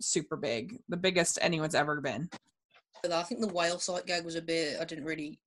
super 0.00 0.36
big, 0.36 0.78
the 0.88 0.96
biggest 0.96 1.38
anyone's 1.42 1.74
ever 1.74 2.00
been. 2.00 2.28
But 3.02 3.12
I 3.12 3.22
think 3.22 3.40
the 3.40 3.48
whale 3.48 3.78
sight 3.78 4.06
gag 4.06 4.24
was 4.24 4.34
a 4.36 4.42
bit. 4.42 4.80
I 4.80 4.84
didn't 4.84 5.04
really 5.04 5.38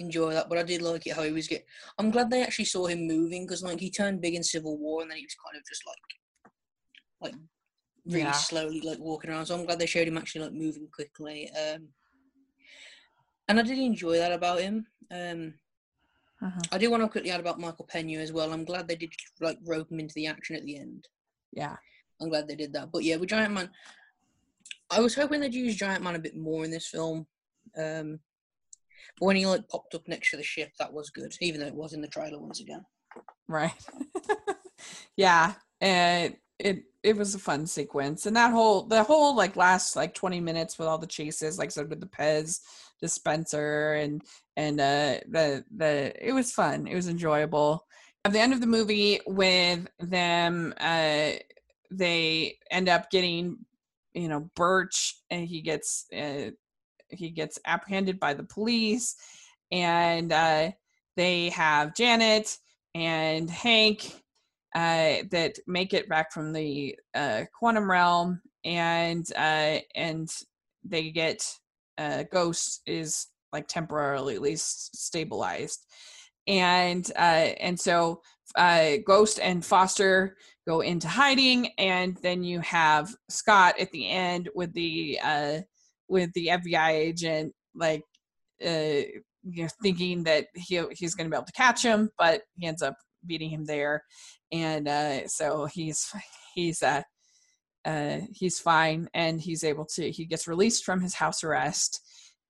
enjoy 0.00 0.32
that, 0.32 0.48
but 0.48 0.58
I 0.58 0.62
did 0.62 0.82
like 0.82 1.06
it 1.06 1.14
how 1.14 1.22
he 1.22 1.32
was 1.32 1.46
get. 1.48 1.64
I'm 1.98 2.10
glad 2.10 2.30
they 2.30 2.42
actually 2.42 2.64
saw 2.64 2.86
him 2.86 3.06
moving 3.06 3.44
because 3.46 3.62
like 3.62 3.78
he 3.80 3.90
turned 3.90 4.20
big 4.20 4.34
in 4.34 4.42
Civil 4.42 4.78
War 4.78 5.02
and 5.02 5.10
then 5.10 5.18
he 5.18 5.24
was 5.24 5.36
kind 5.44 5.56
of 5.56 5.66
just 5.68 5.86
like, 5.86 7.32
like 7.32 7.40
really 8.06 8.20
Yeah. 8.22 8.32
slowly 8.32 8.80
like 8.80 8.98
walking 8.98 9.30
around. 9.30 9.46
So 9.46 9.54
I'm 9.58 9.66
glad 9.66 9.78
they 9.78 9.86
showed 9.86 10.08
him 10.08 10.16
actually 10.18 10.42
like 10.42 10.52
moving 10.52 10.88
quickly. 10.92 11.50
Um, 11.50 11.88
and 13.48 13.58
I 13.60 13.62
did 13.62 13.78
enjoy 13.78 14.16
that 14.16 14.32
about 14.32 14.60
him. 14.60 14.86
Um, 15.10 15.54
Uh-huh. 16.42 16.60
I 16.72 16.78
do 16.78 16.90
want 16.90 17.02
to 17.02 17.08
quickly 17.08 17.30
add 17.30 17.40
about 17.40 17.60
Michael 17.60 17.84
Pena 17.84 18.18
as 18.20 18.32
well. 18.32 18.52
I'm 18.52 18.64
glad 18.64 18.88
they 18.88 18.96
did 18.96 19.12
like 19.40 19.58
rope 19.66 19.90
him 19.92 20.00
into 20.00 20.14
the 20.14 20.26
action 20.26 20.56
at 20.56 20.64
the 20.64 20.78
end. 20.78 21.06
Yeah, 21.52 21.76
I'm 22.20 22.30
glad 22.30 22.48
they 22.48 22.54
did 22.56 22.72
that. 22.72 22.90
But 22.90 23.04
yeah, 23.04 23.16
with 23.16 23.28
Giant 23.28 23.52
Man, 23.52 23.70
I 24.90 25.00
was 25.00 25.14
hoping 25.14 25.40
they'd 25.40 25.52
use 25.52 25.76
Giant 25.76 26.02
Man 26.02 26.14
a 26.14 26.18
bit 26.18 26.36
more 26.36 26.64
in 26.64 26.70
this 26.70 26.88
film. 26.88 27.26
Um, 27.76 28.20
but 29.18 29.26
when 29.26 29.36
he 29.36 29.46
like 29.46 29.68
popped 29.68 29.94
up 29.94 30.06
next 30.08 30.30
to 30.30 30.36
the 30.36 30.42
ship, 30.42 30.70
that 30.78 30.92
was 30.92 31.10
good, 31.10 31.32
even 31.40 31.60
though 31.60 31.66
it 31.66 31.74
was 31.74 31.92
in 31.92 32.00
the 32.00 32.08
trailer 32.08 32.38
once 32.38 32.60
again. 32.60 32.84
right. 33.48 33.72
yeah, 35.16 35.54
and 35.80 36.36
it 36.58 36.84
it 37.02 37.16
was 37.16 37.34
a 37.34 37.38
fun 37.38 37.66
sequence, 37.66 38.26
and 38.26 38.36
that 38.36 38.52
whole 38.52 38.84
the 38.84 39.02
whole 39.02 39.34
like 39.34 39.56
last 39.56 39.96
like 39.96 40.14
twenty 40.14 40.40
minutes 40.40 40.78
with 40.78 40.88
all 40.88 40.98
the 40.98 41.06
chases, 41.06 41.58
like 41.58 41.70
said 41.70 41.88
with 41.88 42.00
the 42.00 42.06
Pez 42.06 42.60
dispenser 43.00 43.94
and 43.94 44.22
and 44.56 44.78
uh 44.78 45.14
the 45.28 45.64
the 45.76 46.12
it 46.20 46.32
was 46.32 46.52
fun. 46.52 46.86
It 46.86 46.94
was 46.94 47.08
enjoyable. 47.08 47.86
At 48.24 48.32
the 48.32 48.40
end 48.40 48.52
of 48.52 48.60
the 48.60 48.66
movie, 48.66 49.20
with 49.26 49.88
them, 49.98 50.74
uh, 50.78 51.30
they 51.90 52.58
end 52.70 52.88
up 52.88 53.10
getting 53.10 53.58
you 54.14 54.28
know 54.28 54.50
Burch, 54.54 55.16
and 55.30 55.46
he 55.46 55.62
gets 55.62 56.06
uh, 56.12 56.50
he 57.10 57.30
gets 57.30 57.58
apprehended 57.66 58.18
by 58.20 58.34
the 58.34 58.44
police, 58.44 59.16
and 59.70 60.32
uh, 60.32 60.70
they 61.16 61.50
have 61.50 61.94
Janet 61.94 62.58
and 62.94 63.48
Hank 63.50 64.22
uh, 64.74 65.22
that 65.30 65.58
make 65.66 65.94
it 65.94 66.08
back 66.08 66.32
from 66.32 66.52
the 66.52 66.96
uh, 67.14 67.44
quantum 67.58 67.90
realm, 67.90 68.40
and 68.64 69.26
uh, 69.36 69.78
and 69.94 70.28
they 70.84 71.10
get 71.10 71.44
uh, 71.98 72.24
Ghost 72.30 72.82
is 72.86 73.26
like 73.52 73.66
temporarily 73.66 74.36
at 74.36 74.42
least 74.42 74.96
stabilized, 74.96 75.86
and 76.46 77.10
uh, 77.16 77.50
and 77.60 77.78
so 77.78 78.22
Ghost 79.06 79.40
and 79.40 79.64
Foster 79.64 80.36
go 80.68 80.80
into 80.80 81.08
hiding, 81.08 81.68
and 81.78 82.16
then 82.22 82.44
you 82.44 82.60
have 82.60 83.14
Scott 83.28 83.78
at 83.78 83.90
the 83.90 84.08
end 84.08 84.48
with 84.54 84.72
the 84.72 85.18
with 86.10 86.30
the 86.34 86.48
FBI 86.48 86.90
agent 86.90 87.54
like 87.74 88.02
uh, 88.64 89.02
you 89.42 89.62
know, 89.62 89.68
thinking 89.82 90.24
that 90.24 90.48
he 90.54 90.82
he's 90.92 91.14
going 91.14 91.26
to 91.26 91.30
be 91.30 91.36
able 91.36 91.46
to 91.46 91.52
catch 91.52 91.82
him, 91.82 92.10
but 92.18 92.42
he 92.56 92.66
ends 92.66 92.82
up 92.82 92.96
beating 93.26 93.50
him 93.50 93.64
there, 93.64 94.02
and 94.52 94.86
uh, 94.86 95.26
so 95.28 95.64
he's 95.66 96.12
he's 96.54 96.82
uh, 96.82 97.02
uh, 97.84 98.18
he's 98.32 98.60
fine, 98.60 99.08
and 99.14 99.40
he's 99.40 99.64
able 99.64 99.86
to 99.94 100.10
he 100.10 100.26
gets 100.26 100.46
released 100.46 100.84
from 100.84 101.00
his 101.00 101.14
house 101.14 101.42
arrest. 101.42 102.00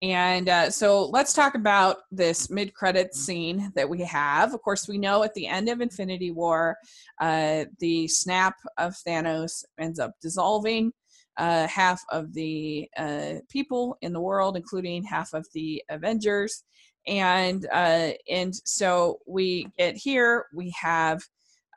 And 0.02 0.48
uh, 0.48 0.70
so 0.70 1.08
let's 1.08 1.34
talk 1.34 1.56
about 1.56 1.98
this 2.10 2.50
mid 2.50 2.74
credit 2.74 3.14
scene 3.14 3.70
that 3.76 3.90
we 3.90 4.02
have. 4.04 4.54
Of 4.54 4.62
course, 4.62 4.88
we 4.88 4.98
know 4.98 5.24
at 5.24 5.34
the 5.34 5.46
end 5.46 5.68
of 5.68 5.82
Infinity 5.82 6.32
War, 6.32 6.78
uh, 7.20 7.66
the 7.80 8.08
snap 8.08 8.56
of 8.78 8.96
Thanos 9.06 9.66
ends 9.78 10.00
up 10.00 10.14
dissolving 10.22 10.94
uh, 11.40 11.68
half 11.68 12.04
of 12.10 12.34
the 12.34 12.90
uh, 12.98 13.36
people 13.50 13.98
in 14.02 14.12
the 14.12 14.20
world, 14.20 14.58
including 14.58 15.04
half 15.04 15.34
of 15.34 15.48
the 15.54 15.82
Avengers. 15.90 16.64
And 17.08 17.66
uh, 17.74 18.12
and 18.30 18.54
so 18.66 19.20
we 19.26 19.68
get 19.78 19.96
here. 19.96 20.46
We 20.54 20.74
have 20.80 21.24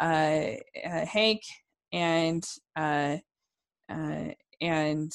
uh, 0.00 0.54
uh, 0.84 1.06
Hank 1.06 1.42
and 1.92 2.44
uh, 2.74 3.18
and 3.88 5.12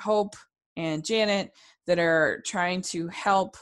Hope 0.00 0.34
and 0.76 1.04
Janet 1.04 1.52
that 1.86 2.00
are 2.00 2.42
trying 2.44 2.82
to 2.82 3.06
help 3.08 3.56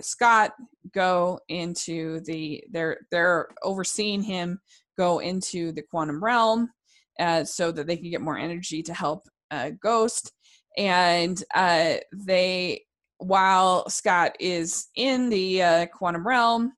Scott 0.00 0.52
go 0.94 1.40
into 1.48 2.20
the. 2.20 2.62
They're 2.70 2.98
they're 3.10 3.48
overseeing 3.64 4.22
him 4.22 4.60
go 4.96 5.18
into 5.18 5.72
the 5.72 5.82
quantum 5.82 6.22
realm 6.22 6.70
uh, 7.18 7.44
so 7.44 7.72
that 7.72 7.86
they 7.86 7.96
can 7.96 8.10
get 8.10 8.20
more 8.20 8.38
energy 8.38 8.82
to 8.82 8.94
help 8.94 9.22
uh, 9.50 9.70
Ghost. 9.82 10.32
And 10.76 11.42
uh, 11.54 11.94
they, 12.12 12.82
while 13.18 13.88
Scott 13.88 14.36
is 14.38 14.88
in 14.94 15.28
the 15.28 15.62
uh, 15.62 15.86
quantum 15.86 16.26
realm, 16.26 16.72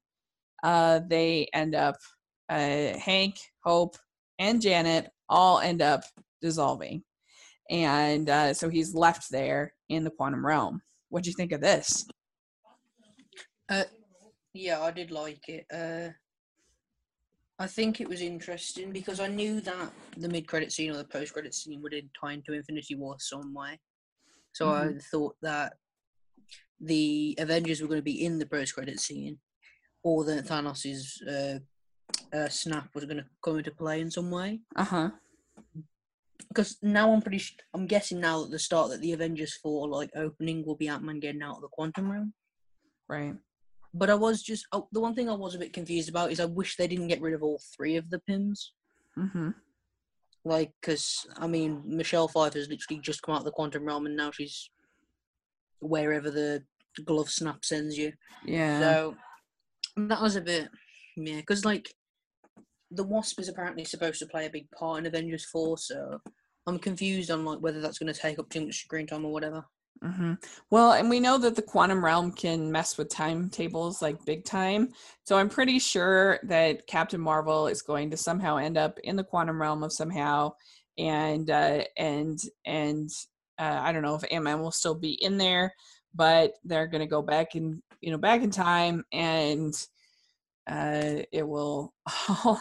uh, 0.63 1.01
they 1.07 1.49
end 1.53 1.75
up, 1.75 1.97
uh, 2.49 2.99
Hank, 2.99 3.37
Hope, 3.65 3.97
and 4.39 4.61
Janet 4.61 5.11
all 5.29 5.61
end 5.61 5.83
up 5.83 6.03
dissolving. 6.41 7.03
And 7.71 8.57
so 8.57 8.69
he's 8.69 8.95
left 8.95 9.31
there 9.31 9.75
in 9.89 10.03
the 10.03 10.11
quantum 10.11 10.45
realm. 10.45 10.83
What 11.09 11.23
do 11.23 11.31
you 11.31 11.37
think 11.37 11.53
of 11.53 11.61
this? 11.61 12.05
yeah, 14.53 14.81
I 14.81 14.91
did 14.91 15.13
like 15.13 15.49
it. 15.49 15.67
I 17.61 17.67
think 17.67 18.01
it 18.01 18.09
was 18.09 18.23
interesting 18.23 18.91
because 18.91 19.21
I 19.21 19.27
knew 19.27 19.61
that 19.61 19.93
the 20.17 20.31
mid 20.31 20.49
credit 20.49 20.73
scene 20.73 20.91
or 20.91 20.97
the 20.97 21.05
post 21.05 21.35
credit 21.35 21.55
scene 21.55 21.83
would 21.83 21.93
tie 22.19 22.33
into 22.33 22.55
Infinity 22.55 22.95
War 22.95 23.17
some 23.19 23.53
way. 23.53 23.79
So 24.53 24.69
mm-hmm. 24.69 24.97
I 24.97 25.01
thought 25.13 25.37
that 25.43 25.75
the 26.81 27.37
Avengers 27.39 27.83
were 27.83 27.87
going 27.87 27.99
to 27.99 28.03
be 28.03 28.25
in 28.25 28.39
the 28.39 28.47
post 28.47 28.75
credit 28.75 28.99
scene, 28.99 29.39
or 30.03 30.25
that 30.25 30.47
Thanos's 30.47 31.23
uh, 31.29 31.59
uh, 32.35 32.49
snap 32.49 32.89
was 32.95 33.05
going 33.05 33.19
to 33.19 33.27
come 33.45 33.59
into 33.59 33.71
play 33.73 34.01
in 34.01 34.11
some 34.11 34.31
way. 34.31 34.61
Uh 34.75 34.85
huh. 34.85 35.11
Because 36.49 36.79
now 36.83 37.13
I'm 37.13 37.21
pretty, 37.21 37.39
sh- 37.39 37.59
I'm 37.75 37.87
guessing 37.87 38.21
now 38.21 38.45
at 38.45 38.51
the 38.51 38.59
start 38.59 38.89
that 38.89 39.03
the 39.03 39.13
Avengers 39.13 39.59
four 39.63 39.87
like 39.87 40.11
opening 40.17 40.65
will 40.65 40.77
be 40.77 40.89
Ant 40.89 41.05
Man 41.05 41.21
getting 41.21 41.43
out 41.43 41.57
of 41.57 41.61
the 41.61 41.69
quantum 41.69 42.11
realm. 42.11 42.33
Right. 43.07 43.35
But 43.93 44.11
I 44.11 44.15
was 44.15 44.43
just 44.43 44.67
oh, 44.73 44.89
the 44.93 45.01
one 45.01 45.15
thing 45.15 45.29
I 45.29 45.35
was 45.35 45.55
a 45.55 45.59
bit 45.59 45.73
confused 45.73 46.09
about 46.09 46.31
is 46.31 46.41
I 46.41 46.45
wish 46.45 46.77
they 46.77 46.87
didn't 46.87 47.09
get 47.09 47.21
rid 47.21 47.35
of 47.35 47.43
all 47.43 47.61
three 47.77 47.97
of 47.97 48.09
the 48.11 48.21
Pyms. 48.29 48.73
Mm-hmm. 49.19 49.51
Like, 50.45 50.73
because 50.81 51.27
I 51.37 51.47
mean, 51.47 51.83
Michelle 51.85 52.29
Pfeiffer's 52.29 52.69
literally 52.69 53.01
just 53.01 53.23
come 53.23 53.35
out 53.35 53.41
of 53.41 53.45
the 53.45 53.51
quantum 53.51 53.85
realm, 53.85 54.07
and 54.07 54.17
now 54.17 54.31
she's 54.31 54.71
wherever 55.81 56.31
the 56.31 56.63
glove 57.05 57.31
snap 57.31 57.65
sends 57.65 57.99
you. 57.99 58.13
Yeah. 58.45 58.81
So 58.81 59.17
that 59.97 60.21
was 60.21 60.37
a 60.37 60.41
bit 60.41 60.69
yeah, 61.17 61.37
because 61.37 61.65
like 61.65 61.93
the 62.91 63.05
Wasp 63.05 63.41
is 63.41 63.49
apparently 63.49 63.85
supposed 63.85 64.19
to 64.21 64.27
play 64.27 64.47
a 64.47 64.51
big 64.51 64.71
part 64.71 64.99
in 64.99 65.07
Avengers 65.07 65.45
Four, 65.45 65.79
so 65.79 66.21
I'm 66.67 66.79
confused 66.79 67.31
on 67.31 67.45
like 67.45 67.59
whether 67.61 67.81
that's 67.81 67.99
going 67.99 68.13
to 68.13 68.19
take 68.19 68.39
up 68.39 68.49
too 68.49 68.67
much 68.67 68.81
screen 68.81 69.07
time 69.07 69.25
or 69.25 69.33
whatever. 69.33 69.65
Mm-hmm. 70.03 70.35
Well, 70.71 70.93
and 70.93 71.11
we 71.11 71.21
know 71.21 71.37
that 71.39 71.57
the 71.57 71.63
quantum 71.63 72.03
realm 72.03 72.33
can 72.33 72.73
mess 72.73 72.97
with 72.97 73.11
timetables 73.11 74.01
like 74.01 74.25
big 74.25 74.45
time. 74.45 74.93
So 75.25 75.37
I'm 75.37 75.51
pretty 75.51 75.79
sure 75.79 76.41
that 76.45 76.87
Captain 76.87 77.21
Marvel 77.21 77.67
is 77.67 77.83
going 77.83 78.11
to 78.11 78.17
somehow 78.17 78.57
end 78.57 78.79
up 78.79 78.99
in 79.05 79.17
the 79.17 79.25
quantum 79.25 79.61
realm 79.61 79.83
of 79.83 79.93
somehow, 79.93 80.53
and 80.97 81.51
uh, 81.51 81.85
and 81.99 82.41
and 82.65 83.11
uh, 83.59 83.81
I 83.83 83.93
don't 83.93 84.03
know 84.03 84.15
if 84.15 84.25
Ant 84.31 84.45
Man 84.45 84.61
will 84.61 84.71
still 84.71 84.95
be 84.95 85.23
in 85.23 85.37
there, 85.37 85.75
but 86.15 86.55
they're 86.65 86.87
going 86.87 87.03
to 87.03 87.07
go 87.07 87.21
back 87.21 87.55
in 87.55 87.83
you 88.01 88.11
know 88.11 88.19
back 88.19 88.43
in 88.43 88.51
time 88.51 89.05
and 89.13 89.75
uh, 90.69 91.23
it 91.33 91.47
will 91.47 91.93
all 92.29 92.61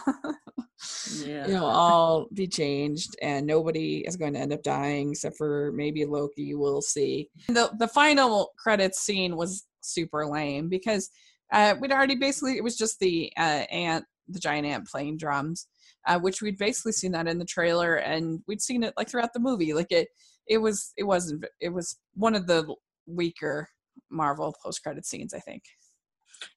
yeah. 1.24 1.46
you 1.46 1.54
know 1.54 1.64
all 1.64 2.26
be 2.32 2.46
changed 2.46 3.10
and 3.22 3.46
nobody 3.46 4.04
is 4.06 4.16
going 4.16 4.32
to 4.32 4.38
end 4.38 4.52
up 4.52 4.62
dying 4.62 5.10
except 5.10 5.36
for 5.36 5.72
maybe 5.74 6.04
loki 6.04 6.54
we'll 6.54 6.82
see. 6.82 7.28
The 7.48 7.70
the 7.78 7.88
final 7.88 8.52
credits 8.58 9.00
scene 9.00 9.36
was 9.36 9.66
super 9.80 10.26
lame 10.26 10.68
because 10.68 11.10
uh, 11.52 11.74
we'd 11.80 11.92
already 11.92 12.16
basically 12.16 12.56
it 12.56 12.64
was 12.64 12.76
just 12.76 12.98
the 13.00 13.32
uh, 13.36 13.64
ant 13.70 14.04
the 14.28 14.38
giant 14.38 14.66
ant 14.66 14.86
playing 14.86 15.16
drums 15.16 15.66
uh, 16.06 16.18
which 16.18 16.40
we'd 16.40 16.58
basically 16.58 16.92
seen 16.92 17.12
that 17.12 17.28
in 17.28 17.38
the 17.38 17.44
trailer 17.44 17.96
and 17.96 18.40
we'd 18.46 18.62
seen 18.62 18.82
it 18.82 18.94
like 18.96 19.08
throughout 19.08 19.32
the 19.32 19.40
movie. 19.40 19.74
Like 19.74 19.90
it 19.90 20.08
it 20.48 20.58
was 20.58 20.92
it 20.96 21.04
wasn't 21.04 21.44
it 21.60 21.70
was 21.70 21.98
one 22.14 22.34
of 22.34 22.46
the 22.46 22.74
weaker 23.06 23.68
marvel 24.10 24.54
post 24.62 24.82
credit 24.82 25.04
scenes 25.04 25.34
i 25.34 25.38
think 25.38 25.62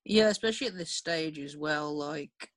yeah, 0.06 0.30
especially 0.30 0.68
at 0.68 0.78
this 0.78 0.92
stage 0.92 1.40
as 1.40 1.58
well. 1.58 1.96
Like, 1.96 2.50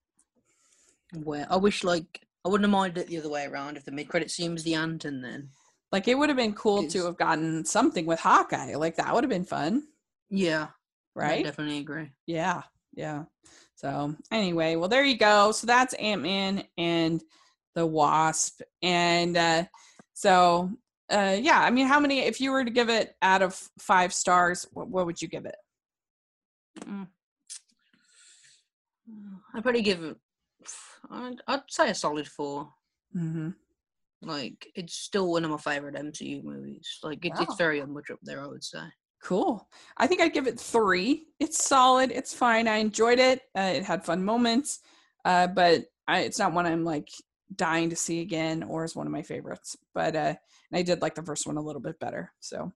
where 1.22 1.46
I 1.50 1.56
wish, 1.56 1.84
like, 1.84 2.20
I 2.44 2.48
wouldn't 2.48 2.64
have 2.64 2.70
minded 2.70 3.00
it 3.00 3.06
the 3.08 3.18
other 3.18 3.28
way 3.28 3.46
around 3.46 3.76
if 3.76 3.84
the 3.84 3.92
mid 3.92 4.08
credit 4.08 4.30
scene 4.30 4.52
was 4.52 4.62
the 4.62 4.74
ant 4.74 5.04
and 5.04 5.22
then. 5.22 5.50
Like, 5.92 6.08
it 6.08 6.18
would 6.18 6.28
have 6.28 6.36
been 6.36 6.54
cool 6.54 6.86
to 6.88 7.06
have 7.06 7.16
gotten 7.16 7.64
something 7.64 8.06
with 8.06 8.20
Hawkeye. 8.20 8.74
Like, 8.74 8.96
that 8.96 9.14
would 9.14 9.24
have 9.24 9.30
been 9.30 9.44
fun. 9.44 9.84
Yeah. 10.30 10.68
Right? 11.14 11.40
I 11.40 11.42
definitely 11.42 11.78
agree. 11.78 12.10
Yeah. 12.26 12.62
Yeah. 12.94 13.24
So, 13.76 14.14
anyway, 14.32 14.76
well, 14.76 14.88
there 14.88 15.04
you 15.04 15.16
go. 15.16 15.52
So, 15.52 15.66
that's 15.66 15.94
Ant 15.94 16.22
Man 16.22 16.64
and 16.76 17.22
the 17.74 17.86
Wasp. 17.86 18.62
And 18.82 19.36
uh, 19.36 19.64
so, 20.12 20.70
uh, 21.10 21.36
yeah, 21.40 21.60
I 21.60 21.70
mean, 21.70 21.86
how 21.86 22.00
many, 22.00 22.20
if 22.20 22.40
you 22.40 22.50
were 22.50 22.64
to 22.64 22.70
give 22.70 22.88
it 22.88 23.14
out 23.22 23.42
of 23.42 23.54
five 23.78 24.12
stars, 24.12 24.66
what, 24.72 24.88
what 24.88 25.06
would 25.06 25.22
you 25.22 25.28
give 25.28 25.46
it? 25.46 25.56
Mm. 26.80 27.06
I'd 29.54 29.62
probably 29.62 29.82
give 29.82 30.02
it. 30.02 30.16
I'd, 31.10 31.36
I'd 31.46 31.62
say 31.68 31.90
a 31.90 31.94
solid 31.94 32.26
4 32.26 32.68
mm-hmm. 33.16 33.50
Like 34.22 34.66
it's 34.74 34.94
still 34.94 35.30
one 35.30 35.44
of 35.44 35.50
my 35.50 35.58
favorite 35.58 35.94
MCU 35.94 36.42
movies. 36.42 36.98
Like 37.02 37.24
it, 37.24 37.32
wow. 37.34 37.42
it's 37.42 37.56
very 37.56 37.84
much 37.84 38.10
up 38.10 38.18
there, 38.22 38.42
I 38.42 38.46
would 38.46 38.64
say. 38.64 38.80
Cool. 39.22 39.68
I 39.96 40.06
think 40.06 40.20
I'd 40.20 40.32
give 40.32 40.46
it 40.46 40.58
three. 40.58 41.26
It's 41.38 41.64
solid. 41.64 42.10
It's 42.10 42.34
fine. 42.34 42.68
I 42.68 42.76
enjoyed 42.76 43.18
it. 43.18 43.42
Uh, 43.56 43.72
it 43.76 43.84
had 43.84 44.04
fun 44.04 44.24
moments, 44.24 44.80
uh, 45.24 45.48
but 45.48 45.84
I, 46.08 46.20
it's 46.20 46.38
not 46.38 46.52
one 46.52 46.66
I'm 46.66 46.84
like 46.84 47.08
dying 47.54 47.90
to 47.90 47.96
see 47.96 48.20
again 48.20 48.62
or 48.62 48.84
is 48.84 48.96
one 48.96 49.06
of 49.06 49.12
my 49.12 49.22
favorites. 49.22 49.76
But 49.94 50.16
uh, 50.16 50.34
I 50.72 50.82
did 50.82 51.02
like 51.02 51.14
the 51.14 51.22
first 51.22 51.46
one 51.46 51.56
a 51.56 51.62
little 51.62 51.80
bit 51.80 51.98
better. 51.98 52.32
So, 52.40 52.72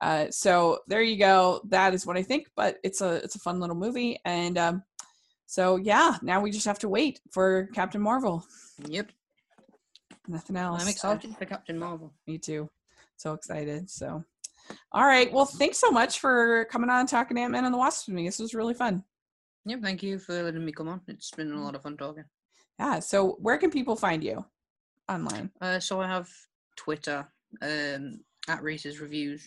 uh, 0.00 0.26
so 0.30 0.78
there 0.88 1.02
you 1.02 1.16
go. 1.16 1.60
That 1.68 1.94
is 1.94 2.06
what 2.06 2.16
I 2.16 2.22
think. 2.22 2.48
But 2.56 2.76
it's 2.82 3.00
a 3.00 3.14
it's 3.16 3.36
a 3.36 3.40
fun 3.40 3.60
little 3.60 3.76
movie, 3.76 4.18
and 4.24 4.58
um, 4.58 4.82
so 5.46 5.76
yeah, 5.76 6.16
now 6.22 6.40
we 6.40 6.50
just 6.50 6.66
have 6.66 6.78
to 6.80 6.88
wait 6.88 7.20
for 7.32 7.68
Captain 7.74 8.00
Marvel. 8.00 8.44
Yep. 8.88 9.10
Nothing 10.26 10.56
else. 10.56 10.82
I'm 10.82 10.88
excited 10.88 11.36
for 11.36 11.44
Captain 11.44 11.78
Marvel. 11.78 12.12
Me 12.26 12.38
too. 12.38 12.70
So 13.16 13.34
excited. 13.34 13.90
So, 13.90 14.24
all 14.92 15.04
right. 15.04 15.32
Well, 15.32 15.44
thanks 15.44 15.78
so 15.78 15.90
much 15.90 16.18
for 16.18 16.66
coming 16.70 16.90
on 16.90 17.06
talking 17.06 17.38
Ant 17.38 17.52
Man 17.52 17.64
and 17.64 17.74
the 17.74 17.78
Wasp 17.78 18.08
with 18.08 18.16
me. 18.16 18.26
This 18.26 18.38
was 18.38 18.54
really 18.54 18.74
fun. 18.74 19.04
Yep. 19.66 19.80
Thank 19.82 20.02
you 20.02 20.18
for 20.18 20.42
letting 20.42 20.64
me 20.64 20.72
come 20.72 20.88
on. 20.88 21.02
It's 21.08 21.30
been 21.30 21.52
a 21.52 21.62
lot 21.62 21.74
of 21.74 21.82
fun 21.82 21.96
talking. 21.96 22.24
Yeah. 22.78 23.00
So, 23.00 23.36
where 23.40 23.58
can 23.58 23.70
people 23.70 23.96
find 23.96 24.24
you 24.24 24.44
online? 25.08 25.50
Uh, 25.60 25.78
so 25.78 26.00
I 26.00 26.08
have 26.08 26.28
Twitter 26.76 27.28
um, 27.62 28.20
at 28.48 28.62
Reese's 28.62 29.00
Reviews. 29.00 29.46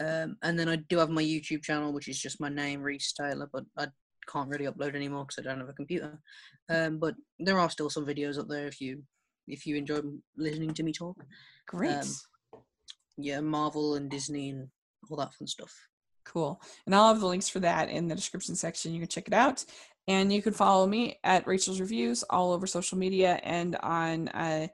Um, 0.00 0.36
and 0.42 0.58
then 0.58 0.68
I 0.68 0.76
do 0.76 0.98
have 0.98 1.10
my 1.10 1.22
YouTube 1.22 1.62
channel, 1.62 1.92
which 1.92 2.08
is 2.08 2.20
just 2.20 2.40
my 2.40 2.48
name, 2.48 2.82
Reese 2.82 3.12
Taylor, 3.12 3.48
but 3.52 3.64
I 3.78 3.86
can't 4.30 4.48
really 4.48 4.66
upload 4.66 4.94
anymore 4.94 5.24
because 5.24 5.44
I 5.44 5.48
don't 5.48 5.60
have 5.60 5.68
a 5.68 5.74
computer. 5.74 6.18
Um, 6.68 6.98
but 6.98 7.14
there 7.38 7.58
are 7.58 7.70
still 7.70 7.90
some 7.90 8.06
videos 8.06 8.38
up 8.38 8.48
there 8.48 8.66
if 8.66 8.80
you 8.80 9.02
if 9.46 9.66
you 9.66 9.76
enjoy 9.76 10.00
listening 10.36 10.74
to 10.74 10.82
me 10.82 10.92
talk. 10.92 11.16
Great. 11.66 11.92
Um, 11.92 12.08
yeah, 13.16 13.40
Marvel 13.40 13.94
and 13.94 14.10
Disney 14.10 14.50
and 14.50 14.68
all 15.10 15.16
that 15.18 15.34
fun 15.34 15.46
stuff. 15.46 15.72
Cool. 16.24 16.60
And 16.86 16.94
I'll 16.94 17.08
have 17.08 17.20
the 17.20 17.26
links 17.26 17.48
for 17.48 17.60
that 17.60 17.90
in 17.90 18.08
the 18.08 18.14
description 18.14 18.56
section. 18.56 18.94
You 18.94 19.00
can 19.00 19.08
check 19.08 19.28
it 19.28 19.34
out. 19.34 19.64
And 20.06 20.32
you 20.32 20.42
can 20.42 20.52
follow 20.52 20.86
me 20.86 21.18
at 21.24 21.46
Rachel's 21.46 21.80
Reviews 21.80 22.22
all 22.24 22.52
over 22.52 22.66
social 22.66 22.98
media 22.98 23.40
and 23.42 23.76
on 23.76 24.28
uh, 24.28 24.68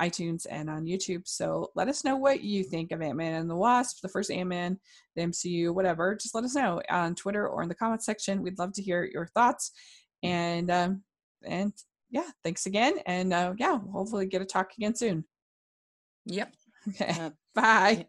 iTunes 0.00 0.46
and 0.50 0.68
on 0.68 0.84
YouTube. 0.84 1.22
So 1.26 1.70
let 1.74 1.88
us 1.88 2.04
know 2.04 2.16
what 2.16 2.42
you 2.42 2.62
think 2.62 2.92
of 2.92 3.02
Ant 3.02 3.16
Man 3.16 3.34
and 3.34 3.48
the 3.48 3.56
Wasp, 3.56 4.00
the 4.02 4.08
first 4.08 4.30
Ant 4.30 4.48
Man, 4.48 4.78
the 5.14 5.22
MCU, 5.22 5.74
whatever. 5.74 6.14
Just 6.14 6.34
let 6.34 6.44
us 6.44 6.54
know 6.54 6.80
on 6.90 7.14
Twitter 7.14 7.48
or 7.48 7.62
in 7.62 7.68
the 7.68 7.74
comments 7.74 8.06
section. 8.06 8.42
We'd 8.42 8.58
love 8.58 8.72
to 8.74 8.82
hear 8.82 9.04
your 9.04 9.26
thoughts. 9.26 9.72
And 10.22 10.70
um, 10.70 11.02
and 11.44 11.72
yeah, 12.10 12.28
thanks 12.44 12.66
again. 12.66 12.94
And 13.06 13.32
uh, 13.32 13.54
yeah, 13.58 13.78
hopefully 13.92 14.26
get 14.26 14.42
a 14.42 14.46
talk 14.46 14.72
again 14.76 14.94
soon. 14.94 15.24
Yep. 16.26 16.52
Okay. 16.88 17.20
Uh, 17.20 17.30
Bye. 17.52 18.06